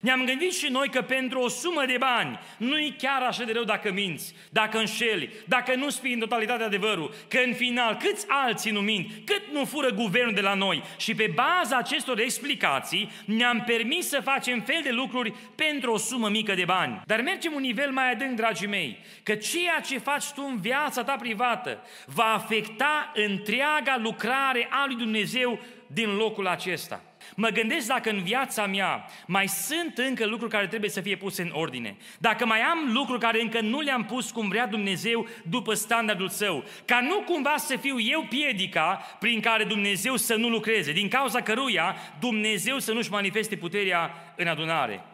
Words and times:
Ne-am 0.00 0.24
gândit 0.24 0.54
și 0.54 0.68
noi 0.68 0.88
că 0.88 1.02
pentru 1.02 1.40
o 1.40 1.48
sumă 1.48 1.84
de 1.86 1.96
bani 1.98 2.38
nu 2.58 2.78
e 2.78 2.94
chiar 2.98 3.22
așa 3.22 3.44
de 3.44 3.52
rău 3.52 3.64
dacă 3.64 3.92
minți, 3.92 4.34
dacă 4.50 4.78
înșeli, 4.78 5.30
dacă 5.46 5.74
nu 5.74 5.90
spui 5.90 6.12
în 6.12 6.18
totalitate 6.18 6.62
adevărul, 6.62 7.14
că 7.28 7.38
în 7.46 7.54
final 7.54 7.96
câți 7.96 8.26
alții 8.28 8.70
nu 8.70 8.80
mint, 8.80 9.10
cât 9.24 9.42
nu 9.52 9.64
fură 9.64 9.90
guvernul 9.90 10.34
de 10.34 10.40
la 10.40 10.54
noi. 10.54 10.82
Și 10.96 11.14
pe 11.14 11.32
baza 11.34 11.76
acestor 11.76 12.18
explicații 12.18 13.10
ne-am 13.24 13.62
permis 13.66 14.08
să 14.08 14.20
facem 14.20 14.60
fel 14.60 14.80
de 14.82 14.90
lucruri 14.90 15.34
pentru 15.54 15.92
o 15.92 15.96
sumă 15.96 16.28
mică 16.28 16.54
de 16.54 16.64
bani. 16.64 17.02
Dar 17.06 17.20
mergem 17.20 17.52
un 17.52 17.60
nivel 17.60 17.90
mai 17.90 18.10
adânc, 18.10 18.36
dragii 18.36 18.66
mei, 18.66 18.98
că 19.22 19.34
ceea 19.34 19.80
ce 19.80 19.98
faci 19.98 20.24
tu 20.34 20.46
în 20.48 20.60
viața 20.60 21.04
ta 21.04 21.16
privată 21.16 21.82
va 22.06 22.32
afecta 22.32 23.12
întreaga 23.14 23.98
lucrare 24.02 24.68
a 24.70 24.84
lui 24.86 24.96
Dumnezeu 24.96 25.60
din 25.86 26.16
locul 26.16 26.46
acesta. 26.46 27.02
Mă 27.34 27.48
gândesc 27.48 27.86
dacă 27.86 28.10
în 28.10 28.22
viața 28.22 28.66
mea 28.66 29.04
mai 29.26 29.48
sunt 29.48 29.98
încă 29.98 30.26
lucruri 30.26 30.52
care 30.52 30.66
trebuie 30.66 30.90
să 30.90 31.00
fie 31.00 31.16
puse 31.16 31.42
în 31.42 31.50
ordine. 31.52 31.96
Dacă 32.18 32.46
mai 32.46 32.60
am 32.60 32.92
lucruri 32.92 33.20
care 33.20 33.42
încă 33.42 33.60
nu 33.60 33.80
le-am 33.80 34.04
pus 34.04 34.30
cum 34.30 34.48
vrea 34.48 34.66
Dumnezeu 34.66 35.26
după 35.42 35.74
standardul 35.74 36.28
său. 36.28 36.64
Ca 36.84 37.00
nu 37.00 37.20
cumva 37.20 37.54
să 37.56 37.76
fiu 37.76 38.00
eu 38.00 38.26
piedica 38.28 39.16
prin 39.18 39.40
care 39.40 39.64
Dumnezeu 39.64 40.16
să 40.16 40.34
nu 40.34 40.48
lucreze, 40.48 40.92
din 40.92 41.08
cauza 41.08 41.40
căruia 41.40 41.96
Dumnezeu 42.20 42.78
să 42.78 42.92
nu-și 42.92 43.10
manifeste 43.10 43.56
puterea 43.56 44.34
în 44.36 44.46
adunare. 44.46 45.04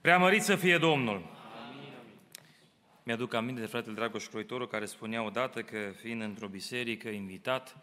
Preamărit 0.00 0.42
să 0.42 0.56
fie 0.56 0.78
Domnul! 0.78 1.35
Mi-aduc 3.06 3.34
aminte 3.34 3.60
de 3.60 3.66
fratele 3.66 3.94
Dragoș 3.94 4.26
Croitoru 4.26 4.66
care 4.66 4.86
spunea 4.86 5.22
odată 5.22 5.62
că 5.62 5.92
fiind 6.00 6.22
într-o 6.22 6.48
biserică 6.48 7.08
invitat, 7.08 7.76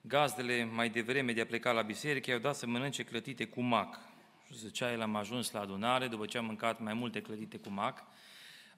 gazdele 0.00 0.64
mai 0.64 0.88
devreme 0.88 1.32
de 1.32 1.40
a 1.40 1.46
pleca 1.46 1.72
la 1.72 1.82
biserică 1.82 2.30
i-au 2.30 2.38
dat 2.38 2.54
să 2.54 2.66
mănânce 2.66 3.02
clătite 3.02 3.44
cu 3.44 3.60
mac. 3.60 3.98
Și 4.46 4.58
zicea 4.58 4.92
el, 4.92 5.00
am 5.00 5.16
ajuns 5.16 5.50
la 5.50 5.60
adunare 5.60 6.06
după 6.06 6.26
ce 6.26 6.38
am 6.38 6.44
mâncat 6.44 6.80
mai 6.80 6.94
multe 6.94 7.20
clătite 7.20 7.56
cu 7.56 7.70
mac, 7.70 8.04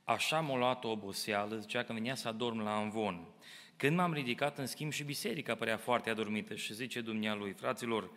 așa 0.05 0.41
m-a 0.41 0.57
luat 0.57 0.85
o 0.85 0.91
oboseală, 0.91 1.57
zicea 1.57 1.83
că 1.83 1.93
venea 1.93 2.15
să 2.15 2.29
adorm 2.29 2.61
la 2.61 2.77
anvon. 2.77 3.27
Când 3.77 3.97
m-am 3.97 4.13
ridicat, 4.13 4.59
în 4.59 4.67
schimb, 4.67 4.93
și 4.93 5.05
biserica 5.05 5.55
părea 5.55 5.77
foarte 5.77 6.11
adormită 6.11 6.55
și 6.55 6.75
zice 6.75 7.01
dumnealui, 7.01 7.53
fraților, 7.53 8.11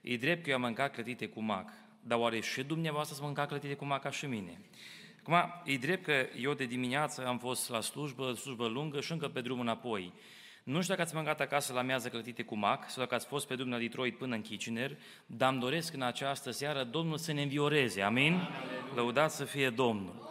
e 0.00 0.16
drept 0.16 0.42
că 0.42 0.50
eu 0.50 0.56
am 0.56 0.62
mâncat 0.62 0.92
clătite 0.94 1.28
cu 1.28 1.40
mac, 1.40 1.72
dar 2.00 2.18
oare 2.18 2.40
și 2.40 2.62
dumneavoastră 2.62 3.14
să 3.16 3.22
mânca 3.22 3.46
clătite 3.46 3.74
cu 3.74 3.84
mac 3.84 4.02
ca 4.02 4.10
și 4.10 4.26
mine? 4.26 4.60
Acum, 5.26 5.62
e 5.64 5.76
drept 5.76 6.04
că 6.04 6.26
eu 6.40 6.54
de 6.54 6.64
dimineață 6.64 7.26
am 7.26 7.38
fost 7.38 7.70
la 7.70 7.80
slujbă, 7.80 8.32
slujbă 8.32 8.66
lungă 8.66 9.00
și 9.00 9.12
încă 9.12 9.28
pe 9.28 9.40
drum 9.40 9.60
înapoi. 9.60 10.12
Nu 10.62 10.80
știu 10.80 10.94
dacă 10.94 11.06
ați 11.06 11.14
mâncat 11.14 11.40
acasă 11.40 11.72
la 11.72 11.82
miază 11.82 12.08
clătite 12.08 12.42
cu 12.42 12.56
mac 12.56 12.90
sau 12.90 13.02
dacă 13.02 13.14
ați 13.14 13.26
fost 13.26 13.46
pe 13.46 13.54
drum 13.54 13.70
la 13.70 13.78
Detroit 13.78 14.18
până 14.18 14.34
în 14.34 14.40
Kitchener, 14.40 14.96
dar 15.26 15.52
îmi 15.52 15.60
doresc 15.60 15.94
în 15.94 16.02
această 16.02 16.50
seară 16.50 16.84
Domnul 16.84 17.18
să 17.18 17.32
ne 17.32 17.42
învioreze. 17.42 18.02
Amin? 18.02 18.32
Amin. 18.32 18.48
Lăudați 18.94 19.36
să 19.36 19.44
fie 19.44 19.70
Domnul. 19.70 20.30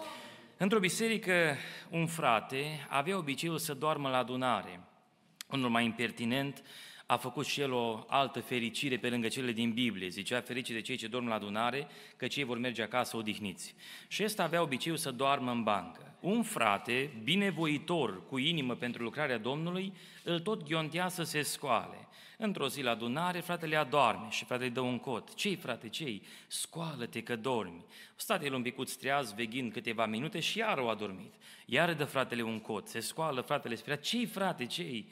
Într-o 0.58 0.80
biserică, 0.80 1.56
un 1.90 2.08
frate 2.08 2.88
avea 2.90 3.18
obiceiul 3.18 3.58
să 3.58 3.74
doarmă 3.74 4.10
la 4.10 4.18
adunare. 4.18 4.80
Unul 5.50 5.70
mai 5.70 5.86
impertinent 5.86 6.64
a 7.12 7.18
făcut 7.18 7.46
și 7.46 7.62
el 7.62 7.72
o 7.72 8.06
altă 8.08 8.40
fericire 8.40 8.98
pe 8.98 9.10
lângă 9.10 9.28
cele 9.28 9.52
din 9.52 9.72
Biblie. 9.72 10.08
Zicea, 10.08 10.42
ferice 10.42 10.74
de 10.74 10.82
cei 10.82 10.96
ce 10.96 11.08
dorm 11.08 11.28
la 11.28 11.34
adunare, 11.34 11.88
că 12.18 12.28
cei 12.28 12.44
vor 12.44 12.58
merge 12.58 12.82
acasă 12.82 13.18
odihniți. 13.18 13.76
Și 14.08 14.24
ăsta 14.24 14.44
avea 14.44 14.62
obiceiul 14.62 14.98
să 14.98 15.12
doarmă 15.12 15.52
în 15.52 15.64
bancă. 15.64 16.16
Un 16.20 16.44
frate, 16.44 17.12
binevoitor, 17.24 18.28
cu 18.28 18.38
inimă 18.38 18.76
pentru 18.76 19.04
lucrarea 19.04 19.38
Domnului, 19.38 19.94
îl 20.24 20.40
tot 20.40 20.64
ghiontea 20.64 21.08
să 21.08 21.24
se 21.24 21.42
scoale. 21.42 22.08
Într-o 22.38 22.68
zi 22.68 22.82
la 22.82 22.92
adunare, 22.92 23.40
fratele 23.40 23.76
adorme 23.76 24.28
și 24.30 24.46
fratele 24.46 24.68
îi 24.68 24.74
dă 24.74 24.82
un 24.82 25.00
cot. 25.00 25.34
Ce-i, 25.34 25.56
frate, 25.56 25.90
ce-i? 25.90 26.22
Scoală-te 26.48 27.24
că 27.24 27.36
dormi. 27.36 27.86
Stat 28.16 28.44
el 28.44 28.54
un 28.54 28.62
picuț 28.62 28.94
treaz, 28.94 29.34
veghind 29.34 29.72
câteva 29.72 30.06
minute 30.06 30.40
și 30.40 30.58
iar 30.58 30.78
o 30.78 30.88
adormit. 30.88 31.34
Iar 31.66 31.94
dă 31.94 32.06
fratele 32.06 32.42
un 32.42 32.60
cot. 32.60 32.88
Se 32.88 33.00
scoală 33.00 33.42
fratele, 33.42 33.76
spunea, 33.76 33.98
ce-i, 33.98 34.26
frate, 34.26 34.66
ce-i? 34.66 35.10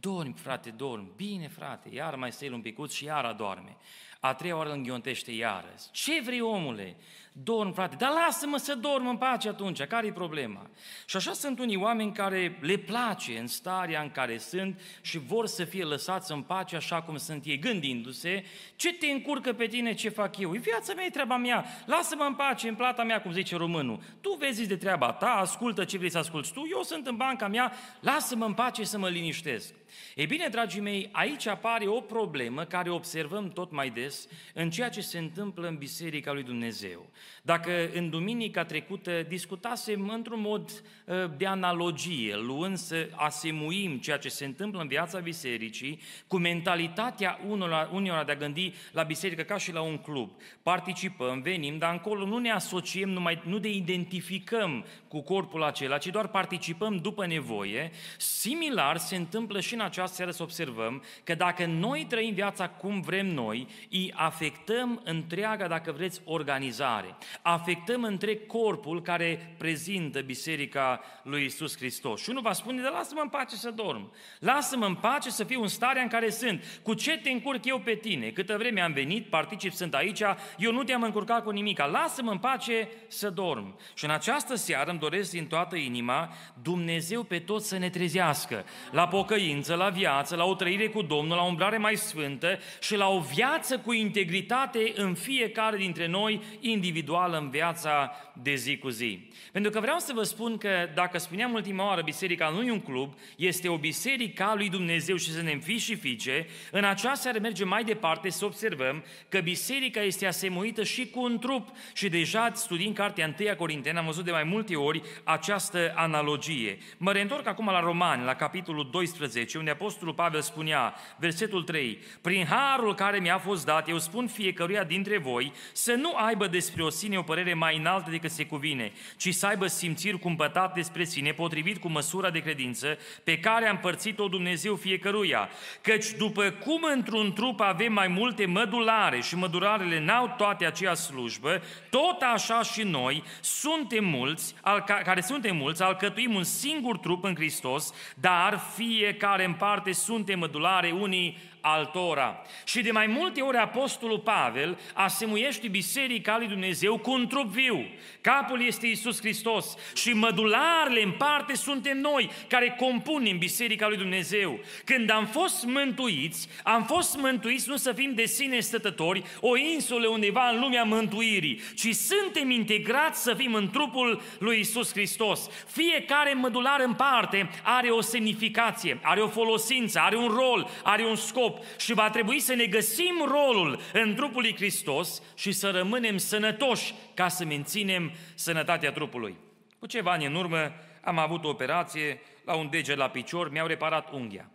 Dormi, 0.00 0.32
frate, 0.32 0.70
dormi. 0.70 1.10
Bine, 1.16 1.48
frate, 1.48 1.88
iar 1.94 2.14
mai 2.14 2.32
stai 2.32 2.48
un 2.48 2.60
picuț 2.60 2.92
și 2.92 3.04
iar 3.04 3.24
adorme. 3.24 3.76
A 4.26 4.34
treia 4.34 4.56
oară 4.56 4.68
îl 4.68 4.76
înghiontește 4.76 5.32
iară. 5.32 5.74
Ce 5.90 6.20
vrei, 6.24 6.40
omule? 6.40 6.96
Dorm, 7.42 7.72
frate, 7.72 7.96
dar 7.98 8.10
lasă-mă 8.10 8.56
să 8.56 8.74
dorm 8.74 9.08
în 9.08 9.16
pace 9.16 9.48
atunci, 9.48 9.82
care 9.82 10.06
e 10.06 10.12
problema? 10.12 10.70
Și 11.06 11.16
așa 11.16 11.32
sunt 11.32 11.58
unii 11.58 11.76
oameni 11.76 12.12
care 12.12 12.58
le 12.60 12.76
place 12.76 13.38
în 13.38 13.46
starea 13.46 14.02
în 14.02 14.10
care 14.10 14.38
sunt 14.38 14.80
și 15.00 15.18
vor 15.18 15.46
să 15.46 15.64
fie 15.64 15.84
lăsați 15.84 16.32
în 16.32 16.42
pace 16.42 16.76
așa 16.76 17.02
cum 17.02 17.16
sunt 17.16 17.44
ei, 17.44 17.58
gândindu-se, 17.58 18.44
ce 18.76 18.92
te 18.92 19.06
încurcă 19.06 19.52
pe 19.52 19.66
tine, 19.66 19.94
ce 19.94 20.08
fac 20.08 20.38
eu? 20.38 20.54
E 20.54 20.58
viața 20.58 20.94
mea, 20.94 21.04
e 21.04 21.10
treaba 21.10 21.36
mea, 21.36 21.64
lasă-mă 21.86 22.24
în 22.24 22.34
pace, 22.34 22.68
în 22.68 22.74
plata 22.74 23.02
mea, 23.02 23.20
cum 23.20 23.32
zice 23.32 23.56
românul. 23.56 24.00
Tu 24.20 24.36
vezi 24.38 24.66
de 24.66 24.76
treaba 24.76 25.12
ta, 25.12 25.30
ascultă 25.30 25.84
ce 25.84 25.98
vrei 25.98 26.10
să 26.10 26.18
asculți 26.18 26.52
tu, 26.52 26.62
eu 26.70 26.82
sunt 26.82 27.06
în 27.06 27.16
banca 27.16 27.48
mea, 27.48 27.72
lasă-mă 28.00 28.44
în 28.44 28.54
pace 28.54 28.84
să 28.84 28.98
mă 28.98 29.08
liniștesc. 29.08 29.74
Ei 30.14 30.26
bine, 30.26 30.48
dragii 30.48 30.80
mei, 30.80 31.08
aici 31.12 31.46
apare 31.46 31.86
o 31.86 32.00
problemă 32.00 32.64
care 32.64 32.90
observăm 32.90 33.48
tot 33.48 33.72
mai 33.72 33.90
des 33.90 34.15
în 34.54 34.70
ceea 34.70 34.88
ce 34.88 35.00
se 35.00 35.18
întâmplă 35.18 35.68
în 35.68 35.76
Biserica 35.76 36.32
lui 36.32 36.42
Dumnezeu. 36.42 37.10
Dacă 37.42 37.90
în 37.94 38.10
duminica 38.10 38.64
trecută 38.64 39.22
discutasem 39.28 40.08
într-un 40.08 40.40
mod 40.40 40.82
ă, 41.08 41.34
de 41.36 41.46
analogie, 41.46 42.36
luând 42.36 42.76
să 42.76 43.08
asemuim 43.12 43.98
ceea 43.98 44.18
ce 44.18 44.28
se 44.28 44.44
întâmplă 44.44 44.80
în 44.80 44.88
viața 44.88 45.18
bisericii 45.18 46.00
cu 46.26 46.36
mentalitatea 46.36 47.40
unora, 47.48 47.90
unora 47.92 48.24
de 48.24 48.32
a 48.32 48.36
gândi 48.36 48.74
la 48.92 49.02
biserică 49.02 49.42
ca 49.42 49.56
și 49.56 49.72
la 49.72 49.80
un 49.80 49.98
club. 49.98 50.30
Participăm, 50.62 51.40
venim, 51.40 51.78
dar 51.78 51.92
încolo 51.92 52.26
nu 52.26 52.38
ne 52.38 52.50
asociem, 52.50 53.08
numai, 53.08 53.42
nu 53.44 53.58
de 53.58 53.70
identificăm 53.70 54.84
cu 55.08 55.20
corpul 55.20 55.62
acela, 55.62 55.98
ci 55.98 56.06
doar 56.06 56.28
participăm 56.28 56.96
după 56.96 57.26
nevoie. 57.26 57.90
Similar 58.18 58.96
se 58.96 59.16
întâmplă 59.16 59.60
și 59.60 59.74
în 59.74 59.80
această 59.80 60.14
seară 60.16 60.30
să 60.30 60.42
observăm 60.42 61.02
că 61.24 61.34
dacă 61.34 61.66
noi 61.66 62.06
trăim 62.08 62.34
viața 62.34 62.68
cum 62.68 63.00
vrem 63.00 63.26
noi, 63.26 63.66
îi 63.96 64.12
afectăm 64.16 65.00
întreaga, 65.04 65.66
dacă 65.66 65.92
vreți, 65.92 66.20
organizare 66.24 67.16
afectăm 67.42 68.02
întreg 68.02 68.46
corpul 68.46 69.02
care 69.02 69.54
prezintă 69.58 70.20
Biserica 70.20 71.00
lui 71.22 71.44
Isus 71.44 71.76
Hristos. 71.76 72.22
Și 72.22 72.30
unul 72.30 72.42
va 72.42 72.52
spune, 72.52 72.82
dar 72.82 72.92
lasă-mă 72.92 73.20
în 73.20 73.28
pace 73.28 73.56
să 73.56 73.70
dorm. 73.70 74.12
Lasă-mă 74.38 74.86
în 74.86 74.94
pace 74.94 75.30
să 75.30 75.44
fiu 75.44 75.62
în 75.62 75.68
starea 75.68 76.02
în 76.02 76.08
care 76.08 76.30
sunt. 76.30 76.80
Cu 76.82 76.94
ce 76.94 77.18
te 77.18 77.30
încurc 77.30 77.64
eu 77.64 77.78
pe 77.78 77.94
tine? 77.94 78.28
Câtă 78.28 78.56
vreme 78.56 78.80
am 78.80 78.92
venit, 78.92 79.26
particip, 79.26 79.72
sunt 79.72 79.94
aici, 79.94 80.22
eu 80.58 80.72
nu 80.72 80.82
te-am 80.82 81.02
încurcat 81.02 81.42
cu 81.42 81.50
nimic. 81.50 81.78
Lasă-mă 81.78 82.30
în 82.30 82.38
pace 82.38 82.88
să 83.08 83.30
dorm. 83.30 83.78
Și 83.94 84.04
în 84.04 84.10
această 84.10 84.54
seară 84.54 84.90
îmi 84.90 84.98
doresc 84.98 85.30
din 85.30 85.46
toată 85.46 85.76
inima 85.76 86.32
Dumnezeu 86.62 87.22
pe 87.22 87.38
toți 87.38 87.68
să 87.68 87.78
ne 87.78 87.90
trezească. 87.90 88.64
La 88.90 89.08
pocăință, 89.08 89.74
la 89.74 89.88
viață, 89.88 90.36
la 90.36 90.44
o 90.44 90.54
trăire 90.54 90.88
cu 90.88 91.02
Domnul, 91.02 91.36
la 91.36 91.42
o 91.42 91.46
umblare 91.46 91.78
mai 91.78 91.96
sfântă 91.96 92.58
și 92.80 92.96
la 92.96 93.08
o 93.08 93.20
viață 93.20 93.78
cu 93.86 93.92
integritate 93.92 94.92
în 94.94 95.14
fiecare 95.14 95.76
dintre 95.76 96.06
noi 96.06 96.42
individual 96.60 97.26
actuală 97.26 97.44
în 97.44 97.50
viața 97.50 98.10
de 98.42 98.54
zi 98.54 98.78
cu 98.78 98.88
zi. 98.88 99.28
Pentru 99.52 99.70
că 99.70 99.80
vreau 99.80 99.98
să 99.98 100.12
vă 100.14 100.22
spun 100.22 100.56
că, 100.56 100.68
dacă 100.94 101.18
spuneam 101.18 101.52
ultima 101.52 101.86
oară, 101.86 102.02
biserica 102.02 102.48
nu 102.48 102.62
e 102.62 102.70
un 102.70 102.80
club, 102.80 103.14
este 103.36 103.68
o 103.68 103.78
biserică 103.78 104.42
a 104.42 104.54
lui 104.54 104.68
Dumnezeu 104.68 105.16
și 105.16 105.32
să 105.32 105.42
ne 105.42 105.58
fi 105.62 105.78
și 105.78 105.94
fice, 105.94 106.46
în 106.70 106.84
această 106.84 107.20
seară 107.20 107.38
mergem 107.38 107.68
mai 107.68 107.84
departe 107.84 108.30
să 108.30 108.44
observăm 108.44 109.04
că 109.28 109.40
biserica 109.40 110.00
este 110.00 110.26
asemuită 110.26 110.82
și 110.82 111.10
cu 111.10 111.22
un 111.22 111.38
trup. 111.38 111.68
Și 111.92 112.08
deja 112.08 112.50
studiind 112.54 112.94
cartea 112.94 113.34
1 113.38 113.54
Corinteni, 113.56 113.98
am 113.98 114.04
văzut 114.04 114.24
de 114.24 114.30
mai 114.30 114.44
multe 114.44 114.76
ori 114.76 115.02
această 115.24 115.92
analogie. 115.94 116.78
Mă 116.98 117.12
reîntorc 117.12 117.46
acum 117.46 117.66
la 117.66 117.80
Romani, 117.80 118.24
la 118.24 118.34
capitolul 118.34 118.88
12, 118.90 119.58
unde 119.58 119.70
Apostolul 119.70 120.14
Pavel 120.14 120.40
spunea, 120.40 120.94
versetul 121.18 121.62
3, 121.62 121.98
Prin 122.20 122.46
harul 122.46 122.94
care 122.94 123.18
mi-a 123.18 123.38
fost 123.38 123.64
dat, 123.64 123.75
eu 123.88 123.98
spun 123.98 124.26
fiecăruia 124.26 124.84
dintre 124.84 125.18
voi 125.18 125.52
să 125.72 125.92
nu 125.92 126.14
aibă 126.14 126.46
despre 126.46 126.82
o 126.82 126.90
sine 126.90 127.18
o 127.18 127.22
părere 127.22 127.54
mai 127.54 127.76
înaltă 127.76 128.10
decât 128.10 128.30
se 128.30 128.46
cuvine, 128.46 128.92
ci 129.16 129.34
să 129.34 129.46
aibă 129.46 129.66
simțiri 129.66 130.18
cumpătat 130.18 130.74
despre 130.74 131.04
sine, 131.04 131.32
potrivit 131.32 131.78
cu 131.78 131.88
măsura 131.88 132.30
de 132.30 132.38
credință 132.38 132.98
pe 133.24 133.38
care 133.38 133.66
a 133.66 133.70
împărțit-o 133.70 134.28
Dumnezeu 134.28 134.74
fiecăruia. 134.74 135.48
Căci 135.80 136.06
după 136.18 136.50
cum 136.50 136.80
într-un 136.94 137.32
trup 137.32 137.60
avem 137.60 137.92
mai 137.92 138.08
multe 138.08 138.46
mădulare 138.46 139.20
și 139.20 139.36
mădularele 139.36 140.00
n-au 140.00 140.34
toate 140.36 140.66
aceea 140.66 140.94
slujbă, 140.94 141.62
tot 141.90 142.20
așa 142.20 142.62
și 142.62 142.82
noi 142.82 143.22
suntem 143.40 144.04
mulți, 144.04 144.54
al, 144.60 144.80
care 144.80 145.20
suntem 145.20 145.56
mulți, 145.56 145.82
alcătuim 145.82 146.34
un 146.34 146.44
singur 146.44 146.98
trup 146.98 147.24
în 147.24 147.34
Hristos, 147.34 147.92
dar 148.14 148.60
fiecare 148.74 149.44
în 149.44 149.52
parte 149.54 149.92
suntem 149.92 150.38
mădulare 150.38 150.90
unii 150.90 151.36
altora. 151.66 152.42
Și 152.64 152.82
de 152.82 152.90
mai 152.90 153.06
multe 153.06 153.40
ori 153.40 153.56
Apostolul 153.56 154.18
Pavel 154.18 154.78
asemuiește 154.94 155.68
Biserica 155.68 156.36
lui 156.38 156.46
Dumnezeu 156.46 156.98
cu 156.98 157.10
un 157.10 157.26
trup 157.26 157.46
viu. 157.46 157.86
Capul 158.20 158.62
este 158.66 158.86
Isus 158.86 159.20
Hristos 159.20 159.74
și 159.94 160.12
mădularele 160.12 161.02
în 161.02 161.10
parte 161.10 161.54
suntem 161.54 161.98
noi 161.98 162.30
care 162.48 162.76
compunem 162.78 163.38
Biserica 163.38 163.88
lui 163.88 163.96
Dumnezeu. 163.96 164.58
Când 164.84 165.10
am 165.10 165.26
fost 165.26 165.64
mântuiți, 165.64 166.48
am 166.62 166.84
fost 166.84 167.16
mântuiți 167.16 167.68
nu 167.68 167.76
să 167.76 167.92
fim 167.92 168.12
de 168.14 168.24
sine 168.24 168.60
stătători, 168.60 169.22
o 169.40 169.56
insulă 169.56 170.08
undeva 170.08 170.48
în 170.48 170.60
lumea 170.60 170.82
mântuirii, 170.82 171.60
ci 171.74 171.94
suntem 171.94 172.50
integrați 172.50 173.22
să 173.22 173.34
fim 173.34 173.54
în 173.54 173.70
trupul 173.70 174.22
lui 174.38 174.58
Isus 174.58 174.92
Hristos. 174.92 175.48
Fiecare 175.66 176.32
mădular 176.32 176.80
în 176.80 176.94
parte 176.94 177.50
are 177.62 177.88
o 177.88 178.00
semnificație, 178.00 178.98
are 179.02 179.20
o 179.20 179.28
folosință, 179.28 180.00
are 180.00 180.16
un 180.16 180.28
rol, 180.28 180.68
are 180.82 181.04
un 181.04 181.16
scop 181.16 181.55
și 181.78 181.94
va 181.94 182.10
trebui 182.10 182.40
să 182.40 182.54
ne 182.54 182.66
găsim 182.66 183.24
rolul 183.28 183.80
în 183.92 184.14
trupul 184.14 184.42
lui 184.42 184.54
Hristos 184.54 185.22
și 185.34 185.52
să 185.52 185.70
rămânem 185.70 186.16
sănătoși 186.16 186.94
ca 187.14 187.28
să 187.28 187.44
menținem 187.44 188.12
sănătatea 188.34 188.92
trupului. 188.92 189.36
Cu 189.78 189.86
ceva 189.86 190.10
ani 190.10 190.26
în 190.26 190.34
urmă 190.34 190.72
am 191.00 191.18
avut 191.18 191.44
o 191.44 191.48
operație 191.48 192.20
la 192.44 192.54
un 192.54 192.70
deget 192.70 192.96
la 192.96 193.08
picior, 193.08 193.50
mi-au 193.50 193.66
reparat 193.66 194.12
unghia. 194.12 194.50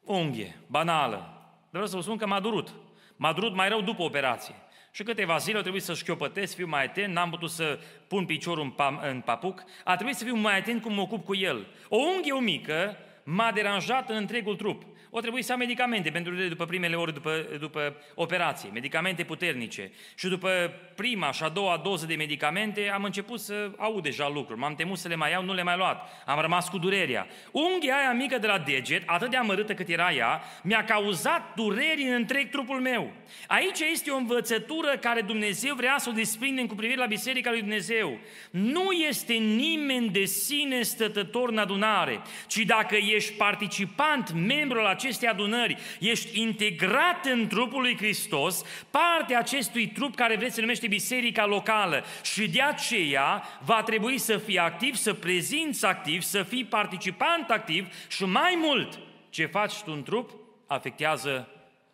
Unghie, 0.00 0.60
banală. 0.66 1.16
Dar 1.16 1.68
vreau 1.70 1.86
să 1.86 1.96
vă 1.96 2.02
spun 2.02 2.16
că 2.16 2.26
m-a 2.26 2.40
durut. 2.40 2.74
M-a 3.16 3.32
durut 3.32 3.54
mai 3.54 3.68
rău 3.68 3.80
după 3.80 4.02
operație. 4.02 4.54
Și 4.90 5.02
câteva 5.02 5.36
zile 5.36 5.56
au 5.56 5.62
trebuit 5.62 5.82
să 5.82 5.94
șchiopătesc, 5.94 6.54
fiu 6.54 6.66
mai 6.66 6.84
atent, 6.84 7.14
n-am 7.14 7.30
putut 7.30 7.50
să 7.50 7.78
pun 8.08 8.26
piciorul 8.26 8.62
în, 8.62 8.70
pam, 8.70 9.00
în 9.02 9.20
papuc, 9.20 9.64
a 9.84 9.94
trebuit 9.94 10.16
să 10.16 10.24
fiu 10.24 10.36
mai 10.36 10.58
atent 10.58 10.82
cum 10.82 10.94
mă 10.94 11.00
ocup 11.00 11.24
cu 11.24 11.34
el. 11.34 11.66
O 11.88 11.96
unghie 11.96 12.40
mică 12.40 12.96
m-a 13.24 13.52
deranjat 13.52 14.10
în 14.10 14.16
întregul 14.16 14.56
trup 14.56 14.82
o 15.10 15.20
trebuie 15.20 15.42
să 15.42 15.52
am 15.52 15.58
medicamente 15.58 16.10
pentru 16.10 16.34
după 16.34 16.64
primele 16.64 16.96
ori 16.96 17.14
după, 17.14 17.46
după 17.60 17.96
operație, 18.14 18.70
medicamente 18.72 19.24
puternice. 19.24 19.90
Și 20.14 20.28
după 20.28 20.72
prima 20.94 21.32
și 21.32 21.42
a 21.42 21.48
doua 21.48 21.80
doză 21.84 22.06
de 22.06 22.14
medicamente 22.14 22.90
am 22.90 23.04
început 23.04 23.40
să 23.40 23.70
aud 23.76 24.02
deja 24.02 24.28
lucruri. 24.28 24.60
M-am 24.60 24.74
temut 24.74 24.98
să 24.98 25.08
le 25.08 25.14
mai 25.14 25.30
iau, 25.30 25.44
nu 25.44 25.54
le 25.54 25.62
mai 25.62 25.76
luat. 25.76 26.22
Am 26.26 26.40
rămas 26.40 26.68
cu 26.68 26.78
durerea. 26.78 27.26
Unghia 27.50 27.96
aia 27.96 28.12
mică 28.12 28.38
de 28.38 28.46
la 28.46 28.58
deget, 28.58 29.02
atât 29.06 29.30
de 29.30 29.36
amărâtă 29.36 29.74
cât 29.74 29.88
era 29.88 30.12
ea, 30.12 30.42
mi-a 30.62 30.84
cauzat 30.84 31.54
dureri 31.54 32.02
în 32.02 32.12
întreg 32.12 32.50
trupul 32.50 32.80
meu. 32.80 33.12
Aici 33.46 33.80
este 33.92 34.10
o 34.10 34.16
învățătură 34.16 34.96
care 35.00 35.20
Dumnezeu 35.20 35.74
vrea 35.74 35.96
să 35.98 36.08
o 36.08 36.12
desprindem 36.12 36.66
cu 36.66 36.74
privire 36.74 36.98
la 36.98 37.06
Biserica 37.06 37.50
lui 37.50 37.60
Dumnezeu. 37.60 38.18
Nu 38.50 38.90
este 38.92 39.32
nimeni 39.32 40.08
de 40.08 40.24
sine 40.24 40.82
stătător 40.82 41.48
în 41.48 41.58
adunare, 41.58 42.20
ci 42.46 42.58
dacă 42.58 42.96
ești 42.96 43.32
participant, 43.32 44.32
membru 44.32 44.78
al 44.78 44.86
acestei 44.98 45.28
adunări, 45.28 45.76
ești 46.00 46.40
integrat 46.40 47.26
în 47.26 47.46
trupul 47.46 47.80
lui 47.80 47.96
Hristos, 47.96 48.64
parte 48.90 49.34
acestui 49.34 49.88
trup 49.88 50.14
care 50.14 50.36
vreți 50.36 50.54
să 50.54 50.60
numește 50.60 50.86
biserica 50.86 51.46
locală 51.46 52.04
și 52.22 52.48
de 52.48 52.62
aceea 52.62 53.42
va 53.64 53.82
trebui 53.82 54.18
să 54.18 54.36
fii 54.36 54.58
activ, 54.58 54.94
să 54.94 55.14
prezinți 55.14 55.86
activ, 55.86 56.22
să 56.22 56.42
fii 56.42 56.64
participant 56.64 57.50
activ 57.50 57.88
și 58.08 58.24
mai 58.24 58.58
mult, 58.60 58.98
ce 59.30 59.46
faci 59.46 59.74
tu 59.74 59.92
în 59.92 60.02
trup 60.02 60.30
afectează 60.66 61.48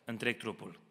întreg 0.05 0.37
trupul. 0.37 0.84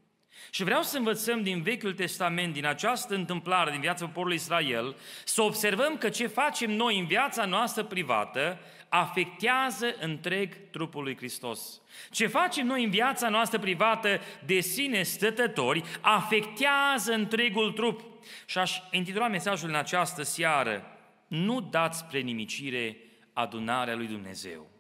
Și 0.50 0.63
vreau 0.63 0.81
să 0.81 0.98
învățăm 0.98 1.44
din 1.44 1.62
Vechiul 1.62 1.94
Testament, 1.94 2.54
din 2.54 2.66
această 2.66 3.16
întâmplare 3.16 3.72
din 3.72 3.80
viața 3.80 4.06
poporului 4.06 4.36
Israel, 4.36 4.95
să 5.25 5.42
observăm 5.42 5.98
că 5.98 6.10
ce 6.10 6.28
facem 6.28 6.72
noi 6.72 7.00
în 7.00 7.06
viața 7.06 7.45
noastră 7.45 7.84
privată 7.84 8.60
afectează 8.90 9.95
întreg 10.00 10.54
trupul 10.72 11.04
lui 11.04 11.18
Hristos. 11.18 11.81
Ce 12.12 12.28
facem 12.28 12.66
noi 12.66 12.84
în 12.84 12.90
viața 12.90 13.30
noastră 13.30 13.60
privată 13.60 14.22
de 14.45 14.60
sine 14.60 15.04
stătători 15.04 15.84
afectează 16.01 17.13
întregul 17.13 17.72
trup. 17.72 18.01
Și 18.46 18.57
aș 18.57 18.80
intitula 18.92 19.28
mesajul 19.28 19.69
în 19.69 19.75
această 19.75 20.24
seară, 20.24 20.98
nu 21.28 21.62
dați 21.62 22.00
spre 22.00 22.19
nimicire 22.19 22.98
adunarea 23.34 23.96
lui 23.96 24.07
Dumnezeu. 24.07 24.72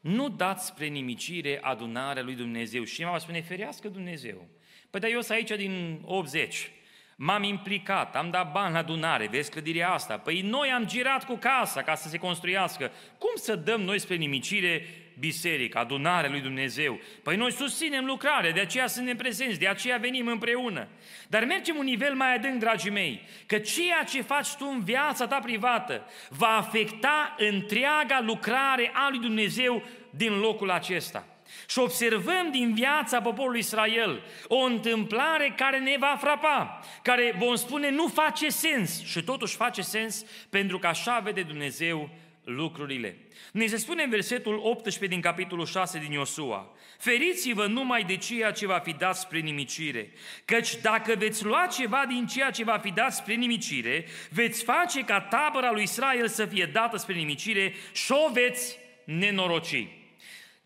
Nu 0.00 0.28
dați 0.28 0.66
spre 0.66 0.86
nimicire 0.86 1.58
adunarea 1.62 2.22
lui 2.22 2.34
Dumnezeu. 2.34 2.84
Și 2.84 3.04
mă 3.04 3.10
va 3.10 3.18
spune, 3.18 3.42
ferească 3.42 3.88
Dumnezeu. 3.88 4.48
Păi 4.96 5.04
dar 5.04 5.14
eu 5.14 5.22
sunt 5.22 5.36
aici 5.36 5.50
din 5.50 6.00
80, 6.04 6.70
m-am 7.16 7.42
implicat, 7.42 8.16
am 8.16 8.30
dat 8.30 8.52
bani 8.52 8.72
la 8.72 8.78
adunare, 8.78 9.26
vezi 9.26 9.50
clădirea 9.50 9.90
asta. 9.90 10.18
Păi 10.18 10.40
noi 10.40 10.68
am 10.68 10.86
girat 10.86 11.24
cu 11.24 11.34
casa 11.34 11.82
ca 11.82 11.94
să 11.94 12.08
se 12.08 12.18
construiască. 12.18 12.92
Cum 13.18 13.30
să 13.34 13.56
dăm 13.56 13.80
noi 13.80 13.98
spre 13.98 14.14
nimicire 14.14 14.86
biserica, 15.18 15.80
adunarea 15.80 16.30
lui 16.30 16.40
Dumnezeu? 16.40 17.00
Păi 17.22 17.36
noi 17.36 17.52
susținem 17.52 18.04
lucrarea, 18.04 18.50
de 18.50 18.60
aceea 18.60 18.86
suntem 18.86 19.16
prezenți, 19.16 19.58
de 19.58 19.68
aceea 19.68 19.96
venim 19.96 20.26
împreună. 20.26 20.88
Dar 21.28 21.44
mergem 21.44 21.76
un 21.76 21.84
nivel 21.84 22.14
mai 22.14 22.34
adânc, 22.34 22.58
dragii 22.58 22.90
mei, 22.90 23.22
că 23.46 23.58
ceea 23.58 24.04
ce 24.04 24.22
faci 24.22 24.54
tu 24.54 24.68
în 24.72 24.84
viața 24.84 25.26
ta 25.26 25.38
privată 25.38 26.06
va 26.28 26.56
afecta 26.56 27.34
întreaga 27.38 28.20
lucrare 28.20 28.90
a 28.94 29.08
lui 29.10 29.18
Dumnezeu 29.18 29.82
din 30.10 30.38
locul 30.38 30.70
acesta. 30.70 31.35
Și 31.68 31.78
observăm 31.78 32.50
din 32.50 32.74
viața 32.74 33.20
poporului 33.20 33.58
Israel 33.58 34.22
o 34.48 34.58
întâmplare 34.58 35.54
care 35.56 35.78
ne 35.78 35.96
va 35.98 36.16
frapa, 36.20 36.80
care 37.02 37.34
vom 37.38 37.54
spune 37.54 37.90
nu 37.90 38.06
face 38.06 38.48
sens 38.48 39.04
și 39.04 39.22
totuși 39.22 39.56
face 39.56 39.82
sens 39.82 40.24
pentru 40.50 40.78
că 40.78 40.86
așa 40.86 41.18
vede 41.18 41.42
Dumnezeu 41.42 42.10
lucrurile. 42.44 43.16
Ne 43.52 43.66
se 43.66 43.76
spune 43.76 44.02
în 44.02 44.10
versetul 44.10 44.60
18 44.62 45.06
din 45.06 45.20
capitolul 45.20 45.66
6 45.66 45.98
din 45.98 46.12
Iosua, 46.12 46.76
Feriți-vă 46.98 47.66
numai 47.66 48.04
de 48.04 48.16
ceea 48.16 48.50
ce 48.50 48.66
va 48.66 48.78
fi 48.78 48.92
dat 48.92 49.16
spre 49.16 49.38
nimicire, 49.38 50.12
căci 50.44 50.76
dacă 50.76 51.14
veți 51.18 51.44
lua 51.44 51.66
ceva 51.66 52.04
din 52.08 52.26
ceea 52.26 52.50
ce 52.50 52.64
va 52.64 52.78
fi 52.78 52.90
dat 52.90 53.14
spre 53.14 53.34
nimicire, 53.34 54.06
veți 54.30 54.64
face 54.64 55.00
ca 55.00 55.20
tabăra 55.20 55.70
lui 55.70 55.82
Israel 55.82 56.28
să 56.28 56.46
fie 56.46 56.70
dată 56.72 56.96
spre 56.96 57.14
nimicire 57.14 57.74
și 57.92 58.12
o 58.12 58.32
veți 58.32 58.78
nenoroci. 59.04 59.86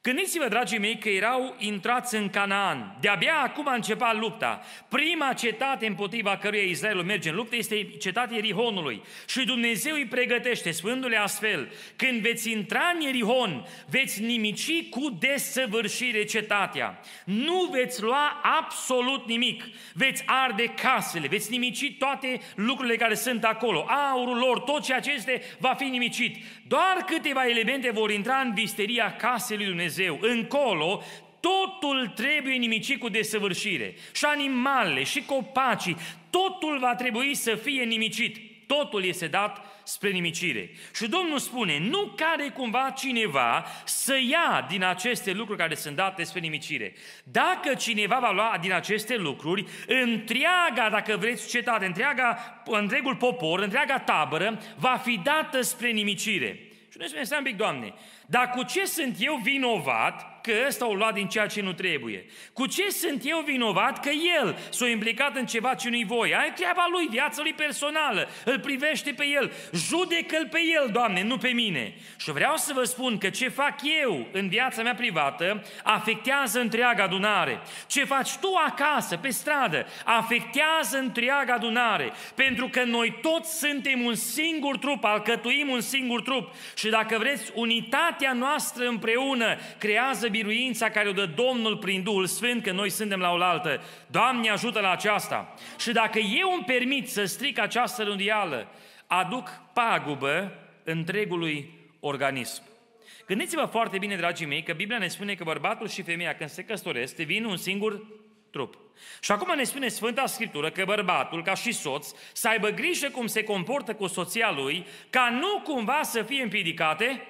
Gândiți-vă, 0.02 0.48
dragii 0.48 0.78
mei, 0.78 0.98
că 0.98 1.08
erau 1.08 1.54
intrați 1.58 2.14
în 2.14 2.28
Canaan. 2.28 2.96
De-abia 3.00 3.34
acum 3.44 3.68
a 3.68 3.74
început 3.74 4.18
lupta. 4.20 4.60
Prima 4.88 5.32
cetate 5.32 5.86
împotriva 5.86 6.36
căruia 6.36 6.62
Israelul 6.62 7.04
merge 7.04 7.28
în 7.28 7.34
luptă 7.34 7.56
este 7.56 7.84
cetatea 7.98 8.36
Erihonului. 8.36 9.02
Și 9.28 9.44
Dumnezeu 9.44 9.94
îi 9.94 10.06
pregătește, 10.06 10.70
spându-le 10.70 11.16
astfel, 11.16 11.72
când 11.96 12.20
veți 12.20 12.50
intra 12.50 12.92
în 12.94 13.06
Erihon, 13.06 13.66
veți 13.90 14.22
nimici 14.22 14.88
cu 14.88 15.16
desăvârșire 15.18 16.24
cetatea. 16.24 17.00
Nu 17.24 17.68
veți 17.72 18.02
lua 18.02 18.40
absolut 18.60 19.26
nimic. 19.26 19.64
Veți 19.94 20.22
arde 20.26 20.64
casele, 20.64 21.26
veți 21.28 21.50
nimici 21.50 21.96
toate 21.98 22.40
lucrurile 22.54 22.96
care 22.96 23.14
sunt 23.14 23.44
acolo. 23.44 23.86
Aurul 24.12 24.38
lor, 24.38 24.60
tot 24.60 24.84
ceea 24.84 25.00
ce 25.00 25.12
este, 25.12 25.42
va 25.58 25.74
fi 25.74 25.84
nimicit. 25.84 26.36
Doar 26.66 27.04
câteva 27.06 27.48
elemente 27.48 27.90
vor 27.90 28.10
intra 28.10 28.36
în 28.36 28.54
visteria 28.54 29.16
casei 29.16 29.56
lui 29.56 29.66
Dumnezeu. 29.66 29.88
Încolo, 30.20 31.02
totul 31.40 32.12
trebuie 32.14 32.54
nimicit 32.54 33.00
cu 33.00 33.08
desăvârșire. 33.08 33.94
Și 34.12 34.24
animalele, 34.24 35.02
și 35.02 35.22
copacii, 35.22 35.96
totul 36.30 36.78
va 36.78 36.94
trebui 36.94 37.34
să 37.34 37.54
fie 37.54 37.82
nimicit. 37.82 38.36
Totul 38.66 39.04
este 39.04 39.26
dat 39.26 39.64
spre 39.84 40.10
nimicire. 40.10 40.70
Și 40.94 41.08
Domnul 41.08 41.38
spune, 41.38 41.78
nu 41.78 42.12
care 42.16 42.48
cumva 42.48 42.94
cineva 42.96 43.66
să 43.84 44.18
ia 44.28 44.66
din 44.68 44.84
aceste 44.84 45.32
lucruri 45.32 45.58
care 45.58 45.74
sunt 45.74 45.96
date 45.96 46.22
spre 46.22 46.40
nimicire. 46.40 46.94
Dacă 47.24 47.74
cineva 47.74 48.18
va 48.18 48.30
lua 48.30 48.58
din 48.60 48.72
aceste 48.72 49.16
lucruri, 49.16 49.64
întreaga, 49.86 50.88
dacă 50.90 51.16
vreți, 51.16 51.48
cetate, 51.48 51.86
întreaga, 51.86 52.62
întregul 52.64 53.16
popor, 53.16 53.60
întreaga 53.60 53.98
tabără, 53.98 54.60
va 54.76 55.00
fi 55.04 55.20
dată 55.22 55.60
spre 55.60 55.90
nimicire. 55.90 56.69
Și 56.90 56.98
noi 56.98 57.06
spunem, 57.06 57.24
un 57.38 57.44
pic, 57.44 57.56
Doamne, 57.56 57.94
dar 58.26 58.50
cu 58.50 58.62
ce 58.62 58.84
sunt 58.84 59.16
eu 59.18 59.34
vinovat 59.36 60.39
că 60.42 60.52
ăsta 60.66 60.88
o 60.88 60.94
luat 60.94 61.14
din 61.14 61.28
ceea 61.28 61.46
ce 61.46 61.60
nu 61.60 61.72
trebuie? 61.72 62.24
Cu 62.52 62.66
ce 62.66 62.90
sunt 62.90 63.22
eu 63.24 63.42
vinovat 63.46 64.00
că 64.00 64.10
el 64.38 64.58
s-a 64.70 64.88
implicat 64.88 65.36
în 65.36 65.46
ceva 65.46 65.74
ce 65.74 65.88
nu-i 65.88 66.04
voie? 66.04 66.34
Ai 66.34 66.52
treaba 66.52 66.86
lui, 66.90 67.06
viața 67.10 67.42
lui 67.42 67.52
personală, 67.52 68.28
îl 68.44 68.58
privește 68.58 69.12
pe 69.12 69.26
el, 69.26 69.52
judecă-l 69.72 70.48
pe 70.50 70.60
el, 70.80 70.88
Doamne, 70.92 71.22
nu 71.22 71.38
pe 71.38 71.48
mine. 71.48 71.94
Și 72.18 72.30
vreau 72.30 72.56
să 72.56 72.72
vă 72.72 72.84
spun 72.84 73.18
că 73.18 73.30
ce 73.30 73.48
fac 73.48 73.74
eu 74.02 74.26
în 74.32 74.48
viața 74.48 74.82
mea 74.82 74.94
privată 74.94 75.62
afectează 75.82 76.60
întreaga 76.60 77.02
adunare. 77.02 77.60
Ce 77.86 78.04
faci 78.04 78.36
tu 78.36 78.48
acasă, 78.66 79.16
pe 79.16 79.30
stradă, 79.30 79.86
afectează 80.04 80.98
întreaga 80.98 81.52
adunare. 81.52 82.12
Pentru 82.34 82.68
că 82.68 82.82
noi 82.84 83.18
toți 83.22 83.58
suntem 83.58 84.00
un 84.04 84.14
singur 84.14 84.76
trup, 84.76 85.04
alcătuim 85.04 85.68
un 85.68 85.80
singur 85.80 86.22
trup. 86.22 86.54
Și 86.74 86.88
dacă 86.88 87.18
vreți, 87.18 87.50
unitatea 87.54 88.32
noastră 88.32 88.88
împreună 88.88 89.56
creează 89.78 90.28
biruința 90.30 90.90
care 90.90 91.08
o 91.08 91.12
dă 91.12 91.26
Domnul 91.26 91.76
prin 91.76 92.02
Duhul 92.02 92.26
Sfânt, 92.26 92.62
că 92.62 92.72
noi 92.72 92.90
suntem 92.90 93.20
la 93.20 93.32
oaltă. 93.32 93.82
Doamne, 94.06 94.50
ajută 94.50 94.80
la 94.80 94.90
aceasta! 94.90 95.54
Și 95.78 95.92
dacă 95.92 96.18
eu 96.18 96.52
îmi 96.54 96.64
permit 96.66 97.08
să 97.08 97.24
stric 97.24 97.58
această 97.58 98.02
rânduială, 98.02 98.68
aduc 99.06 99.48
pagubă 99.72 100.52
întregului 100.84 101.78
organism. 102.00 102.62
Gândiți-vă 103.26 103.64
foarte 103.64 103.98
bine, 103.98 104.16
dragii 104.16 104.46
mei, 104.46 104.62
că 104.62 104.72
Biblia 104.72 104.98
ne 104.98 105.08
spune 105.08 105.34
că 105.34 105.44
bărbatul 105.44 105.88
și 105.88 106.02
femeia, 106.02 106.34
când 106.34 106.50
se 106.50 106.64
căsătoresc, 106.64 107.16
devin 107.16 107.44
un 107.44 107.56
singur 107.56 108.06
trup. 108.50 108.78
Și 109.20 109.32
acum 109.32 109.56
ne 109.56 109.62
spune 109.62 109.88
Sfânta 109.88 110.26
Scriptură 110.26 110.70
că 110.70 110.84
bărbatul, 110.84 111.42
ca 111.42 111.54
și 111.54 111.72
soț, 111.72 112.08
să 112.32 112.48
aibă 112.48 112.68
grijă 112.68 113.08
cum 113.08 113.26
se 113.26 113.42
comportă 113.42 113.94
cu 113.94 114.06
soția 114.06 114.50
lui, 114.50 114.86
ca 115.10 115.38
nu 115.40 115.60
cumva 115.64 116.00
să 116.02 116.22
fie 116.22 116.42
împiedicate 116.42 117.22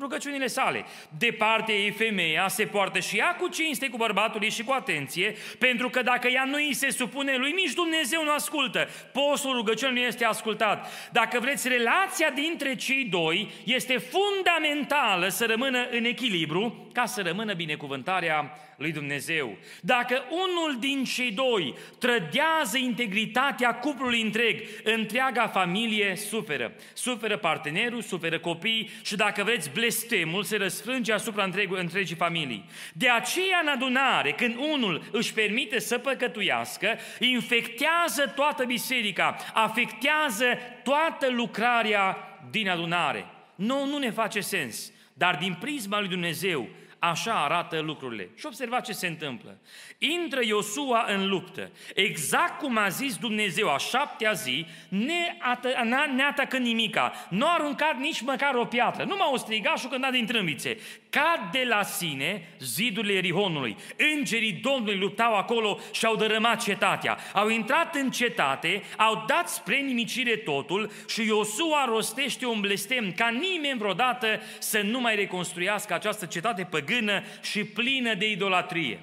rugăciunile 0.00 0.46
sale. 0.46 0.84
De 1.18 1.32
parte 1.38 1.72
ei 1.72 1.90
femeia 1.90 2.48
se 2.48 2.64
poartă 2.64 2.98
și 2.98 3.16
ea 3.16 3.34
cu 3.34 3.48
cinste 3.48 3.88
cu 3.88 3.96
bărbatul 3.96 4.42
ei 4.42 4.50
și 4.50 4.64
cu 4.64 4.72
atenție, 4.72 5.34
pentru 5.58 5.88
că 5.88 6.02
dacă 6.02 6.28
ea 6.28 6.44
nu 6.44 6.54
îi 6.54 6.74
se 6.74 6.90
supune 6.90 7.36
lui, 7.36 7.52
nici 7.52 7.72
Dumnezeu 7.72 8.24
nu 8.24 8.32
ascultă. 8.32 8.88
Postul 9.12 9.56
rugăciunii 9.56 10.00
nu 10.00 10.06
este 10.06 10.24
ascultat. 10.24 10.92
Dacă 11.12 11.40
vreți, 11.40 11.68
relația 11.68 12.30
dintre 12.30 12.74
cei 12.74 13.04
doi 13.04 13.50
este 13.64 13.96
fundamentală 13.96 15.28
să 15.28 15.44
rămână 15.44 15.88
în 15.90 16.04
echilibru, 16.04 16.87
ca 16.98 17.06
să 17.06 17.22
rămână 17.22 17.52
binecuvântarea 17.52 18.58
lui 18.76 18.92
Dumnezeu. 18.92 19.56
Dacă 19.80 20.22
unul 20.30 20.76
din 20.78 21.04
cei 21.04 21.32
doi 21.32 21.74
trădează 21.98 22.78
integritatea 22.78 23.74
cuplului 23.74 24.22
întreg, 24.22 24.62
întreaga 24.84 25.46
familie 25.46 26.16
suferă. 26.16 26.72
Suferă 26.92 27.36
partenerul, 27.36 28.02
suferă 28.02 28.38
copiii 28.38 28.90
și 29.02 29.16
dacă 29.16 29.44
vreți, 29.44 29.70
blestemul 29.70 30.42
se 30.42 30.56
răsfrânge 30.56 31.12
asupra 31.12 31.44
întregii, 31.44 31.76
întregii 31.78 32.16
familii. 32.16 32.64
De 32.92 33.08
aceea, 33.08 33.58
în 33.62 33.68
adunare, 33.68 34.32
când 34.32 34.56
unul 34.72 35.02
își 35.12 35.32
permite 35.32 35.78
să 35.78 35.98
păcătuiască, 35.98 36.98
infectează 37.18 38.32
toată 38.34 38.64
biserica, 38.64 39.36
afectează 39.54 40.44
toată 40.82 41.30
lucrarea 41.30 42.16
din 42.50 42.68
adunare. 42.68 43.26
Nu, 43.54 43.86
nu 43.86 43.98
ne 43.98 44.10
face 44.10 44.40
sens. 44.40 44.92
Dar 45.18 45.36
din 45.40 45.56
prisma 45.60 45.98
lui 45.98 46.08
Dumnezeu, 46.08 46.68
Așa 46.98 47.32
arată 47.32 47.80
lucrurile. 47.80 48.30
Și 48.34 48.46
observați 48.46 48.90
ce 48.90 48.92
se 48.92 49.06
întâmplă. 49.06 49.58
Intră 49.98 50.40
Iosua 50.42 51.04
în 51.08 51.28
luptă. 51.28 51.70
Exact 51.94 52.58
cum 52.58 52.76
a 52.76 52.88
zis 52.88 53.16
Dumnezeu 53.16 53.70
a 53.70 53.78
șaptea 53.78 54.32
zi, 54.32 54.66
ne 54.88 56.24
atacă 56.28 56.56
nimica. 56.56 57.12
Nu 57.30 57.46
a 57.46 57.54
aruncat 57.54 57.98
nici 57.98 58.20
măcar 58.20 58.54
o 58.54 58.64
piatră. 58.64 59.04
Nu 59.04 59.16
m-au 59.16 59.36
strigat 59.36 59.78
și 59.78 59.86
când 59.86 60.10
din 60.10 60.26
trâmbițe. 60.26 60.78
Cad 61.10 61.50
de 61.52 61.64
la 61.68 61.82
sine 61.82 62.48
zidurile 62.60 63.12
Erihonului. 63.12 63.76
Îngerii 64.16 64.52
Domnului 64.52 64.98
luptau 64.98 65.34
acolo 65.34 65.78
și 65.92 66.06
au 66.06 66.16
dărâmat 66.16 66.62
cetatea. 66.62 67.18
Au 67.32 67.48
intrat 67.48 67.94
în 67.94 68.10
cetate, 68.10 68.82
au 68.96 69.24
dat 69.26 69.48
spre 69.48 69.76
nimicire 69.76 70.36
totul 70.36 70.90
și 71.08 71.26
Iosua 71.26 71.84
rostește 71.84 72.46
un 72.46 72.60
blestem 72.60 73.12
ca 73.12 73.28
nimeni 73.28 73.78
vreodată 73.78 74.26
să 74.58 74.80
nu 74.80 75.00
mai 75.00 75.14
reconstruiască 75.14 75.94
această 75.94 76.26
cetate 76.26 76.62
păgână 76.70 76.86
păgână 76.88 77.22
și 77.42 77.64
plină 77.64 78.14
de 78.14 78.30
idolatrie. 78.30 79.00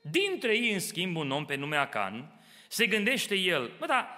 Dintre 0.00 0.56
ei, 0.56 0.72
în 0.72 0.80
schimb, 0.80 1.16
un 1.16 1.30
om 1.30 1.44
pe 1.44 1.54
nume 1.54 1.76
Acan, 1.76 2.40
se 2.68 2.86
gândește 2.86 3.34
el, 3.34 3.70
mă, 3.80 3.86
dar 3.86 4.08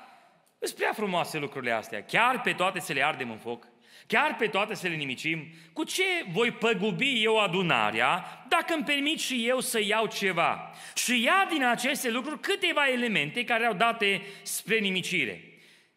sunt 0.61 0.79
prea 0.79 0.93
frumoase 0.93 1.39
lucrurile 1.39 1.73
astea, 1.73 2.03
chiar 2.03 2.41
pe 2.41 2.53
toate 2.53 2.81
să 2.81 2.93
le 2.93 3.05
ardem 3.05 3.31
în 3.31 3.37
foc, 3.37 3.67
chiar 4.07 4.37
pe 4.37 4.47
toate 4.47 4.75
să 4.75 4.89
le 4.89 4.95
nimicim, 4.95 5.47
cu 5.73 5.85
ce 5.85 6.03
voi 6.33 6.51
păgubi 6.51 7.23
eu 7.23 7.39
adunarea 7.39 8.45
dacă 8.49 8.75
îmi 8.75 8.85
permit 8.85 9.21
și 9.21 9.49
eu 9.49 9.61
să 9.61 9.81
iau 9.83 10.07
ceva? 10.07 10.71
Și 10.95 11.23
ia 11.23 11.47
din 11.51 11.65
aceste 11.65 12.11
lucruri 12.11 12.41
câteva 12.41 12.89
elemente 12.89 13.45
care 13.45 13.65
au 13.67 13.75
date 13.75 14.23
spre 14.43 14.79
nimicire. 14.79 15.43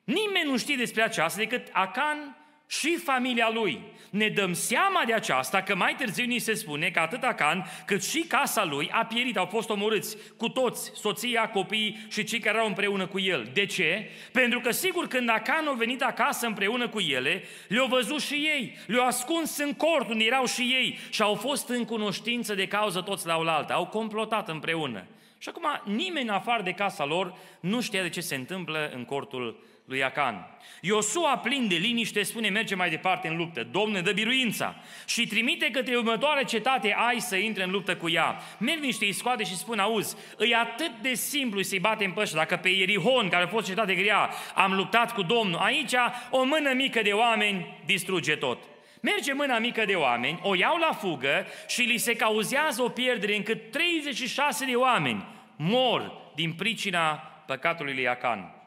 Nimeni 0.04 0.50
nu 0.50 0.58
știe 0.58 0.76
despre 0.76 1.02
aceasta 1.02 1.40
decât 1.40 1.68
Acan 1.72 2.38
și 2.68 2.96
familia 2.96 3.50
lui. 3.50 3.82
Ne 4.12 4.28
dăm 4.28 4.54
seama 4.54 5.04
de 5.06 5.14
aceasta 5.14 5.62
că 5.62 5.76
mai 5.76 5.96
târziu 5.98 6.26
ni 6.26 6.40
se 6.40 6.54
spune 6.54 6.90
că 6.90 7.00
atât 7.00 7.24
Acan 7.24 7.66
cât 7.86 8.04
și 8.04 8.20
casa 8.20 8.66
lui 8.66 8.90
a 8.92 9.06
pierit, 9.06 9.38
au 9.38 9.46
fost 9.46 9.70
omorâți 9.70 10.18
cu 10.38 10.50
toți, 10.50 10.92
soția, 10.96 11.50
copiii 11.50 12.06
și 12.10 12.24
cei 12.24 12.40
care 12.40 12.56
erau 12.56 12.68
împreună 12.68 13.08
cu 13.08 13.20
el. 13.20 13.50
De 13.54 13.66
ce? 13.66 14.10
Pentru 14.32 14.60
că 14.60 14.72
sigur 14.72 15.08
când 15.08 15.30
Acan 15.30 15.68
a 15.68 15.74
venit 15.74 16.02
acasă 16.02 16.46
împreună 16.46 16.90
cu 16.90 17.00
ele, 17.00 17.44
le-au 17.68 17.88
văzut 17.88 18.22
și 18.22 18.34
ei, 18.34 18.78
le-au 18.88 19.06
ascuns 19.06 19.58
în 19.58 19.74
cort 19.74 20.10
unde 20.10 20.24
erau 20.24 20.46
și 20.46 20.62
ei 20.62 21.00
și 21.10 21.22
au 21.22 21.36
fost 21.36 21.70
în 21.70 21.86
cunoștință 21.86 22.56
de 22.56 22.68
cauză 22.68 23.02
toți 23.02 23.28
la 23.28 23.38
oaltă, 23.38 23.74
au 23.74 23.88
complotat 23.88 24.50
împreună. 24.50 25.06
Și 25.38 25.50
acum 25.50 25.94
nimeni 25.96 26.30
afară 26.30 26.62
de 26.64 26.72
casa 26.72 27.06
lor 27.06 27.34
nu 27.60 27.82
știa 27.82 28.02
de 28.02 28.10
ce 28.10 28.22
se 28.22 28.36
întâmplă 28.36 28.92
în 28.94 29.06
cortul 29.06 29.64
lui 29.92 30.04
Acan. 30.04 30.48
Iosua, 30.82 31.38
plin 31.38 31.68
de 31.68 31.76
liniște, 31.76 32.24
spune, 32.24 32.50
merge 32.50 32.76
mai 32.76 32.90
departe 32.90 33.28
în 33.28 33.38
luptă. 33.38 33.64
Domne, 33.64 34.02
dă 34.02 34.12
biruința 34.12 34.76
și 35.06 35.28
trimite 35.28 35.72
către 35.72 35.96
următoare 35.96 36.44
cetate 36.44 36.96
ai 36.98 37.20
să 37.20 37.36
intre 37.36 37.64
în 37.64 37.72
luptă 37.72 37.96
cu 37.96 38.10
ea. 38.10 38.42
Merg 38.58 38.80
niște 38.80 39.06
îi 39.06 39.12
scoate 39.12 39.44
și 39.44 39.58
spun, 39.58 39.80
auzi, 39.80 40.16
e 40.40 40.56
atât 40.56 40.92
de 41.02 41.14
simplu 41.14 41.62
să-i 41.62 41.80
batem 41.80 42.14
pe 42.14 42.32
Dacă 42.34 42.56
pe 42.56 42.70
Ierihon, 42.70 43.30
care 43.30 43.44
a 43.44 43.48
fost 43.48 43.68
cetate 43.68 43.96
grea, 43.96 44.30
am 44.56 44.74
luptat 44.74 45.14
cu 45.14 45.22
Domnul, 45.22 45.60
aici 45.60 45.94
o 46.30 46.44
mână 46.44 46.74
mică 46.74 47.02
de 47.02 47.12
oameni 47.12 47.82
distruge 47.86 48.36
tot. 48.36 48.64
Merge 49.02 49.34
mâna 49.34 49.60
mică 49.60 49.86
de 49.86 49.96
oameni, 49.96 50.40
o 50.42 50.56
iau 50.56 50.78
la 50.78 50.92
fugă 50.92 51.46
și 51.68 51.82
li 51.82 51.98
se 51.98 52.16
cauzează 52.16 52.82
o 52.82 52.90
pierdere 52.90 53.36
încât 53.36 53.72
36 53.72 54.66
de 54.66 54.76
oameni 54.76 55.26
mor 55.56 56.12
din 56.36 56.54
pricina 56.54 57.14
păcatului 57.46 57.94
lui 57.94 58.08
Acan. 58.08 58.61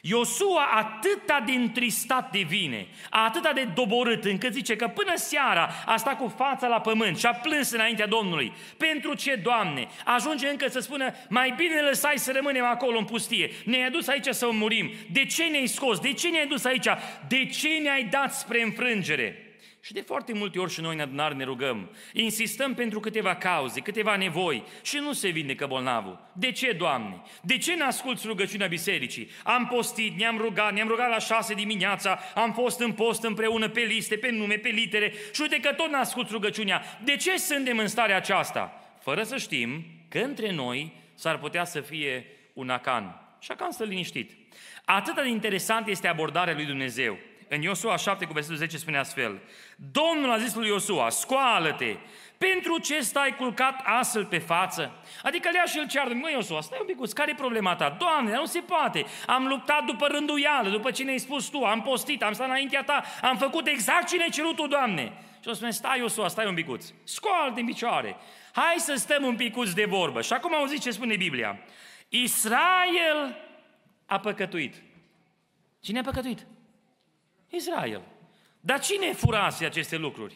Iosua 0.00 0.64
atâta 0.64 1.42
de 1.46 1.52
întristat 1.52 2.30
devine, 2.30 2.86
atâta 3.10 3.52
de 3.52 3.68
doborât, 3.74 4.24
încât 4.24 4.52
zice 4.52 4.76
că 4.76 4.88
până 4.88 5.12
seara 5.14 5.70
a 5.86 5.96
stat 5.96 6.16
cu 6.16 6.34
fața 6.36 6.66
la 6.66 6.80
pământ 6.80 7.18
și 7.18 7.26
a 7.26 7.34
plâns 7.34 7.70
înaintea 7.70 8.06
Domnului. 8.06 8.52
Pentru 8.76 9.14
ce, 9.14 9.34
Doamne? 9.34 9.88
Ajunge 10.04 10.48
încă 10.48 10.68
să 10.68 10.80
spună, 10.80 11.14
mai 11.28 11.54
bine 11.56 11.80
lăsai 11.80 12.14
să 12.16 12.32
rămânem 12.34 12.64
acolo 12.64 12.98
în 12.98 13.04
pustie. 13.04 13.50
Ne-ai 13.64 13.86
adus 13.86 14.08
aici 14.08 14.28
să 14.28 14.48
murim. 14.50 14.90
De 15.12 15.24
ce 15.24 15.44
ne-ai 15.44 15.66
scos? 15.66 15.98
De 15.98 16.12
ce 16.12 16.28
ne-ai 16.28 16.46
dus 16.46 16.64
aici? 16.64 16.88
De 17.28 17.46
ce 17.46 17.68
ne-ai 17.82 18.04
dat 18.04 18.34
spre 18.34 18.62
înfrângere? 18.62 19.49
Și 19.82 19.92
de 19.92 20.00
foarte 20.00 20.32
multe 20.32 20.58
ori 20.58 20.72
și 20.72 20.80
noi 20.80 20.94
în 20.94 21.00
adunare 21.00 21.34
ne 21.34 21.44
rugăm, 21.44 21.90
insistăm 22.12 22.74
pentru 22.74 23.00
câteva 23.00 23.34
cauze, 23.34 23.80
câteva 23.80 24.16
nevoi 24.16 24.64
și 24.82 24.96
nu 24.96 25.12
se 25.12 25.28
vindecă 25.28 25.66
bolnavul. 25.66 26.20
De 26.32 26.52
ce, 26.52 26.72
Doamne? 26.72 27.22
De 27.42 27.58
ce 27.58 27.74
ne 27.74 27.82
asculți 27.82 28.26
rugăciunea 28.26 28.66
bisericii? 28.66 29.30
Am 29.44 29.66
postit, 29.66 30.18
ne-am 30.18 30.38
rugat, 30.38 30.72
ne-am 30.72 30.88
rugat 30.88 31.10
la 31.10 31.18
șase 31.18 31.54
dimineața, 31.54 32.18
am 32.34 32.52
fost 32.52 32.80
în 32.80 32.92
post 32.92 33.22
împreună 33.22 33.68
pe 33.68 33.80
liste, 33.80 34.16
pe 34.16 34.30
nume, 34.30 34.54
pe 34.54 34.68
litere 34.68 35.12
și 35.32 35.40
uite 35.40 35.60
că 35.60 35.72
tot 35.72 35.90
ne 35.90 35.96
asculți 35.96 36.32
rugăciunea. 36.32 36.82
De 37.04 37.16
ce 37.16 37.36
suntem 37.36 37.78
în 37.78 37.88
starea 37.88 38.16
aceasta? 38.16 38.94
Fără 39.00 39.22
să 39.22 39.36
știm 39.36 39.84
că 40.08 40.18
între 40.18 40.52
noi 40.52 40.92
s-ar 41.14 41.38
putea 41.38 41.64
să 41.64 41.80
fie 41.80 42.26
un 42.52 42.70
acan. 42.70 43.20
Și 43.38 43.50
acan 43.50 43.70
stă 43.70 43.84
liniștit. 43.84 44.30
Atât 44.84 45.14
de 45.14 45.28
interesant 45.28 45.86
este 45.86 46.08
abordarea 46.08 46.54
lui 46.54 46.64
Dumnezeu. 46.64 47.18
În 47.52 47.62
Iosua 47.62 47.96
7 47.96 48.24
cu 48.24 48.32
versetul 48.32 48.56
10 48.56 48.76
spune 48.76 48.98
astfel, 48.98 49.40
Domnul 49.76 50.30
a 50.30 50.38
zis 50.38 50.54
lui 50.54 50.66
Iosua, 50.66 51.08
scoală-te, 51.08 51.96
pentru 52.38 52.78
ce 52.78 53.00
stai 53.00 53.36
culcat 53.36 53.80
astfel 53.84 54.24
pe 54.24 54.38
față? 54.38 54.92
Adică 55.22 55.48
lea 55.52 55.64
și 55.64 55.78
el 55.78 55.86
ceară, 55.86 56.14
măi 56.14 56.32
Iosua, 56.32 56.60
stai 56.60 56.78
un 56.80 56.86
pic, 56.86 57.12
care 57.12 57.30
e 57.30 57.34
problema 57.34 57.76
ta? 57.76 57.96
Doamne, 57.98 58.34
nu 58.34 58.44
se 58.44 58.60
poate, 58.60 59.04
am 59.26 59.46
luptat 59.46 59.84
după 59.84 60.06
rânduială, 60.06 60.68
după 60.68 60.90
ce 60.90 61.02
ne-ai 61.02 61.18
spus 61.18 61.48
tu, 61.48 61.64
am 61.64 61.82
postit, 61.82 62.22
am 62.22 62.32
stat 62.32 62.46
înaintea 62.46 62.82
ta, 62.82 63.04
am 63.22 63.36
făcut 63.36 63.66
exact 63.66 64.08
ce 64.08 64.16
ne-ai 64.16 64.30
cerut 64.30 64.56
tu, 64.56 64.66
Doamne. 64.66 65.12
Și 65.42 65.48
o 65.48 65.52
spune, 65.52 65.70
stai 65.70 65.98
Iosua, 65.98 66.28
stai 66.28 66.46
un 66.46 66.54
picuț, 66.54 66.86
scoală 67.04 67.52
din 67.54 67.64
picioare, 67.64 68.16
hai 68.52 68.74
să 68.76 68.94
stăm 68.94 69.24
un 69.24 69.36
picuț 69.36 69.70
de 69.70 69.84
vorbă. 69.84 70.20
Și 70.22 70.32
acum 70.32 70.54
auziți 70.54 70.82
ce 70.82 70.90
spune 70.90 71.16
Biblia. 71.16 71.58
Israel 72.08 73.36
a 74.06 74.18
păcătuit. 74.18 74.82
Cine 75.80 75.98
a 75.98 76.02
păcătuit? 76.02 76.46
Israel. 77.50 78.02
Dar 78.60 78.80
cine 78.80 79.12
furase 79.12 79.64
aceste 79.64 79.96
lucruri? 79.96 80.34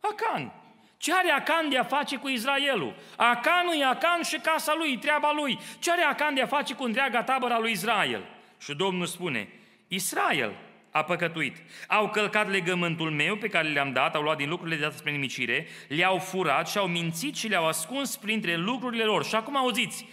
Acan. 0.00 0.52
Ce 0.96 1.14
are 1.14 1.30
Acan 1.30 1.68
de 1.68 1.78
a 1.78 1.84
face 1.84 2.16
cu 2.16 2.28
Israelul? 2.28 2.94
Acanul 3.16 3.74
e 3.80 3.84
Acan 3.84 4.22
și 4.22 4.38
casa 4.38 4.74
lui, 4.76 4.98
treaba 4.98 5.32
lui. 5.32 5.58
Ce 5.78 5.90
are 5.90 6.02
Acan 6.02 6.34
de 6.34 6.42
a 6.42 6.46
face 6.46 6.74
cu 6.74 6.84
întreaga 6.84 7.22
tabără 7.22 7.54
a 7.54 7.58
lui 7.58 7.70
Israel? 7.70 8.24
Și 8.58 8.74
Domnul 8.74 9.06
spune, 9.06 9.48
Israel 9.88 10.54
a 10.90 11.02
păcătuit. 11.04 11.56
Au 11.88 12.10
călcat 12.10 12.50
legământul 12.50 13.10
meu 13.10 13.36
pe 13.36 13.48
care 13.48 13.68
le-am 13.68 13.92
dat, 13.92 14.14
au 14.14 14.22
luat 14.22 14.36
din 14.36 14.48
lucrurile 14.48 14.76
date 14.76 14.96
spre 14.96 15.10
nimicire, 15.10 15.66
le-au 15.88 16.18
furat 16.18 16.68
și 16.68 16.78
au 16.78 16.86
mințit 16.86 17.36
și 17.36 17.48
le-au 17.48 17.66
ascuns 17.66 18.16
printre 18.16 18.56
lucrurile 18.56 19.04
lor. 19.04 19.24
Și 19.24 19.34
acum 19.34 19.56
auziți, 19.56 20.06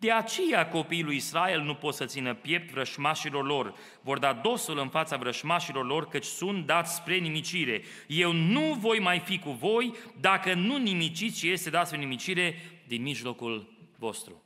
de 0.00 0.12
aceea 0.12 0.68
copiii 0.68 1.02
lui 1.02 1.16
Israel 1.16 1.60
nu 1.60 1.74
pot 1.74 1.94
să 1.94 2.04
țină 2.04 2.34
piept 2.34 2.70
vrășmașilor 2.70 3.46
lor. 3.46 3.74
Vor 4.00 4.18
da 4.18 4.32
dosul 4.32 4.78
în 4.78 4.88
fața 4.88 5.16
vrășmașilor 5.16 5.86
lor, 5.86 6.08
căci 6.08 6.24
sunt 6.24 6.66
dați 6.66 6.94
spre 6.94 7.16
nimicire. 7.16 7.82
Eu 8.06 8.32
nu 8.32 8.74
voi 8.74 8.98
mai 8.98 9.18
fi 9.18 9.38
cu 9.38 9.50
voi 9.50 9.94
dacă 10.20 10.54
nu 10.54 10.76
nimiciți 10.76 11.38
și 11.38 11.50
este 11.50 11.70
dat 11.70 11.86
spre 11.86 11.98
nimicire 11.98 12.54
din 12.86 13.02
mijlocul 13.02 13.76
vostru. 13.96 14.42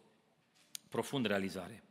Profund 0.89 1.27
realizare. 1.27 1.85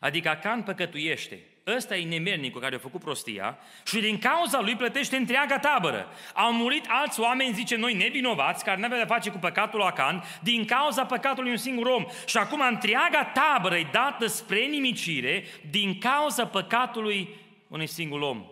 Adică 0.00 0.28
Acan 0.28 0.62
păcătuiește, 0.62 1.46
ăsta 1.76 1.96
e 1.96 2.04
nemernicul 2.04 2.60
care 2.60 2.74
a 2.74 2.78
făcut 2.78 3.00
prostia 3.00 3.58
și 3.86 4.00
din 4.00 4.18
cauza 4.18 4.60
lui 4.60 4.76
plătește 4.76 5.16
întreaga 5.16 5.58
tabără. 5.58 6.08
Au 6.34 6.52
murit 6.52 6.84
alți 6.88 7.20
oameni, 7.20 7.54
zice 7.54 7.76
noi, 7.76 7.94
nevinovați, 7.94 8.64
care 8.64 8.80
n-aveau 8.80 9.00
de 9.00 9.06
face 9.06 9.30
cu 9.30 9.38
păcatul 9.38 9.82
Acan, 9.82 10.24
din 10.42 10.64
cauza 10.64 11.04
păcatului 11.04 11.50
un 11.50 11.56
singur 11.56 11.86
om. 11.86 12.06
Și 12.26 12.36
acum 12.36 12.60
întreaga 12.70 13.24
tabără 13.24 13.76
e 13.76 13.88
dată 13.92 14.26
spre 14.26 14.60
nimicire 14.64 15.44
din 15.70 15.98
cauza 15.98 16.46
păcatului 16.46 17.28
unui 17.68 17.86
singur 17.86 18.20
om. 18.20 18.44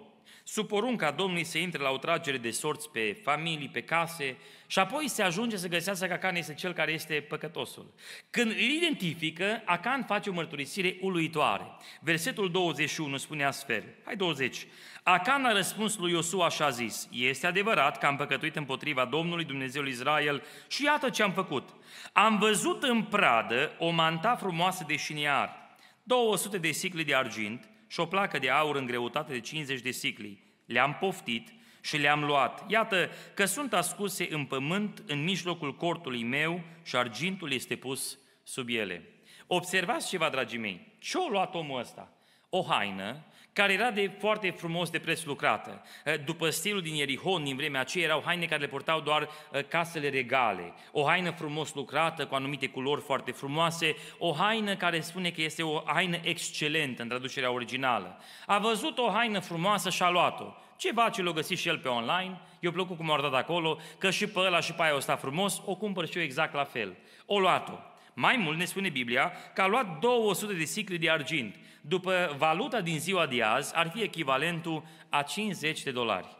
Sub 0.44 0.66
porunca 0.66 1.10
Domnului 1.10 1.44
se 1.44 1.60
intre 1.60 1.82
la 1.82 1.90
o 1.90 1.98
tragere 1.98 2.36
de 2.36 2.50
sorți 2.50 2.90
pe 2.90 3.20
familii, 3.22 3.68
pe 3.68 3.82
case 3.82 4.36
și 4.66 4.78
apoi 4.78 5.08
se 5.08 5.22
ajunge 5.22 5.56
să 5.56 5.68
găsească 5.68 6.06
că 6.06 6.12
Acan 6.12 6.36
este 6.36 6.54
cel 6.54 6.72
care 6.72 6.92
este 6.92 7.26
păcătosul. 7.28 7.94
Când 8.30 8.50
îl 8.50 8.58
identifică, 8.58 9.62
Acan 9.64 10.02
face 10.02 10.30
o 10.30 10.32
mărturisire 10.32 10.96
uluitoare. 11.00 11.64
Versetul 12.00 12.50
21 12.50 13.16
spune 13.16 13.44
astfel, 13.44 13.84
hai 14.04 14.16
20, 14.16 14.66
Acan 15.02 15.44
a 15.44 15.52
răspuns 15.52 15.96
lui 15.96 16.12
Iosua 16.12 16.48
și 16.48 16.62
a 16.62 16.68
zis, 16.68 17.08
este 17.12 17.46
adevărat 17.46 17.98
că 17.98 18.06
am 18.06 18.16
păcătuit 18.16 18.56
împotriva 18.56 19.04
Domnului 19.04 19.44
Dumnezeul 19.44 19.88
Israel 19.88 20.42
și 20.68 20.84
iată 20.84 21.10
ce 21.10 21.22
am 21.22 21.32
făcut. 21.32 21.68
Am 22.12 22.38
văzut 22.38 22.82
în 22.82 23.02
pradă 23.02 23.72
o 23.78 23.90
manta 23.90 24.36
frumoasă 24.36 24.84
de 24.86 24.96
șiniar, 24.96 25.76
200 26.02 26.58
de 26.58 26.70
sicli 26.70 27.04
de 27.04 27.14
argint, 27.14 27.68
și 27.86 28.00
o 28.00 28.06
placă 28.06 28.38
de 28.38 28.50
aur 28.50 28.76
în 28.76 28.86
greutate 28.86 29.32
de 29.32 29.40
50 29.40 29.80
de 29.80 29.90
sicli. 29.90 30.42
Le-am 30.64 30.96
poftit 31.00 31.52
și 31.86 31.96
le-am 31.96 32.24
luat. 32.24 32.70
Iată 32.70 33.10
că 33.34 33.44
sunt 33.44 33.72
ascuse 33.72 34.26
în 34.30 34.44
pământ 34.44 35.02
în 35.06 35.24
mijlocul 35.24 35.74
cortului 35.74 36.22
meu 36.22 36.60
și 36.82 36.96
argintul 36.96 37.52
este 37.52 37.76
pus 37.76 38.18
sub 38.42 38.68
ele. 38.68 39.08
Observați 39.46 40.08
ceva, 40.08 40.28
dragii 40.28 40.58
mei. 40.58 40.96
Ce-a 40.98 41.26
luat 41.30 41.54
omul 41.54 41.80
ăsta? 41.80 42.12
O 42.48 42.62
haină 42.62 43.24
care 43.56 43.72
era 43.72 43.90
de 43.90 44.10
foarte 44.18 44.50
frumos 44.50 44.90
de 44.90 44.98
preț 44.98 45.22
lucrată. 45.22 45.82
Eh, 46.04 46.14
după 46.24 46.50
stilul 46.50 46.82
din 46.82 46.94
Ierihon, 46.94 47.44
din 47.44 47.56
vremea 47.56 47.80
aceea, 47.80 48.04
erau 48.04 48.22
haine 48.24 48.46
care 48.46 48.60
le 48.60 48.66
portau 48.66 49.00
doar 49.00 49.28
eh, 49.52 49.64
casele 49.68 50.08
regale. 50.08 50.72
O 50.92 51.06
haină 51.06 51.30
frumos 51.30 51.74
lucrată, 51.74 52.26
cu 52.26 52.34
anumite 52.34 52.66
culori 52.68 53.00
foarte 53.00 53.30
frumoase, 53.30 53.96
o 54.18 54.32
haină 54.32 54.76
care 54.76 55.00
spune 55.00 55.30
că 55.30 55.42
este 55.42 55.62
o 55.62 55.82
haină 55.86 56.18
excelentă 56.22 57.02
în 57.02 57.08
traducerea 57.08 57.50
originală. 57.50 58.20
A 58.46 58.58
văzut 58.58 58.98
o 58.98 59.10
haină 59.10 59.38
frumoasă 59.38 59.90
și 59.90 60.02
a 60.02 60.10
luat-o. 60.10 60.54
Ceva 60.76 61.08
ce 61.08 61.22
l-a 61.22 61.32
găsit 61.32 61.58
și 61.58 61.68
el 61.68 61.78
pe 61.78 61.88
online, 61.88 62.40
i-a 62.60 62.70
plăcut 62.70 62.96
cum 62.96 63.10
a 63.10 63.20
dat 63.20 63.34
acolo, 63.34 63.78
că 63.98 64.10
și 64.10 64.26
pe 64.26 64.38
ăla 64.38 64.60
și 64.60 64.72
pe 64.72 64.82
aia 64.82 64.94
o 64.94 65.00
sta 65.00 65.16
frumos, 65.16 65.62
o 65.64 65.74
cumpăr 65.74 66.08
și 66.08 66.16
eu 66.18 66.24
exact 66.24 66.54
la 66.54 66.64
fel. 66.64 66.96
O 67.26 67.38
luat-o. 67.38 67.78
Mai 68.18 68.36
mult 68.36 68.58
ne 68.58 68.64
spune 68.64 68.88
Biblia 68.88 69.32
că 69.54 69.62
a 69.62 69.66
luat 69.66 69.98
200 69.98 70.52
de 70.52 70.64
sicli 70.64 70.98
de 70.98 71.10
argint 71.10 71.54
după 71.88 72.34
valuta 72.38 72.80
din 72.80 72.98
ziua 72.98 73.26
de 73.26 73.42
azi, 73.42 73.76
ar 73.76 73.90
fi 73.90 74.02
echivalentul 74.02 74.84
a 75.08 75.22
50 75.22 75.82
de 75.82 75.90
dolari. 75.90 76.36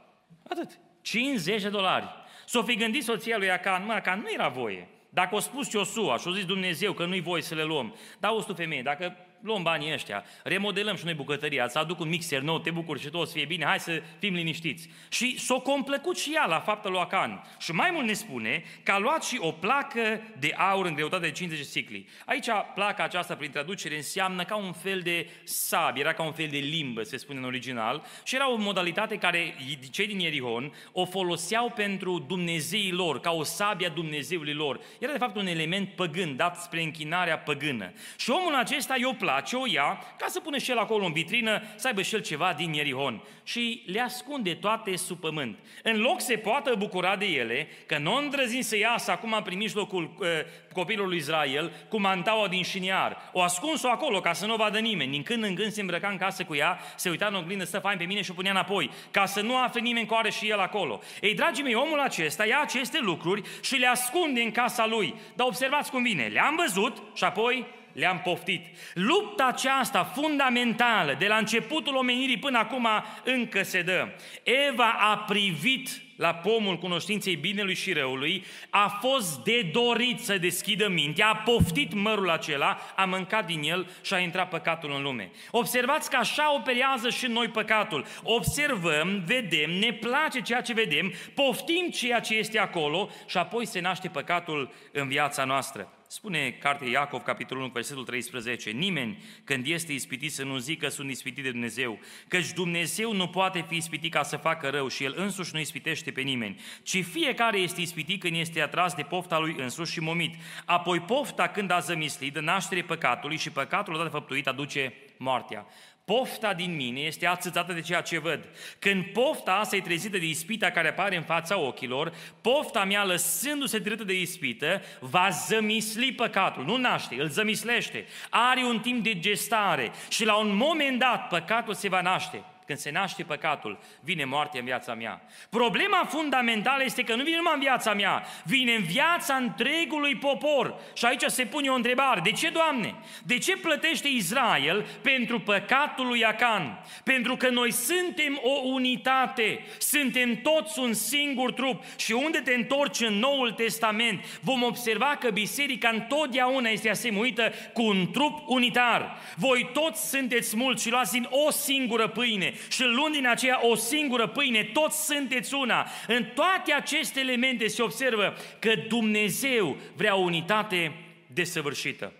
Atât. 0.48 0.78
50 1.00 1.62
de 1.62 1.68
dolari. 1.68 2.08
S-o 2.46 2.62
fi 2.62 2.76
gândit 2.76 3.04
soția 3.04 3.36
lui 3.36 3.50
Acan, 3.50 3.84
mă, 3.84 3.92
Acan 3.92 4.20
nu 4.20 4.32
era 4.32 4.48
voie. 4.48 4.88
Dacă 5.10 5.34
o 5.34 5.38
spus 5.38 5.72
Iosua 5.72 6.16
și 6.16 6.28
o 6.28 6.30
zis 6.30 6.44
Dumnezeu 6.44 6.92
că 6.92 7.04
nu-i 7.04 7.20
voie 7.20 7.42
să 7.42 7.54
le 7.54 7.62
luăm, 7.62 7.94
dar 8.18 8.30
o 8.30 8.42
tu 8.42 8.54
femeie, 8.54 8.82
dacă 8.82 9.16
luăm 9.46 9.62
banii 9.62 9.92
ăștia, 9.92 10.24
remodelăm 10.42 10.96
și 10.96 11.04
noi 11.04 11.14
bucătăria, 11.14 11.64
îți 11.64 11.78
aduc 11.78 12.00
un 12.00 12.08
mixer 12.08 12.40
nou, 12.40 12.58
te 12.58 12.70
bucuri 12.70 13.00
și 13.00 13.08
tot 13.08 13.20
o 13.20 13.24
să 13.24 13.32
fie 13.32 13.44
bine, 13.44 13.64
hai 13.64 13.80
să 13.80 14.02
fim 14.18 14.34
liniștiți. 14.34 14.88
Și 15.08 15.38
s-o 15.38 15.60
complăcut 15.60 16.18
și 16.18 16.32
ea 16.34 16.46
la 16.46 16.60
faptul 16.60 16.90
lui 16.90 17.00
Acan. 17.00 17.42
Și 17.58 17.72
mai 17.72 17.90
mult 17.92 18.06
ne 18.06 18.12
spune 18.12 18.62
că 18.82 18.92
a 18.92 18.98
luat 18.98 19.24
și 19.24 19.38
o 19.40 19.52
placă 19.52 20.20
de 20.38 20.54
aur 20.56 20.86
în 20.86 20.94
greutate 20.94 21.26
de 21.26 21.32
50 21.32 21.66
sicli. 21.66 22.08
Aici 22.24 22.46
placa 22.74 23.02
aceasta, 23.04 23.36
prin 23.36 23.50
traducere, 23.50 23.96
înseamnă 23.96 24.44
ca 24.44 24.56
un 24.56 24.72
fel 24.72 25.00
de 25.00 25.28
sabie, 25.44 26.02
era 26.02 26.12
ca 26.12 26.22
un 26.22 26.32
fel 26.32 26.48
de 26.48 26.58
limbă, 26.58 27.02
se 27.02 27.16
spune 27.16 27.38
în 27.38 27.44
original, 27.44 28.04
și 28.24 28.34
era 28.34 28.50
o 28.50 28.56
modalitate 28.56 29.16
care 29.16 29.54
cei 29.90 30.06
din 30.06 30.18
Ierihon 30.18 30.72
o 30.92 31.04
foloseau 31.04 31.70
pentru 31.70 32.18
Dumnezeii 32.18 32.92
lor, 32.92 33.20
ca 33.20 33.30
o 33.30 33.42
sabie 33.42 33.86
a 33.86 33.90
Dumnezeului 33.90 34.52
lor. 34.52 34.80
Era 34.98 35.12
de 35.12 35.18
fapt 35.18 35.36
un 35.36 35.46
element 35.46 35.88
păgân, 35.88 36.36
dat 36.36 36.60
spre 36.60 36.82
închinarea 36.82 37.38
păgână. 37.38 37.92
Și 38.16 38.30
omul 38.30 38.54
acesta 38.54 38.94
i-o 38.98 39.12
place, 39.36 39.56
o 39.56 39.66
ia, 39.66 39.98
ca 40.18 40.26
să 40.28 40.40
pune 40.40 40.58
și 40.58 40.70
el 40.70 40.78
acolo 40.78 41.04
în 41.04 41.12
vitrină, 41.12 41.62
să 41.74 41.86
aibă 41.86 42.02
și 42.02 42.14
el 42.14 42.22
ceva 42.22 42.52
din 42.56 42.72
Ierihon. 42.72 43.22
Și 43.42 43.82
le 43.86 44.00
ascunde 44.00 44.54
toate 44.54 44.96
sub 44.96 45.20
pământ. 45.20 45.58
În 45.82 46.00
loc 46.00 46.20
se 46.20 46.36
poată 46.36 46.74
bucura 46.78 47.16
de 47.16 47.26
ele, 47.26 47.68
că 47.86 47.98
nu 47.98 48.16
îndrăzim 48.16 48.60
să 48.60 48.76
iasă 48.76 49.10
acum 49.10 49.40
prin 49.44 49.58
mijlocul 49.58 50.16
uh, 50.18 50.26
copilului 50.72 51.16
Israel, 51.16 51.72
cu 51.88 52.00
mantaua 52.00 52.48
din 52.48 52.62
șiniar. 52.62 53.30
O 53.32 53.42
ascuns-o 53.42 53.88
acolo 53.88 54.20
ca 54.20 54.32
să 54.32 54.46
nu 54.46 54.52
o 54.52 54.56
vadă 54.56 54.78
nimeni. 54.78 55.10
Din 55.10 55.22
când 55.22 55.44
în 55.44 55.54
când 55.54 55.72
se 55.72 55.80
îmbrăca 55.80 56.08
în 56.08 56.16
casă 56.16 56.44
cu 56.44 56.54
ea, 56.54 56.78
se 56.96 57.10
uita 57.10 57.26
în 57.26 57.34
oglindă, 57.34 57.64
stă 57.64 57.78
fain 57.78 57.98
pe 57.98 58.04
mine 58.04 58.22
și 58.22 58.30
o 58.30 58.34
punea 58.34 58.50
înapoi, 58.50 58.90
ca 59.10 59.26
să 59.26 59.40
nu 59.40 59.56
afle 59.56 59.80
nimeni 59.80 60.06
că 60.06 60.14
are 60.14 60.30
și 60.30 60.48
el 60.48 60.58
acolo. 60.58 61.00
Ei, 61.20 61.34
dragii 61.34 61.62
mei, 61.62 61.74
omul 61.74 62.00
acesta 62.00 62.46
ia 62.46 62.60
aceste 62.62 62.98
lucruri 63.00 63.42
și 63.60 63.76
le 63.76 63.86
ascunde 63.86 64.40
în 64.40 64.50
casa 64.50 64.86
lui. 64.86 65.14
Dar 65.34 65.46
observați 65.46 65.90
cum 65.90 66.02
vine. 66.02 66.26
Le-am 66.26 66.56
văzut 66.56 67.02
și 67.14 67.24
apoi 67.24 67.66
le-am 67.96 68.20
poftit. 68.24 68.66
Lupta 68.94 69.44
aceasta 69.46 70.04
fundamentală, 70.04 71.14
de 71.18 71.26
la 71.26 71.36
începutul 71.36 71.96
omenirii 71.96 72.38
până 72.38 72.58
acum, 72.58 72.88
încă 73.24 73.62
se 73.62 73.82
dă. 73.82 74.08
Eva 74.42 74.96
a 74.98 75.16
privit 75.16 76.00
la 76.16 76.34
pomul 76.34 76.78
cunoștinței 76.78 77.36
binelui 77.36 77.74
și 77.74 77.92
răului, 77.92 78.44
a 78.70 78.88
fost 78.88 79.44
de 79.44 79.70
dorit 79.72 80.20
să 80.20 80.38
deschidă 80.38 80.88
mintea, 80.88 81.28
a 81.28 81.36
poftit 81.36 81.94
mărul 81.94 82.30
acela, 82.30 82.78
a 82.96 83.04
mâncat 83.04 83.46
din 83.46 83.62
el 83.62 83.86
și 84.02 84.14
a 84.14 84.18
intrat 84.18 84.48
păcatul 84.48 84.92
în 84.94 85.02
lume. 85.02 85.30
Observați 85.50 86.10
că 86.10 86.16
așa 86.16 86.54
operează 86.54 87.10
și 87.10 87.26
noi 87.26 87.48
păcatul. 87.48 88.06
Observăm, 88.22 89.22
vedem, 89.26 89.70
ne 89.70 89.92
place 89.92 90.40
ceea 90.40 90.60
ce 90.60 90.72
vedem, 90.72 91.12
poftim 91.34 91.90
ceea 91.90 92.20
ce 92.20 92.34
este 92.34 92.58
acolo 92.58 93.08
și 93.26 93.36
apoi 93.36 93.66
se 93.66 93.80
naște 93.80 94.08
păcatul 94.08 94.72
în 94.92 95.08
viața 95.08 95.44
noastră. 95.44 95.95
Spune 96.16 96.50
cartea 96.50 96.88
Iacov, 96.88 97.22
capitolul 97.22 97.62
1, 97.62 97.72
versetul 97.72 98.04
13, 98.04 98.70
nimeni 98.70 99.22
când 99.44 99.66
este 99.66 99.92
ispitit 99.92 100.32
să 100.32 100.44
nu 100.44 100.56
zică 100.58 100.88
sunt 100.88 101.10
ispitit 101.10 101.44
de 101.44 101.50
Dumnezeu, 101.50 101.98
căci 102.28 102.52
Dumnezeu 102.52 103.12
nu 103.12 103.28
poate 103.28 103.64
fi 103.68 103.76
ispitit 103.76 104.12
ca 104.12 104.22
să 104.22 104.36
facă 104.36 104.68
rău 104.68 104.88
și 104.88 105.04
El 105.04 105.14
însuși 105.16 105.54
nu 105.54 105.60
ispitește 105.60 106.10
pe 106.10 106.20
nimeni, 106.20 106.60
ci 106.82 107.04
fiecare 107.04 107.58
este 107.58 107.80
ispitit 107.80 108.20
când 108.20 108.36
este 108.36 108.60
atras 108.60 108.94
de 108.94 109.02
pofta 109.02 109.38
lui 109.38 109.54
însuși 109.58 109.92
și 109.92 110.00
momit. 110.00 110.34
Apoi 110.64 111.00
pofta 111.00 111.48
când 111.48 111.70
a 111.70 111.78
zămislit, 111.78 112.32
de 112.32 112.40
naștere 112.40 112.82
păcatului 112.82 113.36
și 113.36 113.50
păcatul 113.50 113.94
odată 113.94 114.08
făptuit 114.08 114.46
aduce 114.46 114.94
moartea. 115.16 115.66
Pofta 116.06 116.54
din 116.54 116.76
mine 116.76 117.00
este 117.00 117.26
atâțată 117.26 117.72
de 117.72 117.80
ceea 117.80 118.00
ce 118.00 118.18
văd. 118.18 118.48
Când 118.78 119.04
pofta 119.04 119.52
asta 119.52 119.76
e 119.76 119.80
trezită 119.80 120.18
de 120.18 120.26
ispita 120.26 120.70
care 120.70 120.88
apare 120.88 121.16
în 121.16 121.22
fața 121.22 121.58
ochilor, 121.58 122.12
pofta 122.40 122.84
mea, 122.84 123.04
lăsându-se 123.04 123.78
trezită 123.78 124.04
de 124.04 124.20
ispită, 124.20 124.82
va 125.00 125.28
zămisli 125.28 126.12
păcatul. 126.12 126.64
Nu 126.64 126.76
naște, 126.76 127.14
îl 127.18 127.28
zămislește. 127.28 128.06
Are 128.30 128.64
un 128.64 128.80
timp 128.80 129.04
de 129.04 129.18
gestare 129.18 129.90
și 130.08 130.24
la 130.24 130.36
un 130.36 130.56
moment 130.56 130.98
dat 130.98 131.28
păcatul 131.28 131.74
se 131.74 131.88
va 131.88 132.00
naște. 132.00 132.44
Când 132.66 132.78
se 132.78 132.90
naște 132.90 133.22
păcatul, 133.22 133.78
vine 134.00 134.24
moartea 134.24 134.60
în 134.60 134.66
viața 134.66 134.94
mea. 134.94 135.22
Problema 135.50 136.06
fundamentală 136.08 136.84
este 136.84 137.02
că 137.02 137.14
nu 137.14 137.22
vine 137.22 137.36
numai 137.36 137.52
în 137.54 137.60
viața 137.60 137.94
mea, 137.94 138.26
vine 138.44 138.74
în 138.74 138.82
viața 138.82 139.34
întregului 139.34 140.16
popor. 140.16 140.74
Și 140.94 141.04
aici 141.04 141.22
se 141.26 141.44
pune 141.44 141.68
o 141.68 141.74
întrebare. 141.74 142.20
De 142.20 142.30
ce, 142.30 142.48
Doamne? 142.48 142.94
De 143.24 143.38
ce 143.38 143.56
plătește 143.56 144.08
Israel 144.08 144.86
pentru 145.02 145.40
păcatul 145.40 146.06
lui 146.06 146.24
Acan? 146.24 146.84
Pentru 147.04 147.36
că 147.36 147.48
noi 147.48 147.72
suntem 147.72 148.40
o 148.42 148.60
unitate, 148.64 149.64
suntem 149.78 150.40
toți 150.40 150.78
un 150.78 150.92
singur 150.92 151.52
trup. 151.52 151.82
Și 151.96 152.12
unde 152.12 152.38
te 152.38 152.54
întorci 152.54 153.00
în 153.00 153.14
Noul 153.14 153.52
Testament, 153.52 154.24
vom 154.40 154.62
observa 154.62 155.16
că 155.20 155.30
biserica 155.30 155.88
întotdeauna 155.88 156.68
este 156.68 156.90
asemuită 156.90 157.52
cu 157.72 157.82
un 157.82 158.10
trup 158.10 158.42
unitar. 158.46 159.16
Voi 159.36 159.70
toți 159.72 160.08
sunteți 160.08 160.56
mulți 160.56 160.82
și 160.82 160.90
luați 160.90 161.12
din 161.12 161.28
o 161.30 161.50
singură 161.50 162.08
pâine 162.08 162.54
și 162.68 162.82
luând 162.82 163.14
din 163.14 163.26
aceea 163.26 163.66
o 163.66 163.74
singură 163.74 164.26
pâine, 164.26 164.62
toți 164.62 165.04
sunteți 165.04 165.54
una. 165.54 165.86
În 166.06 166.24
toate 166.34 166.72
aceste 166.72 167.20
elemente 167.20 167.66
se 167.66 167.82
observă 167.82 168.36
că 168.58 168.72
Dumnezeu 168.88 169.76
vrea 169.96 170.16
o 170.16 170.20
unitate 170.20 170.92
desăvârșită. 171.26 172.12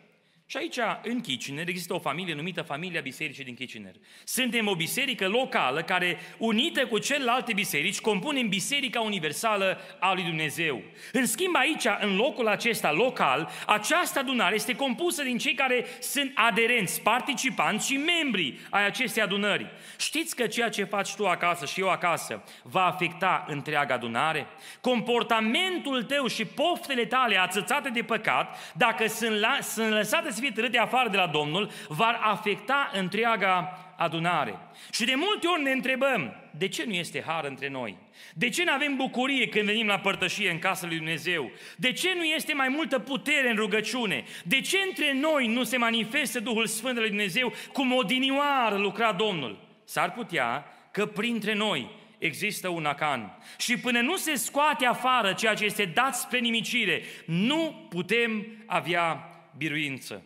Și 0.49 0.57
aici, 0.57 0.79
în 1.03 1.21
Kitchener, 1.21 1.69
există 1.69 1.95
o 1.95 1.99
familie 1.99 2.35
numită 2.35 2.63
Familia 2.63 3.01
Bisericii 3.01 3.45
din 3.45 3.55
Kitchener. 3.55 3.95
Suntem 4.25 4.67
o 4.69 4.75
biserică 4.75 5.29
locală 5.29 5.83
care, 5.83 6.19
unită 6.39 6.87
cu 6.87 6.99
celelalte 6.99 7.53
biserici, 7.53 8.01
compunem 8.01 8.49
Biserica 8.49 9.01
Universală 9.01 9.79
a 10.01 10.13
lui 10.13 10.23
Dumnezeu. 10.23 10.83
În 11.13 11.27
schimb, 11.27 11.57
aici, 11.57 11.87
în 12.01 12.17
locul 12.17 12.49
acesta 12.49 12.93
local, 12.93 13.51
această 13.67 14.19
adunare 14.19 14.55
este 14.55 14.77
compusă 14.77 15.23
din 15.23 15.39
cei 15.39 15.55
care 15.55 15.85
sunt 16.01 16.33
aderenți, 16.35 17.01
participanți 17.01 17.87
și 17.87 17.97
membri 17.97 18.59
ai 18.71 18.87
acestei 18.87 19.23
adunări. 19.23 19.67
Știți 19.99 20.37
că 20.37 20.47
ceea 20.47 20.69
ce 20.69 20.85
faci 20.85 21.15
tu 21.15 21.27
acasă 21.27 21.67
și 21.67 21.81
eu 21.81 21.89
acasă 21.89 22.45
va 22.63 22.85
afecta 22.85 23.45
întreaga 23.49 23.95
adunare? 23.95 24.47
Comportamentul 24.81 26.03
tău 26.03 26.27
și 26.27 26.45
poftele 26.45 27.05
tale 27.05 27.39
ațățate 27.39 27.89
de 27.89 28.03
păcat, 28.03 28.73
dacă 28.75 29.07
sunt, 29.07 29.39
la, 29.39 29.59
sunt 29.61 29.91
lăsate 29.91 30.35
să 30.37 30.42
fie 30.42 30.51
târâte 30.51 30.79
afară 30.79 31.09
de 31.09 31.16
la 31.16 31.27
Domnul, 31.27 31.70
va 31.88 32.18
afecta 32.22 32.90
întreaga 32.92 33.79
adunare. 33.96 34.59
Și 34.92 35.05
de 35.05 35.14
multe 35.14 35.46
ori 35.46 35.62
ne 35.62 35.70
întrebăm, 35.70 36.35
de 36.51 36.68
ce 36.68 36.85
nu 36.85 36.92
este 36.92 37.22
har 37.27 37.44
între 37.44 37.68
noi? 37.68 37.96
De 38.35 38.49
ce 38.49 38.64
nu 38.64 38.72
avem 38.72 38.96
bucurie 38.96 39.49
când 39.49 39.64
venim 39.64 39.87
la 39.87 39.99
părtășie 39.99 40.51
în 40.51 40.59
casa 40.59 40.87
lui 40.87 40.96
Dumnezeu? 40.96 41.51
De 41.77 41.92
ce 41.92 42.14
nu 42.16 42.25
este 42.25 42.55
mai 42.55 42.68
multă 42.68 42.99
putere 42.99 43.51
în 43.51 43.57
rugăciune? 43.57 44.25
De 44.44 44.61
ce 44.61 44.79
între 44.87 45.12
noi 45.12 45.46
nu 45.46 45.62
se 45.62 45.77
manifestă 45.77 46.40
Duhul 46.40 46.66
Sfânt 46.66 46.94
al 46.96 47.01
lui 47.01 47.09
Dumnezeu 47.09 47.53
cum 47.72 47.92
odinioară 47.92 48.77
lucra 48.77 49.12
Domnul? 49.12 49.64
S-ar 49.85 50.12
putea 50.12 50.64
că 50.90 51.07
printre 51.07 51.55
noi 51.55 51.90
există 52.18 52.68
un 52.68 52.85
acan. 52.87 53.38
Și 53.59 53.79
până 53.79 54.01
nu 54.01 54.16
se 54.16 54.35
scoate 54.35 54.87
afară 54.87 55.33
ceea 55.33 55.55
ce 55.55 55.64
este 55.64 55.85
dat 55.85 56.16
spre 56.16 56.38
nimicire, 56.38 57.03
nu 57.27 57.87
putem 57.88 58.46
avea 58.66 59.31
biruință. 59.57 60.23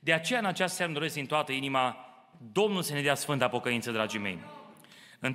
De 0.00 0.12
aceea 0.12 0.38
în 0.38 0.44
această 0.44 0.76
seară 0.76 0.92
doresc 0.92 1.14
din 1.14 1.26
toată 1.26 1.52
inima 1.52 2.10
Domnul 2.52 2.82
să 2.82 2.92
ne 2.92 3.02
dea 3.02 3.14
sfânta 3.14 3.48
pocăință, 3.48 3.90
dragii 3.90 4.18
mei. 4.18 4.38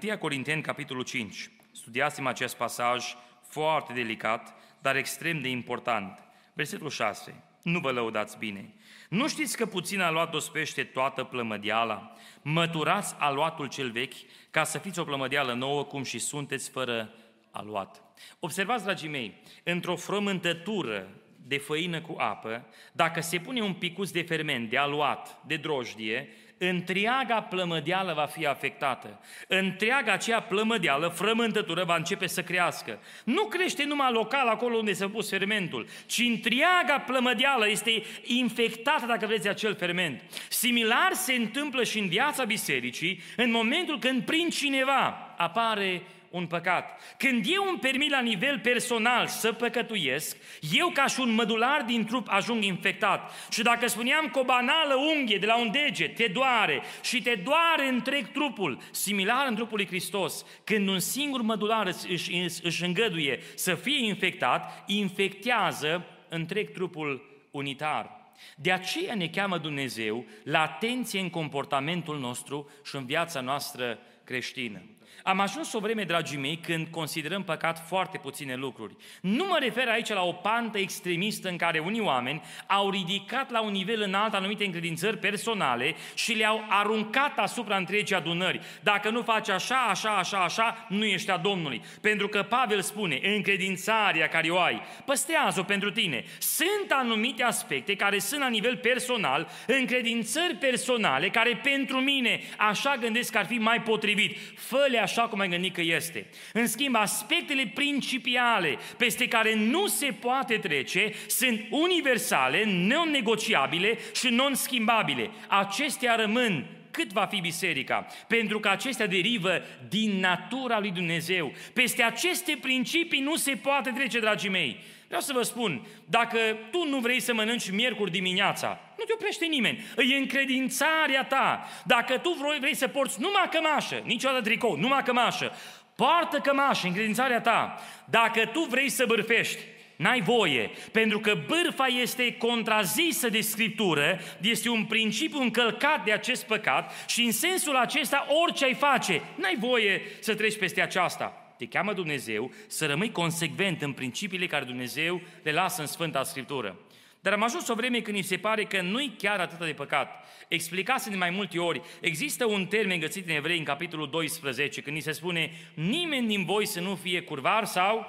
1 0.03 0.17
Corinteni, 0.17 0.61
capitolul 0.61 1.03
5. 1.03 1.49
Studiasim 1.71 2.27
acest 2.27 2.55
pasaj 2.55 3.15
foarte 3.41 3.93
delicat, 3.93 4.53
dar 4.81 4.95
extrem 4.95 5.41
de 5.41 5.49
important. 5.49 6.23
Versetul 6.53 6.89
6. 6.89 7.43
Nu 7.61 7.79
vă 7.79 7.91
lăudați 7.91 8.37
bine. 8.37 8.73
Nu 9.09 9.27
știți 9.27 9.57
că 9.57 9.65
puțin 9.65 10.01
a 10.01 10.11
luat 10.11 10.31
dospește 10.31 10.83
toată 10.83 11.23
plămădeala? 11.23 12.15
Măturați 12.41 13.15
aluatul 13.19 13.67
cel 13.67 13.91
vechi 13.91 14.15
ca 14.51 14.63
să 14.63 14.77
fiți 14.77 14.99
o 14.99 15.03
plămădeală 15.03 15.53
nouă, 15.53 15.83
cum 15.83 16.03
și 16.03 16.19
sunteți 16.19 16.69
fără 16.69 17.13
aluat. 17.51 18.01
Observați, 18.39 18.83
dragii 18.83 19.09
mei, 19.09 19.41
într-o 19.63 19.95
frământătură 19.95 21.07
de 21.47 21.57
făină 21.57 22.01
cu 22.01 22.15
apă, 22.17 22.65
dacă 22.91 23.21
se 23.21 23.37
pune 23.37 23.61
un 23.61 23.73
picuț 23.73 24.09
de 24.09 24.21
ferment, 24.21 24.69
de 24.69 24.77
aluat, 24.77 25.39
de 25.47 25.55
drojdie, 25.55 26.29
întreaga 26.57 27.41
plămădeală 27.41 28.13
va 28.13 28.25
fi 28.25 28.45
afectată. 28.45 29.19
Întreaga 29.47 30.11
aceea 30.11 30.41
plămădeală, 30.41 31.07
frământătură, 31.07 31.83
va 31.83 31.95
începe 31.95 32.27
să 32.27 32.43
crească. 32.43 32.99
Nu 33.23 33.43
crește 33.43 33.83
numai 33.83 34.11
local 34.11 34.47
acolo 34.47 34.77
unde 34.77 34.93
s-a 34.93 35.09
pus 35.09 35.29
fermentul, 35.29 35.87
ci 36.05 36.19
întreaga 36.19 37.03
plămădeală 37.05 37.69
este 37.69 38.03
infectată, 38.23 39.05
dacă 39.05 39.25
vreți, 39.25 39.43
de 39.43 39.49
acel 39.49 39.75
ferment. 39.75 40.21
Similar 40.49 41.13
se 41.13 41.33
întâmplă 41.33 41.83
și 41.83 41.99
în 41.99 42.07
viața 42.07 42.43
bisericii, 42.43 43.21
în 43.35 43.51
momentul 43.51 43.99
când 43.99 44.21
prin 44.21 44.49
cineva 44.49 45.33
apare 45.37 46.01
un 46.35 46.47
păcat. 46.47 47.01
Când 47.17 47.45
eu 47.47 47.65
îmi 47.69 47.79
permit 47.79 48.09
la 48.09 48.21
nivel 48.21 48.59
personal 48.59 49.27
să 49.27 49.51
păcătuiesc, 49.51 50.37
eu 50.77 50.89
ca 50.89 51.05
și 51.05 51.19
un 51.19 51.33
mădular 51.33 51.81
din 51.81 52.05
trup 52.05 52.27
ajung 52.29 52.63
infectat. 52.63 53.31
Și 53.49 53.61
dacă 53.61 53.87
spuneam 53.87 54.29
că 54.29 54.39
o 54.39 54.43
banală 54.43 54.95
unghie 55.15 55.37
de 55.37 55.45
la 55.45 55.59
un 55.59 55.71
deget 55.71 56.15
te 56.15 56.27
doare 56.27 56.81
și 57.03 57.21
te 57.21 57.35
doare 57.43 57.87
întreg 57.87 58.31
trupul, 58.31 58.81
similar 58.91 59.45
în 59.47 59.55
trupul 59.55 59.77
lui 59.77 59.87
Hristos, 59.87 60.45
când 60.63 60.87
un 60.87 60.99
singur 60.99 61.41
mădular 61.41 61.87
își, 61.87 62.11
își, 62.11 62.59
își 62.63 62.83
îngăduie 62.83 63.39
să 63.55 63.75
fie 63.75 64.05
infectat, 64.05 64.83
infectează 64.87 66.05
întreg 66.29 66.71
trupul 66.71 67.39
unitar. 67.51 68.23
De 68.55 68.71
aceea 68.71 69.15
ne 69.15 69.27
cheamă 69.27 69.57
Dumnezeu 69.57 70.25
la 70.43 70.61
atenție 70.61 71.19
în 71.19 71.29
comportamentul 71.29 72.19
nostru 72.19 72.69
și 72.85 72.95
în 72.95 73.05
viața 73.05 73.41
noastră 73.41 73.99
creștină. 74.23 74.81
Am 75.23 75.39
ajuns 75.39 75.73
o 75.73 75.79
vreme, 75.79 76.03
dragii 76.03 76.37
mei, 76.37 76.55
când 76.57 76.87
considerăm 76.87 77.43
păcat 77.43 77.87
foarte 77.87 78.17
puține 78.17 78.55
lucruri. 78.55 78.95
Nu 79.21 79.45
mă 79.45 79.57
refer 79.59 79.87
aici 79.87 80.09
la 80.09 80.23
o 80.23 80.31
pantă 80.31 80.77
extremistă 80.77 81.49
în 81.49 81.57
care 81.57 81.79
unii 81.79 81.99
oameni 81.99 82.41
au 82.67 82.89
ridicat 82.89 83.51
la 83.51 83.61
un 83.61 83.71
nivel 83.71 84.01
înalt 84.01 84.33
anumite 84.33 84.65
încredințări 84.65 85.17
personale 85.17 85.95
și 86.13 86.33
le-au 86.33 86.65
aruncat 86.69 87.37
asupra 87.37 87.75
întregii 87.75 88.15
adunări. 88.15 88.59
Dacă 88.81 89.09
nu 89.09 89.21
faci 89.21 89.49
așa, 89.49 89.85
așa, 89.89 90.09
așa, 90.17 90.37
așa, 90.37 90.85
nu 90.89 91.05
ești 91.05 91.31
a 91.31 91.37
Domnului. 91.37 91.81
Pentru 92.01 92.27
că 92.27 92.43
Pavel 92.43 92.81
spune, 92.81 93.19
încredințarea 93.23 94.27
care 94.27 94.49
o 94.49 94.59
ai, 94.59 94.81
păstrează-o 95.05 95.63
pentru 95.63 95.91
tine. 95.91 96.23
Sunt 96.39 96.91
anumite 96.91 97.43
aspecte 97.43 97.95
care 97.95 98.19
sunt 98.19 98.39
la 98.39 98.47
nivel 98.47 98.77
personal, 98.77 99.47
încredințări 99.67 100.55
personale, 100.55 101.29
care 101.29 101.59
pentru 101.63 101.97
mine 101.97 102.39
așa 102.57 102.97
gândesc 102.97 103.31
că 103.31 103.37
ar 103.37 103.45
fi 103.45 103.57
mai 103.57 103.81
potrivit. 103.81 104.37
Fă-le 104.55 104.99
așa 105.05 105.15
așa 105.15 105.27
cum 105.27 105.39
ai 105.39 105.49
gândit 105.49 105.73
că 105.73 105.81
este. 105.81 106.25
În 106.53 106.67
schimb, 106.67 106.95
aspectele 106.95 107.71
principiale 107.73 108.77
peste 108.97 109.27
care 109.27 109.55
nu 109.55 109.87
se 109.87 110.05
poate 110.19 110.57
trece 110.57 111.13
sunt 111.27 111.65
universale, 111.69 112.63
non-negociabile 112.65 113.97
și 114.15 114.27
non-schimbabile. 114.27 115.29
Acestea 115.47 116.15
rămân 116.15 116.65
cât 116.91 117.11
va 117.11 117.25
fi 117.25 117.39
biserica, 117.39 118.07
pentru 118.27 118.59
că 118.59 118.69
acestea 118.69 119.07
derivă 119.07 119.61
din 119.89 120.19
natura 120.19 120.79
lui 120.79 120.91
Dumnezeu. 120.91 121.53
Peste 121.73 122.03
aceste 122.03 122.57
principii 122.61 123.21
nu 123.21 123.35
se 123.35 123.51
poate 123.51 123.91
trece, 123.95 124.19
dragii 124.19 124.49
mei. 124.49 124.79
Vreau 125.07 125.21
să 125.21 125.33
vă 125.33 125.41
spun, 125.41 125.87
dacă 126.05 126.37
tu 126.71 126.87
nu 126.89 126.99
vrei 126.99 127.19
să 127.19 127.33
mănânci 127.33 127.71
miercuri 127.71 128.11
dimineața, 128.11 128.79
nu 128.97 129.03
te 129.03 129.13
oprește 129.13 129.45
nimeni. 129.45 129.85
E 129.97 130.15
încredințarea 130.15 131.23
ta. 131.23 131.67
Dacă 131.85 132.17
tu 132.17 132.29
vrei 132.59 132.75
să 132.75 132.87
porți 132.87 133.21
numai 133.21 133.49
cămașă, 133.51 134.01
niciodată 134.05 134.41
tricou, 134.41 134.75
numai 134.75 135.03
cămașă, 135.03 135.51
poartă 135.95 136.37
cămașă, 136.37 136.87
încredințarea 136.87 137.41
ta. 137.41 137.79
Dacă 138.05 138.45
tu 138.45 138.59
vrei 138.59 138.89
să 138.89 139.05
bârfești, 139.05 139.59
N-ai 139.97 140.21
voie, 140.21 140.71
pentru 140.91 141.19
că 141.19 141.37
bârfa 141.47 141.85
este 141.85 142.35
contrazisă 142.37 143.29
de 143.29 143.41
Scriptură, 143.41 144.19
este 144.41 144.69
un 144.69 144.85
principiu 144.85 145.39
încălcat 145.39 146.03
de 146.03 146.11
acest 146.11 146.45
păcat 146.45 147.05
și 147.07 147.21
în 147.23 147.31
sensul 147.31 147.75
acesta 147.75 148.27
orice 148.43 148.65
ai 148.65 148.73
face, 148.73 149.21
n-ai 149.35 149.55
voie 149.59 150.01
să 150.19 150.35
treci 150.35 150.57
peste 150.57 150.81
aceasta 150.81 151.44
te 151.57 151.67
cheamă 151.67 151.93
Dumnezeu 151.93 152.51
să 152.67 152.85
rămâi 152.85 153.11
consecvent 153.11 153.81
în 153.81 153.93
principiile 153.93 154.47
care 154.47 154.65
Dumnezeu 154.65 155.21
le 155.43 155.51
lasă 155.51 155.81
în 155.81 155.87
Sfânta 155.87 156.23
Scriptură. 156.23 156.79
Dar 157.21 157.33
am 157.33 157.43
ajuns 157.43 157.67
o 157.67 157.73
vreme 157.73 157.99
când 157.99 158.17
îi 158.17 158.23
se 158.23 158.37
pare 158.37 158.63
că 158.63 158.81
nu-i 158.81 159.15
chiar 159.17 159.39
atât 159.39 159.65
de 159.65 159.73
păcat. 159.73 160.27
Explicase 160.47 161.09
de 161.09 161.15
mai 161.15 161.29
multe 161.29 161.59
ori, 161.59 161.81
există 162.01 162.45
un 162.45 162.65
termen 162.65 162.99
găsit 162.99 163.27
în 163.27 163.35
Evrei 163.35 163.57
în 163.57 163.63
capitolul 163.63 164.09
12, 164.09 164.81
când 164.81 164.95
ni 164.95 165.01
se 165.01 165.11
spune 165.11 165.51
nimeni 165.73 166.27
din 166.27 166.45
voi 166.45 166.65
să 166.65 166.79
nu 166.79 166.95
fie 166.95 167.21
curvar 167.21 167.65
sau 167.65 168.05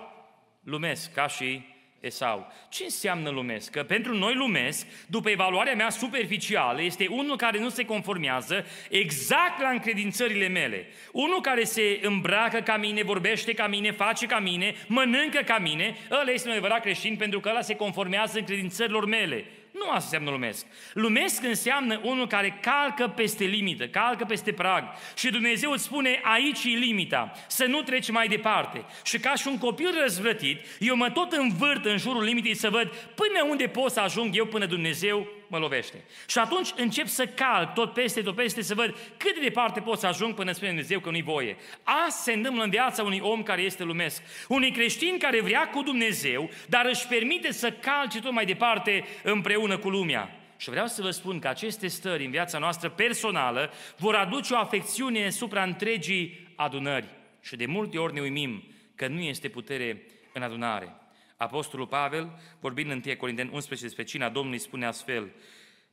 lumesc, 0.62 1.12
ca 1.12 1.26
și 1.26 1.74
Esau. 2.00 2.52
Ce 2.68 2.84
înseamnă 2.84 3.30
lumesc? 3.30 3.70
Că 3.70 3.82
pentru 3.82 4.14
noi 4.14 4.34
lumesc, 4.34 4.86
după 5.06 5.30
evaluarea 5.30 5.74
mea 5.74 5.90
superficială, 5.90 6.82
este 6.82 7.06
unul 7.10 7.36
care 7.36 7.58
nu 7.58 7.68
se 7.68 7.84
conformează 7.84 8.64
exact 8.90 9.60
la 9.60 9.68
încredințările 9.68 10.48
mele. 10.48 10.86
Unul 11.12 11.40
care 11.40 11.64
se 11.64 11.98
îmbracă 12.02 12.60
ca 12.60 12.76
mine, 12.76 13.02
vorbește 13.02 13.54
ca 13.54 13.66
mine, 13.66 13.90
face 13.90 14.26
ca 14.26 14.38
mine, 14.38 14.74
mănâncă 14.86 15.40
ca 15.40 15.58
mine, 15.58 15.96
ăla 16.10 16.30
este 16.30 16.48
un 16.48 16.52
adevărat 16.52 16.80
creștin 16.80 17.16
pentru 17.16 17.40
că 17.40 17.48
ăla 17.48 17.60
se 17.60 17.76
conformează 17.76 18.38
încredințărilor 18.38 19.06
mele. 19.06 19.44
Nu 19.78 19.84
asta 19.84 19.94
înseamnă 19.94 20.30
lumesc. 20.30 20.66
Lumesc 20.92 21.42
înseamnă 21.42 22.00
unul 22.02 22.26
care 22.26 22.58
calcă 22.62 23.08
peste 23.08 23.44
limită, 23.44 23.88
calcă 23.88 24.24
peste 24.24 24.52
prag. 24.52 24.84
Și 25.16 25.30
Dumnezeu 25.30 25.70
îți 25.70 25.84
spune, 25.84 26.20
aici 26.22 26.64
e 26.64 26.68
limita, 26.68 27.32
să 27.48 27.64
nu 27.64 27.82
treci 27.82 28.10
mai 28.10 28.28
departe. 28.28 28.84
Și 29.04 29.18
ca 29.18 29.34
și 29.34 29.48
un 29.48 29.58
copil 29.58 29.94
răzvrătit, 30.02 30.60
eu 30.78 30.96
mă 30.96 31.10
tot 31.10 31.32
învârt 31.32 31.84
în 31.84 31.98
jurul 31.98 32.22
limitei 32.22 32.54
să 32.54 32.70
văd 32.70 32.86
până 33.14 33.44
unde 33.48 33.66
pot 33.66 33.92
să 33.92 34.00
ajung 34.00 34.36
eu 34.36 34.46
până 34.46 34.66
Dumnezeu 34.66 35.26
mă 35.46 35.58
lovește. 35.58 36.04
Și 36.26 36.38
atunci 36.38 36.68
încep 36.76 37.06
să 37.06 37.26
calc 37.26 37.74
tot 37.74 37.92
peste, 37.92 38.22
tot 38.22 38.34
peste, 38.34 38.62
să 38.62 38.74
văd 38.74 38.96
cât 39.16 39.34
de 39.34 39.40
departe 39.40 39.80
pot 39.80 39.98
să 39.98 40.06
ajung 40.06 40.34
până 40.34 40.52
spune 40.52 40.70
Dumnezeu 40.70 41.00
că 41.00 41.10
nu-i 41.10 41.22
voie. 41.22 41.56
Asta 41.82 42.20
se 42.22 42.32
întâmplă 42.32 42.62
în 42.62 42.70
viața 42.70 43.02
unui 43.02 43.20
om 43.22 43.42
care 43.42 43.62
este 43.62 43.82
lumesc. 43.82 44.22
Unui 44.48 44.70
creștin 44.70 45.18
care 45.18 45.40
vrea 45.40 45.68
cu 45.68 45.82
Dumnezeu, 45.82 46.50
dar 46.68 46.86
își 46.86 47.06
permite 47.06 47.52
să 47.52 47.72
calce 47.72 48.20
tot 48.20 48.32
mai 48.32 48.44
departe 48.44 49.04
împreună 49.22 49.78
cu 49.78 49.88
lumea. 49.88 50.40
Și 50.56 50.70
vreau 50.70 50.86
să 50.86 51.02
vă 51.02 51.10
spun 51.10 51.38
că 51.38 51.48
aceste 51.48 51.86
stări 51.86 52.24
în 52.24 52.30
viața 52.30 52.58
noastră 52.58 52.88
personală 52.88 53.72
vor 53.96 54.14
aduce 54.14 54.54
o 54.54 54.58
afecțiune 54.58 55.26
asupra 55.26 55.62
întregii 55.62 56.48
adunări. 56.56 57.06
Și 57.42 57.56
de 57.56 57.66
multe 57.66 57.98
ori 57.98 58.14
ne 58.14 58.20
uimim 58.20 58.64
că 58.94 59.06
nu 59.06 59.20
este 59.20 59.48
putere 59.48 60.02
în 60.32 60.42
adunare. 60.42 60.96
Apostolul 61.36 61.86
Pavel, 61.86 62.40
vorbind 62.60 62.90
în 62.90 63.02
1 63.06 63.16
Corinteni 63.16 63.50
11 63.52 63.86
despre 63.86 64.04
cina 64.04 64.28
Domnului, 64.28 64.58
spune 64.58 64.86
astfel, 64.86 65.32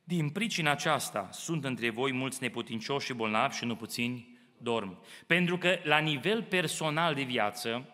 din 0.04 0.30
pricina 0.30 0.70
aceasta 0.70 1.28
sunt 1.32 1.64
între 1.64 1.90
voi 1.90 2.12
mulți 2.12 2.42
neputincioși 2.42 3.06
și 3.06 3.12
bolnavi 3.12 3.56
și 3.56 3.64
nu 3.64 3.76
puțini 3.76 4.38
dorm. 4.58 5.02
Pentru 5.26 5.58
că 5.58 5.78
la 5.82 5.98
nivel 5.98 6.42
personal 6.42 7.14
de 7.14 7.22
viață, 7.22 7.93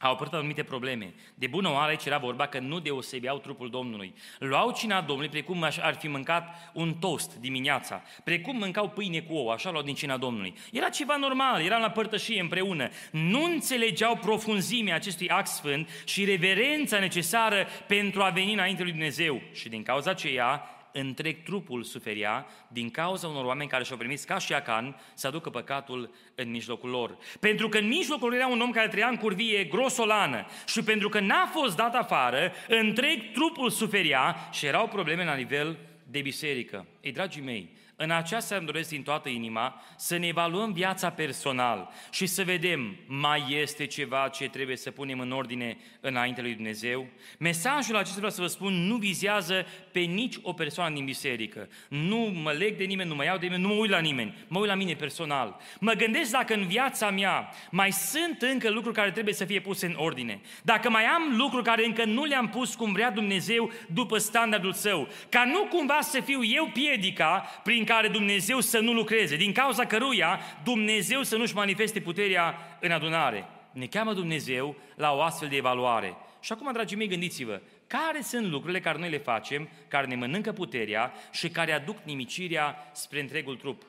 au 0.00 0.12
apărut 0.12 0.32
anumite 0.32 0.62
probleme. 0.62 1.14
De 1.34 1.46
bună 1.46 1.70
oară 1.70 1.88
aici 1.88 2.04
era 2.04 2.18
vorba 2.18 2.46
că 2.46 2.58
nu 2.58 2.78
deosebeau 2.78 3.38
trupul 3.38 3.70
Domnului. 3.70 4.14
Luau 4.38 4.72
cina 4.72 5.00
Domnului 5.00 5.30
precum 5.30 5.62
ar 5.80 5.94
fi 5.98 6.08
mâncat 6.08 6.70
un 6.72 6.94
toast 6.94 7.34
dimineața, 7.34 8.02
precum 8.24 8.56
mâncau 8.56 8.88
pâine 8.88 9.20
cu 9.20 9.34
ou, 9.34 9.50
așa 9.50 9.70
luau 9.70 9.82
din 9.82 9.94
cina 9.94 10.16
Domnului. 10.16 10.54
Era 10.72 10.88
ceva 10.88 11.16
normal, 11.16 11.62
era 11.62 11.78
la 11.78 11.90
părtășie 11.90 12.40
împreună. 12.40 12.88
Nu 13.10 13.44
înțelegeau 13.44 14.16
profunzimea 14.16 14.94
acestui 14.94 15.28
act 15.28 15.46
sfânt 15.46 15.88
și 16.04 16.24
reverența 16.24 16.98
necesară 16.98 17.66
pentru 17.86 18.22
a 18.22 18.28
veni 18.28 18.52
înainte 18.52 18.82
lui 18.82 18.92
Dumnezeu. 18.92 19.40
Și 19.52 19.68
din 19.68 19.82
cauza 19.82 20.10
aceea 20.10 20.79
întreg 20.92 21.42
trupul 21.42 21.82
suferia 21.82 22.46
din 22.68 22.90
cauza 22.90 23.28
unor 23.28 23.44
oameni 23.44 23.68
care 23.70 23.84
și-au 23.84 23.98
permis 23.98 24.24
ca 24.24 24.38
și 24.38 24.54
Acan 24.54 25.00
să 25.14 25.26
aducă 25.26 25.50
păcatul 25.50 26.14
în 26.34 26.50
mijlocul 26.50 26.90
lor. 26.90 27.18
Pentru 27.40 27.68
că 27.68 27.78
în 27.78 27.86
mijlocul 27.86 28.28
lor 28.28 28.36
era 28.36 28.46
un 28.46 28.60
om 28.60 28.70
care 28.70 28.88
trăia 28.88 29.08
în 29.08 29.16
curvie 29.16 29.64
grosolană 29.64 30.46
și 30.66 30.82
pentru 30.82 31.08
că 31.08 31.20
n-a 31.20 31.50
fost 31.52 31.76
dat 31.76 31.94
afară, 31.94 32.52
întreg 32.68 33.32
trupul 33.32 33.70
suferia 33.70 34.36
și 34.52 34.66
erau 34.66 34.88
probleme 34.88 35.24
la 35.24 35.34
nivel 35.34 35.78
de 36.06 36.20
biserică. 36.20 36.86
Ei, 37.00 37.12
dragii 37.12 37.42
mei, 37.42 37.70
în 38.02 38.10
aceasta 38.10 38.56
îmi 38.56 38.66
doresc 38.66 38.88
din 38.88 39.02
toată 39.02 39.28
inima 39.28 39.82
să 39.96 40.16
ne 40.16 40.26
evaluăm 40.26 40.72
viața 40.72 41.10
personal 41.10 41.90
și 42.10 42.26
să 42.26 42.44
vedem 42.44 42.96
mai 43.06 43.44
este 43.60 43.86
ceva 43.86 44.28
ce 44.28 44.48
trebuie 44.48 44.76
să 44.76 44.90
punem 44.90 45.20
în 45.20 45.32
ordine 45.32 45.76
înainte 46.00 46.40
lui 46.40 46.54
Dumnezeu. 46.54 47.06
Mesajul 47.38 47.96
acesta 47.96 48.16
vreau 48.16 48.30
să 48.30 48.40
vă 48.40 48.46
spun 48.46 48.72
nu 48.72 48.96
vizează 48.96 49.66
pe 49.92 50.00
nici 50.00 50.38
o 50.42 50.52
persoană 50.52 50.94
din 50.94 51.04
biserică. 51.04 51.68
Nu 51.88 52.16
mă 52.16 52.52
leg 52.52 52.76
de 52.76 52.84
nimeni, 52.84 53.08
nu 53.08 53.14
mă 53.14 53.24
iau 53.24 53.38
de 53.38 53.46
nimeni, 53.46 53.62
nu 53.62 53.68
mă 53.68 53.74
uit 53.74 53.90
la 53.90 53.98
nimeni, 53.98 54.44
mă 54.48 54.58
uit 54.58 54.68
la 54.68 54.74
mine 54.74 54.94
personal. 54.94 55.60
Mă 55.80 55.92
gândesc 55.92 56.30
dacă 56.30 56.54
în 56.54 56.66
viața 56.66 57.10
mea 57.10 57.52
mai 57.70 57.92
sunt 57.92 58.42
încă 58.42 58.70
lucruri 58.70 58.96
care 58.96 59.10
trebuie 59.10 59.34
să 59.34 59.44
fie 59.44 59.60
puse 59.60 59.86
în 59.86 59.94
ordine. 59.96 60.40
Dacă 60.62 60.90
mai 60.90 61.04
am 61.04 61.36
lucruri 61.36 61.64
care 61.64 61.84
încă 61.86 62.04
nu 62.04 62.24
le-am 62.24 62.48
pus 62.48 62.74
cum 62.74 62.92
vrea 62.92 63.10
Dumnezeu 63.10 63.70
după 63.86 64.18
standardul 64.18 64.72
său. 64.72 65.08
Ca 65.28 65.44
nu 65.44 65.64
cumva 65.64 65.98
să 66.00 66.20
fiu 66.20 66.44
eu 66.44 66.70
piedica 66.72 67.60
prin 67.62 67.84
care 67.92 68.08
Dumnezeu 68.08 68.60
să 68.60 68.78
nu 68.78 68.92
lucreze, 68.92 69.36
din 69.36 69.52
cauza 69.52 69.86
căruia 69.86 70.40
Dumnezeu 70.64 71.22
să 71.22 71.36
nu-și 71.36 71.54
manifeste 71.54 72.00
puterea 72.00 72.78
în 72.80 72.90
adunare. 72.90 73.48
Ne 73.72 73.86
cheamă 73.86 74.12
Dumnezeu 74.12 74.76
la 74.96 75.12
o 75.12 75.20
astfel 75.20 75.48
de 75.48 75.56
evaluare. 75.56 76.16
Și 76.40 76.52
acum, 76.52 76.72
dragii 76.72 76.96
mei, 76.96 77.08
gândiți-vă, 77.08 77.60
care 77.86 78.20
sunt 78.22 78.50
lucrurile 78.50 78.80
care 78.80 78.98
noi 78.98 79.10
le 79.10 79.18
facem, 79.18 79.68
care 79.88 80.06
ne 80.06 80.14
mănâncă 80.14 80.52
puterea 80.52 81.12
și 81.32 81.48
care 81.48 81.72
aduc 81.72 81.96
nimicirea 82.02 82.90
spre 82.92 83.20
întregul 83.20 83.56
trup? 83.56 83.82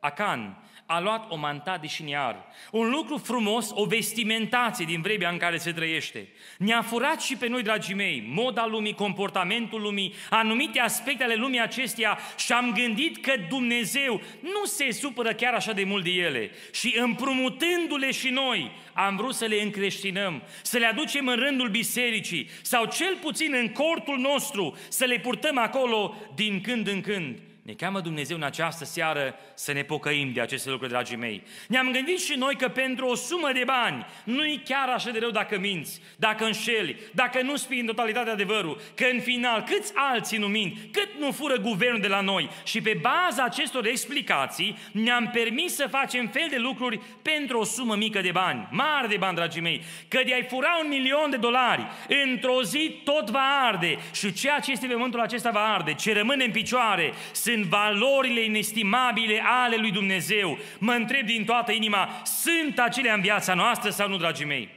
Acan 0.00 0.62
a 0.86 1.00
luat 1.00 1.30
o 1.30 1.36
manta 1.36 1.78
de 1.80 1.86
șiniar, 1.86 2.44
un 2.70 2.90
lucru 2.90 3.16
frumos, 3.16 3.70
o 3.74 3.84
vestimentație 3.84 4.84
din 4.84 5.00
vremea 5.00 5.30
în 5.30 5.36
care 5.36 5.56
se 5.56 5.72
trăiește. 5.72 6.28
Ne-a 6.58 6.82
furat 6.82 7.22
și 7.22 7.36
pe 7.36 7.48
noi, 7.48 7.62
dragii 7.62 7.94
mei, 7.94 8.24
moda 8.28 8.66
lumii, 8.66 8.94
comportamentul 8.94 9.80
lumii, 9.80 10.14
anumite 10.30 10.80
aspecte 10.80 11.24
ale 11.24 11.34
lumii 11.34 11.60
acesteia 11.60 12.18
și 12.38 12.52
am 12.52 12.72
gândit 12.72 13.16
că 13.16 13.32
Dumnezeu 13.48 14.20
nu 14.40 14.64
se 14.64 14.90
supără 14.90 15.32
chiar 15.32 15.54
așa 15.54 15.72
de 15.72 15.84
mult 15.84 16.04
de 16.04 16.10
ele. 16.10 16.50
Și 16.72 16.94
împrumutându-le 16.98 18.10
și 18.10 18.28
noi, 18.28 18.70
am 18.92 19.16
vrut 19.16 19.34
să 19.34 19.44
le 19.44 19.62
încreștinăm, 19.62 20.42
să 20.62 20.78
le 20.78 20.86
aducem 20.86 21.28
în 21.28 21.36
rândul 21.36 21.68
bisericii 21.68 22.48
sau 22.62 22.84
cel 22.84 23.16
puțin 23.20 23.54
în 23.54 23.68
cortul 23.68 24.18
nostru, 24.18 24.76
să 24.88 25.04
le 25.04 25.18
purtăm 25.18 25.58
acolo 25.58 26.14
din 26.34 26.60
când 26.60 26.88
în 26.88 27.00
când. 27.00 27.38
Ne 27.66 27.72
cheamă 27.72 28.00
Dumnezeu 28.00 28.36
în 28.36 28.42
această 28.42 28.84
seară 28.84 29.34
să 29.54 29.72
ne 29.72 29.82
pocăim 29.82 30.32
de 30.32 30.40
aceste 30.40 30.70
lucruri, 30.70 30.90
dragii 30.90 31.16
mei. 31.16 31.42
Ne-am 31.68 31.90
gândit 31.92 32.20
și 32.20 32.34
noi 32.34 32.54
că 32.54 32.68
pentru 32.68 33.06
o 33.06 33.14
sumă 33.14 33.50
de 33.52 33.62
bani 33.64 34.06
nu-i 34.24 34.62
chiar 34.64 34.88
așa 34.88 35.10
de 35.10 35.18
rău 35.18 35.30
dacă 35.30 35.58
minți, 35.58 36.00
dacă 36.16 36.44
înșeli, 36.44 36.96
dacă 37.12 37.42
nu 37.42 37.56
spui 37.56 37.80
în 37.80 37.86
totalitate 37.86 38.30
adevărul, 38.30 38.80
că 38.94 39.06
în 39.12 39.20
final 39.20 39.62
câți 39.62 39.92
alții 39.94 40.38
nu 40.38 40.46
mint, 40.46 40.78
cât 40.92 41.08
nu 41.18 41.32
fură 41.32 41.56
guvernul 41.56 42.00
de 42.00 42.08
la 42.08 42.20
noi. 42.20 42.50
Și 42.64 42.80
pe 42.80 43.00
baza 43.00 43.42
acestor 43.44 43.86
explicații 43.86 44.78
ne-am 44.92 45.30
permis 45.32 45.74
să 45.74 45.86
facem 45.90 46.26
fel 46.26 46.46
de 46.50 46.58
lucruri 46.58 47.00
pentru 47.22 47.58
o 47.58 47.64
sumă 47.64 47.96
mică 47.96 48.20
de 48.20 48.30
bani, 48.30 48.68
mare 48.70 49.06
de 49.06 49.16
bani, 49.16 49.36
dragii 49.36 49.60
mei. 49.60 49.82
Că 50.08 50.20
de-ai 50.26 50.46
fura 50.48 50.78
un 50.82 50.88
milion 50.88 51.30
de 51.30 51.36
dolari, 51.36 51.86
într-o 52.24 52.62
zi 52.62 53.00
tot 53.04 53.30
va 53.30 53.60
arde 53.62 53.98
și 54.12 54.32
ceea 54.32 54.60
ce 54.60 54.70
este 54.70 54.86
pe 54.86 54.94
momentul 54.94 55.20
acesta 55.20 55.50
va 55.50 55.74
arde, 55.74 55.94
ce 55.94 56.12
rămâne 56.12 56.44
în 56.44 56.50
picioare, 56.50 57.12
sunt 57.32 57.55
sunt 57.56 57.68
valorile 57.68 58.40
inestimabile 58.40 59.42
ale 59.44 59.76
lui 59.76 59.90
Dumnezeu. 59.90 60.58
Mă 60.78 60.92
întreb 60.92 61.26
din 61.26 61.44
toată 61.44 61.72
inima, 61.72 62.22
sunt 62.24 62.78
acelea 62.78 63.14
în 63.14 63.20
viața 63.20 63.54
noastră 63.54 63.90
sau 63.90 64.08
nu, 64.08 64.16
dragii 64.16 64.44
mei? 64.44 64.68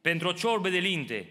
Pentru 0.00 0.28
o 0.28 0.32
ciorbă 0.32 0.68
de 0.68 0.78
linte, 0.78 1.28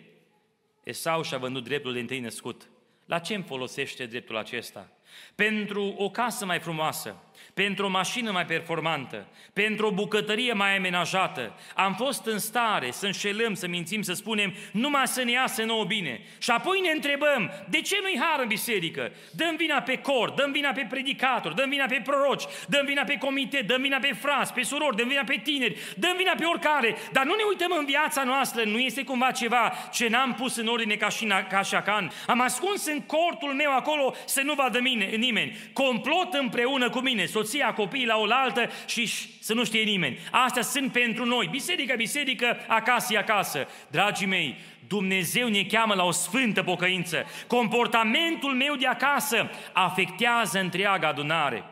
Esau 0.83 1.23
și-a 1.23 1.38
vândut 1.38 1.63
dreptul 1.63 1.93
de 1.93 1.99
întâi 1.99 2.19
născut. 2.19 2.69
La 3.05 3.19
ce 3.19 3.33
îmi 3.33 3.43
folosește 3.43 4.05
dreptul 4.05 4.38
acesta? 4.38 4.91
Pentru 5.35 5.93
o 5.97 6.09
casă 6.09 6.45
mai 6.45 6.59
frumoasă, 6.59 7.15
pentru 7.55 7.85
o 7.85 7.89
mașină 7.89 8.31
mai 8.31 8.45
performantă, 8.45 9.27
pentru 9.53 9.87
o 9.87 9.91
bucătărie 9.91 10.53
mai 10.53 10.77
amenajată. 10.77 11.53
Am 11.75 11.93
fost 11.93 12.25
în 12.25 12.39
stare 12.39 12.91
să 12.91 13.05
înșelăm, 13.05 13.53
să 13.53 13.67
mințim, 13.67 14.01
să 14.01 14.13
spunem, 14.13 14.53
numai 14.71 15.07
să 15.07 15.23
ne 15.23 15.31
iasă 15.31 15.63
nouă 15.63 15.83
bine. 15.83 16.21
Și 16.37 16.51
apoi 16.51 16.79
ne 16.79 16.91
întrebăm, 16.91 17.51
de 17.69 17.81
ce 17.81 17.95
nu-i 18.01 18.19
har 18.19 18.39
în 18.39 18.47
biserică? 18.47 19.11
Dăm 19.31 19.55
vina 19.55 19.81
pe 19.81 19.97
cor, 19.97 20.29
dăm 20.29 20.51
vina 20.51 20.71
pe 20.71 20.87
predicator, 20.89 21.51
dăm 21.51 21.69
vina 21.69 21.85
pe 21.85 22.01
proroci, 22.03 22.43
dăm 22.67 22.85
vina 22.85 23.03
pe 23.03 23.17
comitet, 23.17 23.67
dăm 23.67 23.81
vina 23.81 23.97
pe 23.97 24.13
frați, 24.19 24.53
pe 24.53 24.63
surori, 24.63 24.95
dăm 24.95 25.07
vina 25.07 25.23
pe 25.23 25.39
tineri, 25.43 25.77
dăm 25.97 26.13
vina 26.17 26.33
pe 26.37 26.43
oricare. 26.43 26.95
Dar 27.11 27.25
nu 27.25 27.35
ne 27.35 27.43
uităm 27.49 27.75
în 27.79 27.85
viața 27.85 28.23
noastră, 28.23 28.63
nu 28.63 28.79
este 28.79 29.03
cumva 29.03 29.31
ceva 29.31 29.73
ce 29.91 30.07
n-am 30.07 30.33
pus 30.33 30.55
în 30.55 30.67
ordine 30.67 30.95
ca 30.95 31.09
și, 31.09 31.25
ca 31.49 31.61
și 31.61 31.75
acan. 31.75 32.11
Am 32.27 32.41
ascuns 32.41 32.85
în 32.85 33.01
cortul 33.01 33.53
meu 33.53 33.75
acolo 33.75 34.15
să 34.25 34.41
nu 34.41 34.53
vadă 34.53 34.79
mine, 34.79 35.05
nimeni. 35.05 35.57
Complot 35.73 36.33
împreună 36.33 36.89
cu 36.89 36.99
mine, 36.99 37.25
soția, 37.45 37.73
copiii 37.73 38.05
la 38.05 38.17
oaltă 38.17 38.69
și 38.86 39.08
să 39.39 39.53
nu 39.53 39.63
știe 39.63 39.84
nimeni. 39.84 40.17
Astea 40.31 40.62
sunt 40.62 40.91
pentru 40.91 41.25
noi. 41.25 41.47
Biserică, 41.51 41.93
biserică, 41.97 42.58
acasă, 42.67 43.17
acasă. 43.17 43.67
Dragii 43.91 44.27
mei, 44.27 44.55
Dumnezeu 44.88 45.47
ne 45.47 45.63
cheamă 45.63 45.93
la 45.93 46.03
o 46.03 46.12
sfântă 46.12 46.63
pocăință. 46.63 47.25
Comportamentul 47.47 48.53
meu 48.53 48.75
de 48.75 48.88
acasă 48.88 49.49
afectează 49.73 50.60
întreaga 50.60 51.08
adunare 51.08 51.63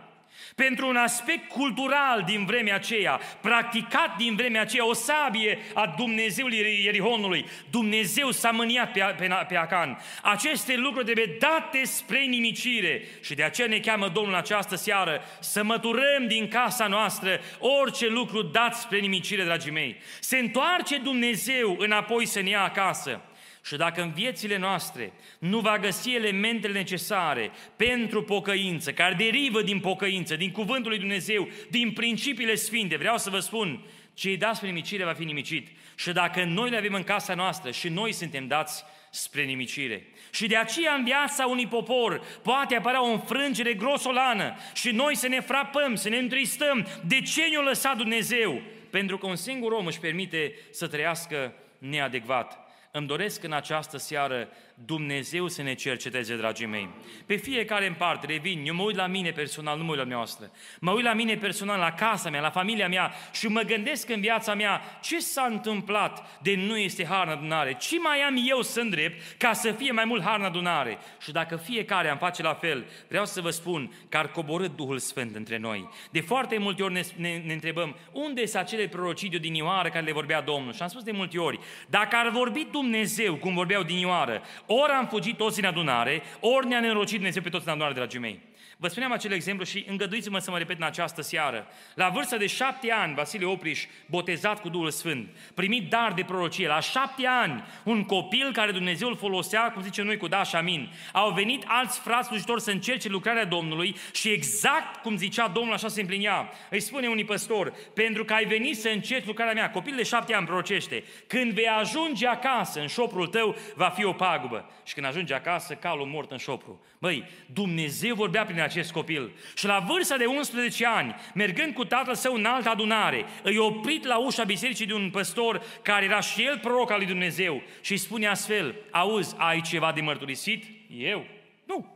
pentru 0.56 0.88
un 0.88 0.96
aspect 0.96 1.48
cultural 1.50 2.24
din 2.26 2.46
vremea 2.46 2.76
aceea, 2.76 3.20
practicat 3.42 4.18
din 4.18 4.36
vremea 4.36 4.62
aceea, 4.62 4.88
o 4.88 4.94
sabie 4.94 5.58
a 5.74 5.94
Dumnezeului 5.98 6.82
Ierihonului. 6.84 7.46
Dumnezeu 7.70 8.32
s-a 8.32 8.52
mâniat 8.52 8.92
pe, 8.92 9.16
pe, 9.18 9.30
pe 9.48 9.56
Acan. 9.56 10.00
Aceste 10.22 10.76
lucruri 10.76 11.06
trebuie 11.06 11.38
date 11.40 11.84
spre 11.84 12.20
nimicire 12.20 13.04
și 13.22 13.36
de 13.36 13.44
aceea 13.44 13.68
ne 13.68 13.80
cheamă 13.80 14.08
Domnul 14.08 14.36
această 14.36 14.76
seară 14.76 15.22
să 15.40 15.64
măturăm 15.64 16.28
din 16.28 16.48
casa 16.48 16.88
noastră 16.88 17.40
orice 17.60 18.08
lucru 18.08 18.42
dat 18.42 18.76
spre 18.76 19.00
nimicire, 19.00 19.44
dragii 19.44 19.72
mei. 19.72 19.96
Se 20.20 20.38
întoarce 20.38 20.98
Dumnezeu 20.98 21.76
înapoi 21.80 22.26
să 22.26 22.42
ne 22.42 22.50
ia 22.50 22.64
acasă. 22.64 23.22
Și 23.66 23.76
dacă 23.76 24.02
în 24.02 24.12
viețile 24.14 24.58
noastre 24.58 25.14
nu 25.40 25.60
va 25.60 25.78
găsi 25.78 26.16
elementele 26.16 26.74
necesare 26.74 27.52
pentru 27.76 28.24
pocăință, 28.24 28.92
care 28.92 29.14
derivă 29.14 29.62
din 29.62 29.80
pocăință, 29.80 30.36
din 30.36 30.52
cuvântul 30.52 30.90
lui 30.90 31.00
Dumnezeu, 31.00 31.50
din 31.70 31.92
principiile 31.92 32.56
sfinte, 32.56 32.98
vreau 32.98 33.18
să 33.18 33.30
vă 33.30 33.40
spun, 33.40 33.86
ce 34.14 34.30
îi 34.30 34.38
dați 34.38 34.58
spre 34.58 34.68
nimicire 34.70 35.04
va 35.04 35.14
fi 35.14 35.24
nimicit. 35.24 35.68
Și 35.96 36.12
dacă 36.12 36.44
noi 36.44 36.70
le 36.70 36.78
avem 36.78 36.94
în 36.94 37.04
casa 37.04 37.34
noastră 37.34 37.72
și 37.72 37.90
noi 37.90 38.12
suntem 38.12 38.48
dați 38.48 38.84
spre 39.10 39.44
nimicire. 39.44 40.08
Și 40.32 40.48
de 40.48 40.56
aceea 40.56 40.94
în 40.94 41.04
viața 41.04 41.46
unui 41.46 41.68
popor 41.68 42.22
poate 42.42 42.76
apărea 42.76 43.04
o 43.04 43.12
înfrângere 43.12 43.74
grosolană 43.74 44.56
și 44.74 44.92
noi 44.92 45.16
să 45.16 45.28
ne 45.28 45.40
frapăm, 45.40 45.96
să 45.96 46.10
ne 46.10 46.18
întristăm. 46.18 46.88
De 47.06 47.22
ce 47.22 47.48
ne-a 47.48 47.62
lăsat 47.62 47.98
Dumnezeu? 47.98 48.62
Pentru 48.90 49.18
că 49.18 49.28
un 49.28 49.36
singur 49.36 49.72
om 49.72 49.86
își 49.86 50.00
permite 50.00 50.56
să 50.72 50.88
trăiască 50.88 51.54
neadecvat. 51.78 52.63
Îmi 52.96 53.08
doresc 53.08 53.44
în 53.44 53.52
această 53.52 53.98
seară 53.98 54.48
Dumnezeu 54.76 55.48
să 55.48 55.62
ne 55.62 55.74
cerceteze, 55.74 56.36
dragii 56.36 56.66
mei. 56.66 56.90
Pe 57.26 57.36
fiecare 57.36 57.88
în 57.88 57.94
parte, 57.94 58.26
revin, 58.26 58.64
eu 58.66 58.74
mă 58.74 58.84
uit 58.84 58.96
la 58.96 59.08
mine 59.08 59.32
personal, 59.32 59.78
nu 59.78 59.84
mă 59.84 59.90
uit 59.90 60.00
la 60.00 60.06
noastră. 60.06 60.52
Mă 60.80 60.92
uit 60.92 61.04
la 61.04 61.14
mine 61.14 61.36
personal, 61.36 61.80
la 61.80 61.92
casa 61.92 62.30
mea, 62.30 62.42
la 62.42 62.50
familia 62.50 62.88
mea 62.88 63.14
și 63.32 63.48
mă 63.48 63.62
gândesc 63.62 64.10
în 64.10 64.22
viața 64.22 64.54
mea 64.54 64.82
ce 65.02 65.20
s-a 65.20 65.48
întâmplat 65.50 66.42
de 66.42 66.56
nu 66.56 66.78
este 66.78 67.06
har 67.06 67.28
în 67.28 67.34
adunare. 67.34 67.74
Ce 67.74 68.00
mai 68.00 68.20
am 68.20 68.44
eu 68.48 68.62
să 68.62 68.80
îndrept 68.80 69.38
ca 69.38 69.54
să 69.54 69.72
fie 69.72 69.92
mai 69.92 70.06
mult 70.06 70.24
har 70.24 70.40
în 70.40 70.46
adunare? 70.46 70.98
Și 71.22 71.32
dacă 71.32 71.56
fiecare 71.56 72.10
am 72.10 72.18
face 72.18 72.42
la 72.42 72.54
fel, 72.54 72.86
vreau 73.08 73.26
să 73.26 73.42
vă 73.42 73.50
spun 73.50 73.94
că 74.10 74.18
ar 74.18 74.32
coborât 74.32 74.76
Duhul 74.76 74.98
Sfânt 74.98 75.36
între 75.36 75.58
noi. 75.58 75.90
De 76.12 76.22
foarte 76.22 76.58
multe 76.58 76.84
ori 76.84 76.94
ne, 76.94 77.02
ne, 77.16 77.42
ne 77.46 77.54
întrebăm, 77.54 77.96
unde 78.12 78.46
sunt 78.46 78.64
acele 78.64 78.88
prorocii 78.88 79.30
din 79.30 79.54
Ioară 79.54 79.90
care 79.90 80.06
le 80.06 80.12
vorbea 80.12 80.42
Domnul? 80.42 80.74
Și 80.74 80.82
am 80.82 80.88
spus 80.88 81.04
de 81.04 81.12
multe 81.12 81.38
ori, 81.38 81.60
dacă 81.90 82.16
ar 82.16 82.30
vorbi 82.30 82.68
Dumnezeu 82.72 83.36
cum 83.36 83.54
vorbeau 83.54 83.84
din 83.84 83.98
Ioară, 83.98 84.42
ori 84.74 84.92
am 84.92 85.08
fugit 85.08 85.38
toți 85.38 85.60
în 85.60 85.66
adunare, 85.66 86.22
ori 86.40 86.68
ne-a 86.68 86.80
nerocit 86.80 87.16
Dumnezeu 87.16 87.42
pe 87.42 87.50
toți 87.50 87.66
în 87.66 87.72
adunare, 87.72 87.94
dragii 87.94 88.20
mei. 88.20 88.40
Vă 88.84 88.90
spuneam 88.90 89.12
acel 89.12 89.32
exemplu 89.32 89.66
și 89.66 89.86
îngăduiți-mă 89.88 90.40
să 90.40 90.52
mă 90.52 90.58
repet 90.58 90.78
în 90.78 90.84
această 90.84 91.22
seară. 91.22 91.68
La 91.96 92.10
vârsta 92.10 92.38
de 92.38 92.48
șapte 92.48 92.92
ani, 92.92 93.14
Vasile 93.14 93.46
Opriș, 93.46 93.84
botezat 94.06 94.62
cu 94.62 94.70
Duhul 94.70 94.90
Sfânt, 94.92 95.30
primit 95.54 95.90
dar 95.90 96.14
de 96.14 96.24
prorocie. 96.24 96.68
La 96.68 96.80
șapte 96.80 97.28
ani, 97.28 97.64
un 97.84 98.04
copil 98.04 98.52
care 98.54 98.72
Dumnezeu 98.72 99.08
îl 99.08 99.16
folosea, 99.16 99.72
cum 99.72 99.82
zice 99.82 100.02
noi, 100.02 100.18
cu 100.18 100.28
da 100.28 100.44
și 100.44 100.56
amin. 100.56 100.94
Au 101.12 101.32
venit 101.32 101.64
alți 101.68 102.00
frați 102.00 102.28
slujitori 102.28 102.62
să 102.62 102.72
încerce 102.72 103.10
lucrarea 103.10 103.46
Domnului 103.46 103.96
și 104.14 104.30
exact 104.30 105.02
cum 105.02 105.18
zicea 105.18 105.48
Domnul, 105.48 105.74
așa 105.74 105.88
se 105.88 106.02
împlinea. 106.02 106.50
Îi 106.70 106.80
spune 106.80 107.08
unui 107.08 107.26
păstor, 107.26 107.74
pentru 107.94 108.26
că 108.26 108.34
ai 108.34 108.46
venit 108.46 108.78
să 108.78 108.90
încerci 108.90 109.26
lucrarea 109.26 109.54
mea, 109.54 109.72
copil 109.72 109.96
de 109.96 110.04
șapte 110.04 110.34
ani 110.34 110.46
prorocește, 110.46 111.04
când 111.28 111.52
vei 111.52 111.68
ajunge 111.68 112.28
acasă 112.28 112.80
în 112.80 112.88
șoprul 112.88 113.28
tău, 113.28 113.56
va 113.76 113.90
fi 113.90 114.06
o 114.06 114.14
pagubă. 114.14 114.72
Și 114.84 114.94
când 114.94 115.06
ajunge 115.06 115.34
acasă, 115.34 115.74
calul 115.74 116.06
mort 116.06 116.32
în 116.32 116.38
șopru. 116.38 116.82
Băi, 117.00 117.28
Dumnezeu 117.46 118.16
vorbea 118.16 118.46
prin 118.46 118.62
acest 118.74 118.92
copil. 118.92 119.32
Și 119.56 119.66
la 119.66 119.80
vârsta 119.80 120.18
de 120.18 120.26
11 120.26 120.86
ani, 120.86 121.16
mergând 121.34 121.74
cu 121.74 121.86
tatăl 121.86 122.16
său 122.16 122.34
în 122.34 122.46
altă 122.46 122.70
adunare, 122.70 123.26
îi 123.44 123.58
oprit 123.58 124.06
la 124.06 124.18
ușa 124.18 124.44
bisericii 124.44 124.86
de 124.86 124.94
un 124.94 125.10
păstor 125.10 125.64
care 125.82 126.06
era 126.06 126.20
și 126.20 126.44
el 126.44 126.60
proroc 126.60 126.92
al 126.92 126.98
lui 126.98 127.08
Dumnezeu 127.08 127.62
și 127.82 127.92
îi 127.92 127.98
spune 127.98 128.28
astfel, 128.28 128.76
auzi, 128.92 129.36
ai 129.38 129.62
ceva 129.62 129.92
de 129.92 130.02
mărturisit? 130.02 130.64
Eu? 130.90 131.26
Nu. 131.66 131.94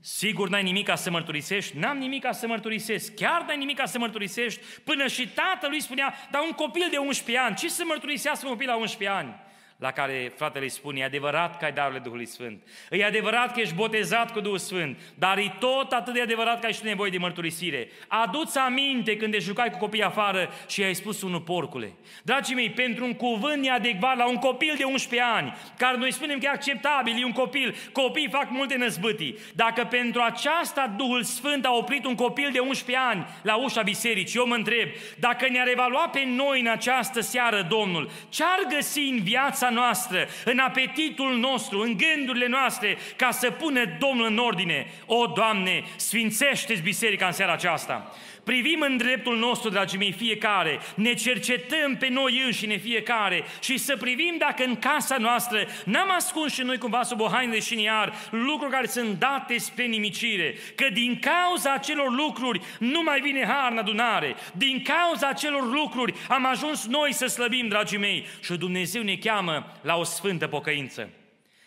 Sigur 0.00 0.48
n-ai 0.48 0.62
nimic 0.62 0.86
ca 0.86 0.94
să 0.94 1.10
mărturisești? 1.10 1.78
N-am 1.78 1.98
nimic 1.98 2.22
ca 2.22 2.32
să 2.32 2.46
mărturisesc. 2.46 3.14
Chiar 3.14 3.44
n-ai 3.46 3.56
nimic 3.56 3.76
ca 3.76 3.86
să 3.86 3.98
mărturisești? 3.98 4.60
Până 4.84 5.06
și 5.06 5.28
tatălui 5.28 5.80
spunea, 5.80 6.14
dar 6.30 6.42
un 6.42 6.50
copil 6.50 6.86
de 6.90 6.96
11 6.96 7.44
ani, 7.44 7.56
ce 7.56 7.68
să 7.68 7.82
mărturisească 7.86 8.46
un 8.46 8.52
copil 8.52 8.68
la 8.68 8.76
11 8.76 9.18
ani? 9.18 9.34
La 9.80 9.90
care 9.90 10.32
fratele 10.36 10.64
îi 10.64 10.70
spune, 10.70 11.00
e 11.00 11.04
adevărat 11.04 11.58
că 11.58 11.64
ai 11.64 11.72
darurile 11.72 12.00
Duhului 12.00 12.26
Sfânt, 12.26 12.62
e 12.90 13.04
adevărat 13.04 13.54
că 13.54 13.60
ești 13.60 13.74
botezat 13.74 14.32
cu 14.32 14.40
Duhul 14.40 14.58
Sfânt, 14.58 14.98
dar 15.14 15.38
e 15.38 15.56
tot 15.58 15.92
atât 15.92 16.14
de 16.14 16.20
adevărat 16.20 16.60
că 16.60 16.66
ai 16.66 16.72
și 16.72 16.84
nevoie 16.84 17.10
de 17.10 17.18
mărturisire. 17.18 17.88
Adu-ți 18.08 18.58
aminte 18.58 19.16
când 19.16 19.32
te 19.32 19.38
jucai 19.38 19.70
cu 19.70 19.78
copii 19.78 20.02
afară 20.02 20.50
și 20.68 20.82
ai 20.82 20.94
spus 20.94 21.22
unul 21.22 21.40
porcule. 21.40 21.92
Dragii 22.22 22.54
mei, 22.54 22.70
pentru 22.70 23.04
un 23.04 23.14
cuvânt 23.14 23.62
neadecvat 23.62 24.16
la 24.16 24.28
un 24.28 24.36
copil 24.36 24.74
de 24.76 24.84
11 24.84 25.30
ani, 25.34 25.54
care 25.76 25.96
noi 25.96 26.12
spunem 26.12 26.38
că 26.38 26.44
e 26.44 26.48
acceptabil, 26.48 27.20
e 27.20 27.24
un 27.24 27.32
copil, 27.32 27.74
copiii 27.92 28.28
fac 28.28 28.50
multe 28.50 28.76
năzbâtii. 28.76 29.38
Dacă 29.54 29.84
pentru 29.84 30.20
aceasta 30.20 30.94
Duhul 30.96 31.22
Sfânt 31.22 31.64
a 31.64 31.72
oprit 31.72 32.04
un 32.04 32.14
copil 32.14 32.48
de 32.52 32.58
11 32.58 33.04
ani 33.10 33.26
la 33.42 33.56
ușa 33.56 33.82
bisericii, 33.82 34.38
eu 34.38 34.46
mă 34.46 34.54
întreb, 34.54 34.88
dacă 35.18 35.48
ne-ar 35.48 35.68
evalua 35.68 36.08
pe 36.08 36.24
noi 36.26 36.60
în 36.60 36.66
această 36.66 37.20
seară 37.20 37.66
Domnul, 37.68 38.10
ce-ar 38.28 38.66
găsi 38.68 39.00
în 39.00 39.22
viața 39.22 39.69
noastră, 39.70 40.28
în 40.44 40.58
apetitul 40.58 41.36
nostru, 41.38 41.80
în 41.80 41.96
gândurile 41.96 42.46
noastre, 42.46 42.98
ca 43.16 43.30
să 43.30 43.50
pună 43.50 43.80
Domnul 43.98 44.26
în 44.26 44.38
ordine. 44.38 44.86
O, 45.06 45.26
Doamne, 45.26 45.84
sfințește-ți 45.96 46.82
biserica 46.82 47.26
în 47.26 47.32
seara 47.32 47.52
aceasta. 47.52 48.14
Privim 48.50 48.80
în 48.80 48.96
dreptul 48.96 49.38
nostru, 49.38 49.70
dragii 49.70 49.98
mei, 49.98 50.12
fiecare, 50.12 50.78
ne 50.94 51.14
cercetăm 51.14 51.96
pe 51.96 52.08
noi 52.08 52.42
înșine 52.44 52.76
fiecare. 52.76 53.44
Și 53.60 53.78
să 53.78 53.96
privim 53.96 54.34
dacă 54.38 54.64
în 54.64 54.76
casa 54.76 55.16
noastră 55.16 55.66
n-am 55.84 56.10
ascuns 56.10 56.52
și 56.52 56.62
noi 56.62 56.78
cumva 56.78 57.02
sub 57.02 57.20
o 57.20 57.28
haină 57.28 57.52
de 57.52 57.60
șiniar 57.60 58.12
lucruri 58.30 58.72
care 58.72 58.86
sunt 58.86 59.18
date 59.18 59.58
spre 59.58 59.84
nimicire, 59.84 60.54
că 60.74 60.88
din 60.92 61.18
cauza 61.18 61.72
acelor 61.72 62.10
lucruri 62.12 62.60
nu 62.78 63.02
mai 63.02 63.20
vine 63.20 63.44
har 63.44 63.70
în 63.70 63.78
adunare, 63.78 64.34
din 64.54 64.82
cauza 64.82 65.28
acelor 65.28 65.72
lucruri 65.72 66.14
am 66.28 66.46
ajuns 66.46 66.86
noi 66.86 67.12
să 67.12 67.26
slăbim, 67.26 67.68
dragii 67.68 67.98
mei, 67.98 68.26
și 68.42 68.56
Dumnezeu 68.56 69.02
ne 69.02 69.16
cheamă 69.16 69.72
la 69.82 69.96
o 69.96 70.04
sfântă 70.04 70.46
pocăință. 70.46 71.10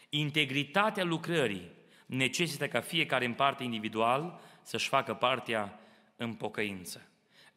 Integritatea 0.10 1.04
lucrării 1.04 1.70
necesită 2.06 2.68
ca 2.68 2.82
fiecare 2.82 3.26
în 3.26 3.34
parte 3.34 3.64
individual 3.64 4.40
să-și 4.64 4.88
facă 4.88 5.14
partea 5.14 5.78
în 6.24 6.34
pocăință. 6.34 7.08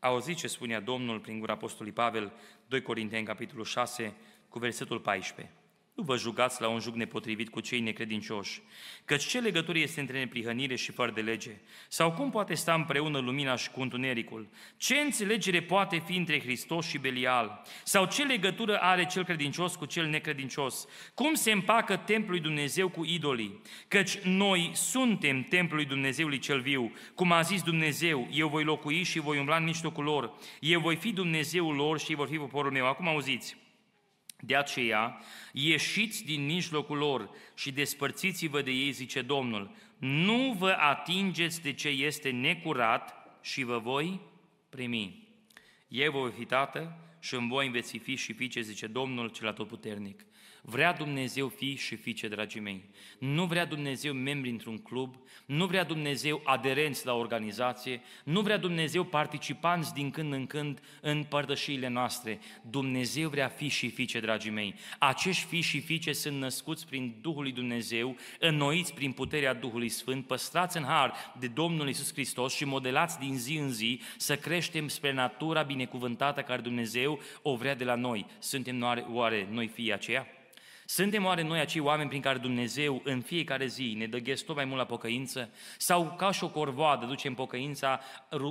Auziți 0.00 0.40
ce 0.40 0.46
spunea 0.46 0.80
Domnul 0.80 1.20
prin 1.20 1.38
gura 1.38 1.52
Apostolului 1.52 1.92
Pavel, 1.92 2.32
2 2.66 2.82
Corinteni, 2.82 3.24
capitolul 3.24 3.64
6, 3.64 4.14
cu 4.48 4.58
versetul 4.58 5.00
14. 5.00 5.54
Nu 5.96 6.02
vă 6.02 6.16
jugați 6.16 6.60
la 6.60 6.68
un 6.68 6.80
jug 6.80 6.94
nepotrivit 6.94 7.48
cu 7.48 7.60
cei 7.60 7.80
necredincioși, 7.80 8.62
căci 9.04 9.26
ce 9.26 9.40
legătură 9.40 9.78
este 9.78 10.00
între 10.00 10.18
neprihănire 10.18 10.74
și 10.76 10.92
fără 10.92 11.10
de 11.10 11.20
lege? 11.20 11.50
Sau 11.88 12.12
cum 12.12 12.30
poate 12.30 12.54
sta 12.54 12.74
împreună 12.74 13.18
lumina 13.18 13.56
și 13.56 13.70
cu 13.70 13.80
întunericul? 13.80 14.48
Ce 14.76 14.96
înțelegere 14.96 15.62
poate 15.62 16.02
fi 16.06 16.16
între 16.16 16.40
Hristos 16.40 16.86
și 16.86 16.98
Belial? 16.98 17.62
Sau 17.84 18.06
ce 18.06 18.24
legătură 18.24 18.78
are 18.78 19.06
cel 19.06 19.24
credincios 19.24 19.76
cu 19.76 19.84
cel 19.84 20.06
necredincios? 20.06 20.86
Cum 21.14 21.34
se 21.34 21.52
împacă 21.52 21.96
templul 21.96 22.40
Dumnezeu 22.40 22.88
cu 22.88 23.04
idolii? 23.04 23.60
Căci 23.88 24.18
noi 24.18 24.70
suntem 24.74 25.42
templul 25.42 25.78
lui 25.78 25.88
Dumnezeului 25.88 26.38
cel 26.38 26.60
viu. 26.60 26.92
Cum 27.14 27.32
a 27.32 27.40
zis 27.40 27.62
Dumnezeu, 27.62 28.28
eu 28.32 28.48
voi 28.48 28.64
locui 28.64 29.02
și 29.02 29.18
voi 29.18 29.38
umbla 29.38 29.56
în 29.56 29.64
mijlocul 29.64 30.04
lor. 30.04 30.32
Eu 30.60 30.80
voi 30.80 30.96
fi 30.96 31.12
Dumnezeul 31.12 31.74
lor 31.74 31.98
și 31.98 32.10
ei 32.10 32.16
vor 32.16 32.28
fi 32.28 32.36
poporul 32.36 32.72
meu. 32.72 32.86
Acum 32.86 33.08
auziți, 33.08 33.56
de 34.40 34.56
aceea, 34.56 35.20
ieșiți 35.52 36.24
din 36.24 36.44
mijlocul 36.44 36.96
lor 36.96 37.30
și 37.54 37.72
despărțiți-vă 37.72 38.62
de 38.62 38.70
ei, 38.70 38.90
zice 38.90 39.22
Domnul. 39.22 39.74
Nu 39.98 40.54
vă 40.58 40.76
atingeți 40.78 41.62
de 41.62 41.72
ce 41.72 41.88
este 41.88 42.30
necurat 42.30 43.14
și 43.42 43.62
vă 43.62 43.78
voi 43.78 44.20
primi. 44.68 45.28
Eu 45.88 46.12
voi 46.12 46.30
fi 46.30 46.44
tată 46.44 46.98
și 47.20 47.34
în 47.34 47.48
voi 47.48 47.68
veți 47.68 47.98
fi 47.98 48.14
și 48.14 48.32
fiice, 48.32 48.60
zice 48.60 48.86
Domnul 48.86 49.28
cel 49.28 49.48
atotputernic. 49.48 50.26
Vrea 50.68 50.92
Dumnezeu 50.92 51.48
fi 51.48 51.76
și 51.76 51.96
fiice, 51.96 52.28
dragii 52.28 52.60
mei. 52.60 52.84
Nu 53.18 53.44
vrea 53.44 53.64
Dumnezeu 53.64 54.12
membri 54.12 54.50
într-un 54.50 54.78
club, 54.78 55.16
nu 55.46 55.66
vrea 55.66 55.84
Dumnezeu 55.84 56.40
aderenți 56.44 57.06
la 57.06 57.14
organizație, 57.14 58.00
nu 58.24 58.40
vrea 58.40 58.56
Dumnezeu 58.56 59.04
participanți 59.04 59.94
din 59.94 60.10
când 60.10 60.32
în 60.32 60.46
când 60.46 60.80
în 61.00 61.22
părtășiile 61.22 61.88
noastre. 61.88 62.38
Dumnezeu 62.70 63.28
vrea 63.28 63.48
fi 63.48 63.68
și 63.68 63.90
fiice, 63.90 64.20
dragii 64.20 64.50
mei. 64.50 64.74
Acești 64.98 65.44
fi 65.44 65.60
și 65.60 65.80
fiice 65.80 66.12
sunt 66.12 66.38
născuți 66.38 66.86
prin 66.86 67.14
Duhul 67.20 67.42
lui 67.42 67.52
Dumnezeu, 67.52 68.16
înnoiți 68.40 68.94
prin 68.94 69.12
puterea 69.12 69.54
Duhului 69.54 69.88
Sfânt, 69.88 70.26
păstrați 70.26 70.76
în 70.76 70.84
har 70.84 71.12
de 71.38 71.46
Domnul 71.46 71.88
Isus 71.88 72.12
Hristos 72.12 72.54
și 72.54 72.64
modelați 72.64 73.18
din 73.18 73.38
zi 73.38 73.56
în 73.56 73.72
zi 73.72 74.00
să 74.16 74.36
creștem 74.36 74.88
spre 74.88 75.12
natura 75.12 75.62
binecuvântată 75.62 76.40
care 76.40 76.60
Dumnezeu 76.60 77.20
o 77.42 77.56
vrea 77.56 77.74
de 77.74 77.84
la 77.84 77.94
noi. 77.94 78.26
Suntem 78.38 79.06
oare 79.12 79.48
noi 79.50 79.66
fii 79.66 79.92
aceia? 79.92 80.26
Suntem 80.88 81.24
oare 81.24 81.42
noi 81.42 81.60
acei 81.60 81.80
oameni 81.80 82.08
prin 82.08 82.20
care 82.20 82.38
Dumnezeu 82.38 83.00
în 83.04 83.20
fiecare 83.20 83.66
zi 83.66 83.94
ne 83.98 84.06
dă 84.06 84.18
tot 84.18 84.54
mai 84.54 84.64
mult 84.64 84.78
la 84.78 84.84
pocăință? 84.84 85.50
Sau 85.78 86.14
ca 86.18 86.30
și 86.30 86.44
o 86.44 86.48
corvoadă 86.48 87.06
ducem 87.06 87.34
pocăința 87.34 88.00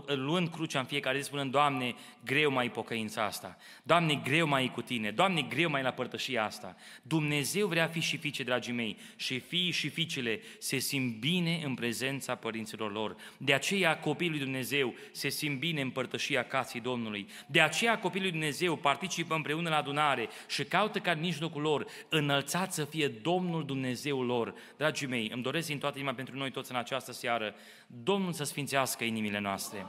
luând 0.08 0.48
crucea 0.48 0.80
în 0.80 0.86
fiecare 0.86 1.20
zi 1.20 1.26
spunând, 1.26 1.52
Doamne, 1.52 1.96
greu 2.26 2.52
mai 2.52 2.70
pocăința 2.70 3.24
asta. 3.24 3.58
Doamne, 3.84 4.16
greu 4.24 4.48
mai 4.48 4.64
e 4.64 4.68
cu 4.68 4.82
Tine. 4.82 5.12
Doamne, 5.12 5.42
greu 5.42 5.70
mai 5.70 5.82
la 5.82 5.92
părtășia 5.92 6.46
asta. 6.46 6.76
Dumnezeu 7.02 7.68
vrea 7.68 7.88
fi 7.88 8.00
și 8.00 8.18
fiice, 8.18 8.44
dragii 8.44 8.74
mei, 8.74 8.98
și 9.16 9.40
fiii 9.40 9.72
și 9.72 9.90
fiicele 9.90 10.40
se 10.60 10.78
simt 10.78 11.20
bine 11.20 11.62
în 11.64 11.74
prezența 11.74 12.36
părinților 12.36 12.92
lor. 12.92 13.16
De 13.38 13.54
aceea 13.54 14.00
copiii 14.00 14.30
lui 14.30 14.40
Dumnezeu 14.40 14.94
se 15.12 15.30
simt 15.30 15.60
bine 15.60 15.82
în 15.82 15.90
părtășia 15.90 16.44
casei 16.44 16.82
Domnului. 16.82 17.28
De 17.48 17.62
aceea 17.62 18.00
copiii 18.00 18.24
lui 18.24 18.32
Dumnezeu 18.32 18.76
participă 18.76 19.36
împreună 19.36 19.70
la 19.70 19.78
adunare 19.78 20.30
și 20.48 20.64
caută 20.64 21.00
ca 21.00 21.12
în 21.12 21.20
mijlocul 21.20 21.62
lor 21.62 21.86
în 22.10 22.25
înălțat 22.30 22.74
să 22.74 22.86
fie 22.86 23.08
Domnul 23.08 23.66
Dumnezeul 23.66 24.26
lor. 24.26 24.54
Dragii 24.78 25.08
mei, 25.08 25.30
îmi 25.34 25.44
doresc 25.44 25.68
din 25.68 25.80
toată 25.80 25.98
inima 25.98 26.14
pentru 26.14 26.38
noi 26.38 26.52
toți 26.52 26.72
în 26.72 26.78
această 26.78 27.12
seară, 27.12 27.56
Domnul 27.88 28.34
să 28.34 28.44
sfințească 28.44 29.04
inimile 29.04 29.40
noastre. 29.40 29.86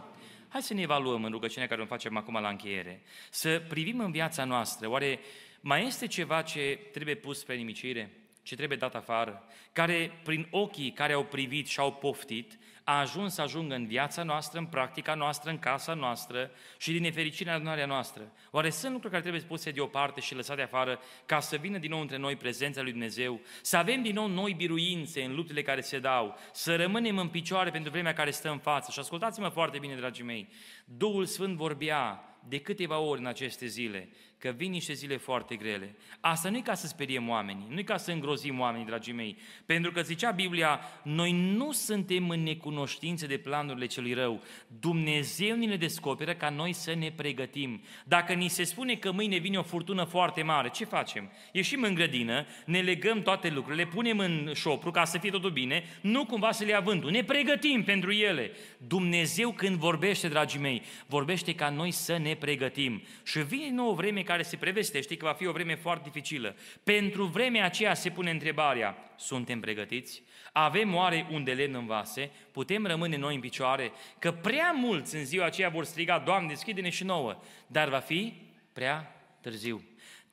Hai 0.49 0.62
să 0.62 0.75
ne 0.75 0.81
evaluăm 0.81 1.25
în 1.25 1.31
rugăciunea 1.31 1.68
care 1.68 1.83
o 1.83 1.87
facem 1.87 2.16
acum 2.16 2.40
la 2.40 2.49
încheiere. 2.49 3.03
Să 3.31 3.62
privim 3.68 4.01
în 4.01 4.11
viața 4.11 4.44
noastră. 4.44 4.88
Oare 4.88 5.20
mai 5.61 5.87
este 5.87 6.07
ceva 6.07 6.42
ce 6.42 6.79
trebuie 6.92 7.14
pus 7.14 7.38
spre 7.38 7.57
nimicire? 7.57 8.11
Ce 8.42 8.57
trebuie 8.57 8.79
dat 8.79 8.94
afară? 8.94 9.44
Care, 9.72 10.20
prin 10.22 10.46
ochii 10.51 10.92
care 10.92 11.12
au 11.12 11.25
privit 11.25 11.66
și 11.66 11.81
au 11.81 11.92
poftit, 11.92 12.59
a 12.88 12.99
ajuns 12.99 13.35
să 13.35 13.42
ajungă 13.42 13.75
în 13.75 13.87
viața 13.87 14.22
noastră, 14.22 14.59
în 14.59 14.66
practica 14.66 15.14
noastră, 15.14 15.51
în 15.51 15.59
casa 15.59 15.94
noastră 15.94 16.51
și 16.79 16.92
din 16.92 17.03
nefericire 17.03 17.51
în 17.51 17.57
adunarea 17.57 17.87
noastră? 17.87 18.33
Oare 18.51 18.70
sunt 18.70 18.92
lucruri 18.92 19.12
care 19.12 19.22
trebuie 19.22 19.42
puse 19.42 19.70
deoparte 19.70 20.20
și 20.20 20.35
lăsate 20.35 20.62
afară 20.62 20.99
ca 21.27 21.40
să 21.40 21.57
vină 21.57 21.79
din 21.79 21.90
nou 21.90 22.01
între 22.01 22.16
noi 22.16 22.37
prezența 22.37 22.83
lui 22.83 22.90
Dumnezeu, 22.90 23.40
să 23.62 23.77
avem 23.77 24.03
din 24.03 24.14
nou 24.14 24.27
noi 24.27 24.53
biruințe 24.53 25.22
în 25.22 25.35
luptele 25.35 25.62
care 25.62 25.81
se 25.81 25.99
dau, 25.99 26.37
să 26.53 26.77
rămânem 26.77 27.18
în 27.18 27.29
picioare 27.29 27.70
pentru 27.70 27.90
vremea 27.90 28.12
care 28.12 28.31
stă 28.31 28.51
în 28.51 28.59
față? 28.59 28.90
Și 28.90 28.99
ascultați-mă 28.99 29.49
foarte 29.49 29.79
bine, 29.79 29.94
dragii 29.94 30.25
mei, 30.25 30.49
Duhul 30.85 31.25
Sfânt 31.25 31.57
vorbea 31.57 32.25
de 32.48 32.59
câteva 32.59 32.98
ori 32.98 33.20
în 33.20 33.26
aceste 33.26 33.66
zile 33.66 34.09
că 34.38 34.54
vin 34.56 34.70
niște 34.70 34.92
zile 34.92 35.16
foarte 35.16 35.56
grele. 35.56 35.96
Asta 36.20 36.48
nu 36.48 36.56
e 36.56 36.61
ca 36.61 36.74
să 36.74 36.87
speriem 36.87 37.28
oamenii, 37.28 37.66
nu 37.68 37.78
e 37.78 37.82
ca 37.82 37.96
să 37.96 38.11
îngrozim 38.11 38.61
oamenii, 38.61 38.87
dragii 38.87 39.12
mei. 39.12 39.37
Pentru 39.66 39.92
că 39.92 40.02
zicea 40.02 40.30
Biblia, 40.30 40.80
noi 41.02 41.32
nu 41.32 41.72
suntem 41.72 42.28
în 42.28 42.42
necunoștință 42.42 43.26
de 43.26 43.37
planurile 43.37 43.87
celui 43.87 44.12
rău. 44.12 44.42
Dumnezeu 44.80 45.56
ni 45.56 45.66
le 45.66 45.76
descoperă 45.76 46.35
ca 46.35 46.50
noi 46.50 46.72
să 46.72 46.94
ne 46.94 47.12
pregătim. 47.16 47.82
Dacă 48.04 48.32
ni 48.32 48.48
se 48.48 48.64
spune 48.64 48.94
că 48.94 49.12
mâine 49.12 49.37
vine 49.37 49.59
o 49.59 49.62
furtună 49.62 50.04
foarte 50.04 50.42
mare, 50.42 50.68
ce 50.68 50.85
facem? 50.85 51.32
Ieșim 51.52 51.82
în 51.82 51.94
grădină, 51.94 52.46
ne 52.64 52.80
legăm 52.80 53.22
toate 53.22 53.48
lucrurile, 53.48 53.82
le 53.82 53.88
punem 53.88 54.18
în 54.18 54.52
șopru 54.54 54.90
ca 54.90 55.04
să 55.04 55.18
fie 55.18 55.30
totul 55.30 55.50
bine, 55.50 55.85
nu 56.00 56.24
cumva 56.24 56.50
să 56.50 56.64
le 56.64 56.70
ia 56.70 56.80
vântul. 56.80 57.11
Ne 57.11 57.24
pregătim 57.24 57.85
pentru 57.85 58.12
ele. 58.12 58.50
Dumnezeu 58.78 59.52
când 59.52 59.76
vorbește, 59.76 60.28
dragii 60.28 60.61
mei, 60.61 60.82
vorbește 61.06 61.54
ca 61.54 61.70
noi 61.70 61.90
să 61.90 62.16
ne 62.16 62.36
pregătim. 62.37 63.03
Și 63.24 63.39
vine 63.39 63.70
nouă 63.70 63.95
vreme 63.95 64.22
care 64.22 64.43
se 64.43 64.57
prevestește 64.57 65.16
că 65.16 65.24
va 65.24 65.32
fi 65.32 65.47
o 65.47 65.53
vreme 65.53 65.74
foarte 65.74 66.11
dificilă. 66.11 66.57
Pentru 66.84 67.24
vremea 67.24 67.64
aceea 67.64 67.95
se 67.95 68.11
pune 68.11 68.30
întrebarea, 68.30 69.12
suntem 69.16 69.61
pregătiți? 69.61 70.22
Avem 70.53 70.95
oare 70.95 71.26
un 71.30 71.45
de 71.45 71.53
lemn 71.53 71.74
în 71.74 71.87
vase? 71.87 72.30
Putem 72.53 72.87
rămâne 72.87 73.16
noi 73.16 73.34
în 73.34 73.41
picioare? 73.41 73.93
Că 74.18 74.32
prea 74.32 74.70
mulți 74.72 75.16
în 75.16 75.24
ziua 75.24 75.45
aceea 75.45 75.68
vor 75.68 75.84
striga, 75.84 76.18
Doamne, 76.18 76.49
deschide-ne 76.49 76.91
și 76.91 77.05
nouă, 77.05 77.43
dar 77.66 77.89
va 77.89 77.99
fi 77.99 78.32
prea 78.72 79.14
târziu. 79.41 79.82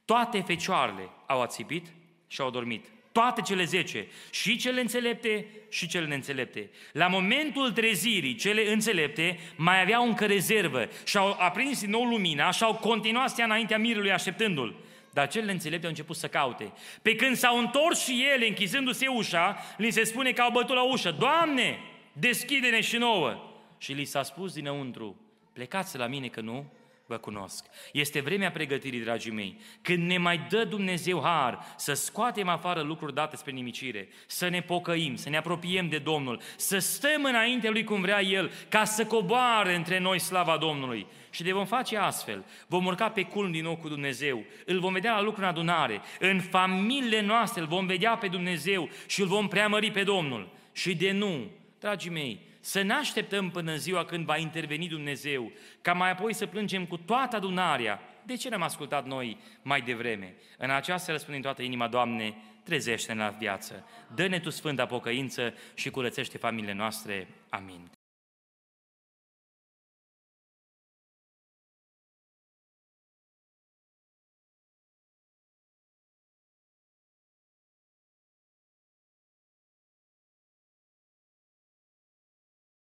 Toate 0.05 0.41
fecioarele 0.41 1.09
au 1.27 1.41
ațipit 1.41 1.93
și 2.27 2.41
au 2.41 2.49
dormit. 2.49 2.85
Toate 3.13 3.41
cele 3.41 3.63
zece, 3.63 4.07
și 4.29 4.57
cele 4.57 4.81
înțelepte 4.81 5.45
și 5.69 5.87
cele 5.87 6.05
neînțelepte. 6.05 6.69
La 6.91 7.07
momentul 7.07 7.71
trezirii, 7.71 8.35
cele 8.35 8.71
înțelepte 8.71 9.39
mai 9.55 9.81
aveau 9.81 10.05
încă 10.05 10.25
rezervă 10.25 10.89
și 11.05 11.17
au 11.17 11.35
aprins 11.39 11.79
din 11.79 11.89
nou 11.89 12.03
lumina 12.03 12.51
și 12.51 12.63
au 12.63 12.75
continuat 12.75 13.29
să 13.29 13.41
înaintea 13.41 13.77
mirului 13.77 14.11
așteptându-l. 14.11 14.75
Dar 15.11 15.27
cele 15.27 15.51
înțelepte 15.51 15.85
au 15.85 15.91
început 15.91 16.15
să 16.15 16.27
caute. 16.27 16.71
Pe 17.01 17.15
când 17.15 17.35
s-au 17.35 17.59
întors 17.59 18.03
și 18.03 18.25
ele, 18.33 18.47
închizându-se 18.47 19.07
ușa, 19.07 19.57
li 19.77 19.91
se 19.91 20.03
spune 20.03 20.31
că 20.31 20.41
au 20.41 20.51
bătut 20.51 20.75
la 20.75 20.83
ușă, 20.83 21.11
Doamne, 21.11 21.79
deschide-ne 22.13 22.81
și 22.81 22.97
nouă! 22.97 23.51
Și 23.77 23.91
li 23.93 24.05
s-a 24.05 24.23
spus 24.23 24.53
dinăuntru, 24.53 25.21
plecați 25.53 25.97
la 25.97 26.07
mine 26.07 26.27
că 26.27 26.41
nu 26.41 26.71
vă 27.05 27.17
cunosc. 27.17 27.65
Este 27.91 28.19
vremea 28.19 28.51
pregătirii, 28.51 28.99
dragii 28.99 29.31
mei, 29.31 29.59
când 29.81 30.07
ne 30.07 30.17
mai 30.17 30.45
dă 30.49 30.63
Dumnezeu 30.63 31.21
har 31.21 31.59
să 31.77 31.93
scoatem 31.93 32.47
afară 32.47 32.81
lucruri 32.81 33.13
date 33.13 33.35
spre 33.35 33.51
nimicire, 33.51 34.07
să 34.27 34.47
ne 34.47 34.61
pocăim, 34.61 35.15
să 35.15 35.29
ne 35.29 35.37
apropiem 35.37 35.89
de 35.89 35.97
Domnul, 35.97 36.41
să 36.57 36.77
stăm 36.77 37.23
înainte 37.23 37.69
Lui 37.69 37.83
cum 37.83 38.01
vrea 38.01 38.21
El, 38.21 38.51
ca 38.69 38.83
să 38.83 39.05
coboare 39.05 39.75
între 39.75 39.99
noi 39.99 40.19
slava 40.19 40.57
Domnului. 40.57 41.07
Și 41.29 41.43
de 41.43 41.51
vom 41.51 41.65
face 41.65 41.97
astfel, 41.97 42.45
vom 42.67 42.85
urca 42.85 43.09
pe 43.09 43.23
culm 43.23 43.51
din 43.51 43.63
nou 43.63 43.75
cu 43.75 43.87
Dumnezeu, 43.87 44.43
îl 44.65 44.79
vom 44.79 44.93
vedea 44.93 45.13
la 45.13 45.21
lucru 45.21 45.41
în 45.41 45.47
adunare, 45.47 46.01
în 46.19 46.39
familiile 46.39 47.21
noastre 47.21 47.61
îl 47.61 47.67
vom 47.67 47.85
vedea 47.85 48.17
pe 48.17 48.27
Dumnezeu 48.27 48.89
și 49.07 49.21
îl 49.21 49.27
vom 49.27 49.47
preamări 49.47 49.91
pe 49.91 50.03
Domnul. 50.03 50.49
Și 50.71 50.95
de 50.95 51.11
nu, 51.11 51.49
dragii 51.79 52.11
mei, 52.11 52.39
să 52.65 52.81
ne 52.81 52.93
așteptăm 52.93 53.49
până 53.49 53.71
în 53.71 53.77
ziua 53.77 54.05
când 54.05 54.25
va 54.25 54.37
interveni 54.37 54.87
Dumnezeu, 54.87 55.51
ca 55.81 55.93
mai 55.93 56.11
apoi 56.11 56.33
să 56.33 56.45
plângem 56.45 56.85
cu 56.85 56.97
toată 56.97 57.35
adunarea. 57.35 57.99
De 58.25 58.35
ce 58.35 58.49
n-am 58.49 58.61
ascultat 58.61 59.05
noi 59.05 59.37
mai 59.61 59.81
devreme? 59.81 60.35
În 60.57 60.69
această 60.69 61.11
răspundem 61.11 61.41
toată 61.41 61.61
inima, 61.61 61.87
Doamne, 61.87 62.35
trezește-ne 62.63 63.23
la 63.23 63.29
viață. 63.29 63.87
Dă-ne 64.15 64.39
Tu 64.39 64.49
sfânta 64.49 64.85
pocăință 64.85 65.53
și 65.73 65.89
curățește 65.89 66.37
familiile 66.37 66.73
noastre. 66.73 67.27
Amin. 67.49 67.89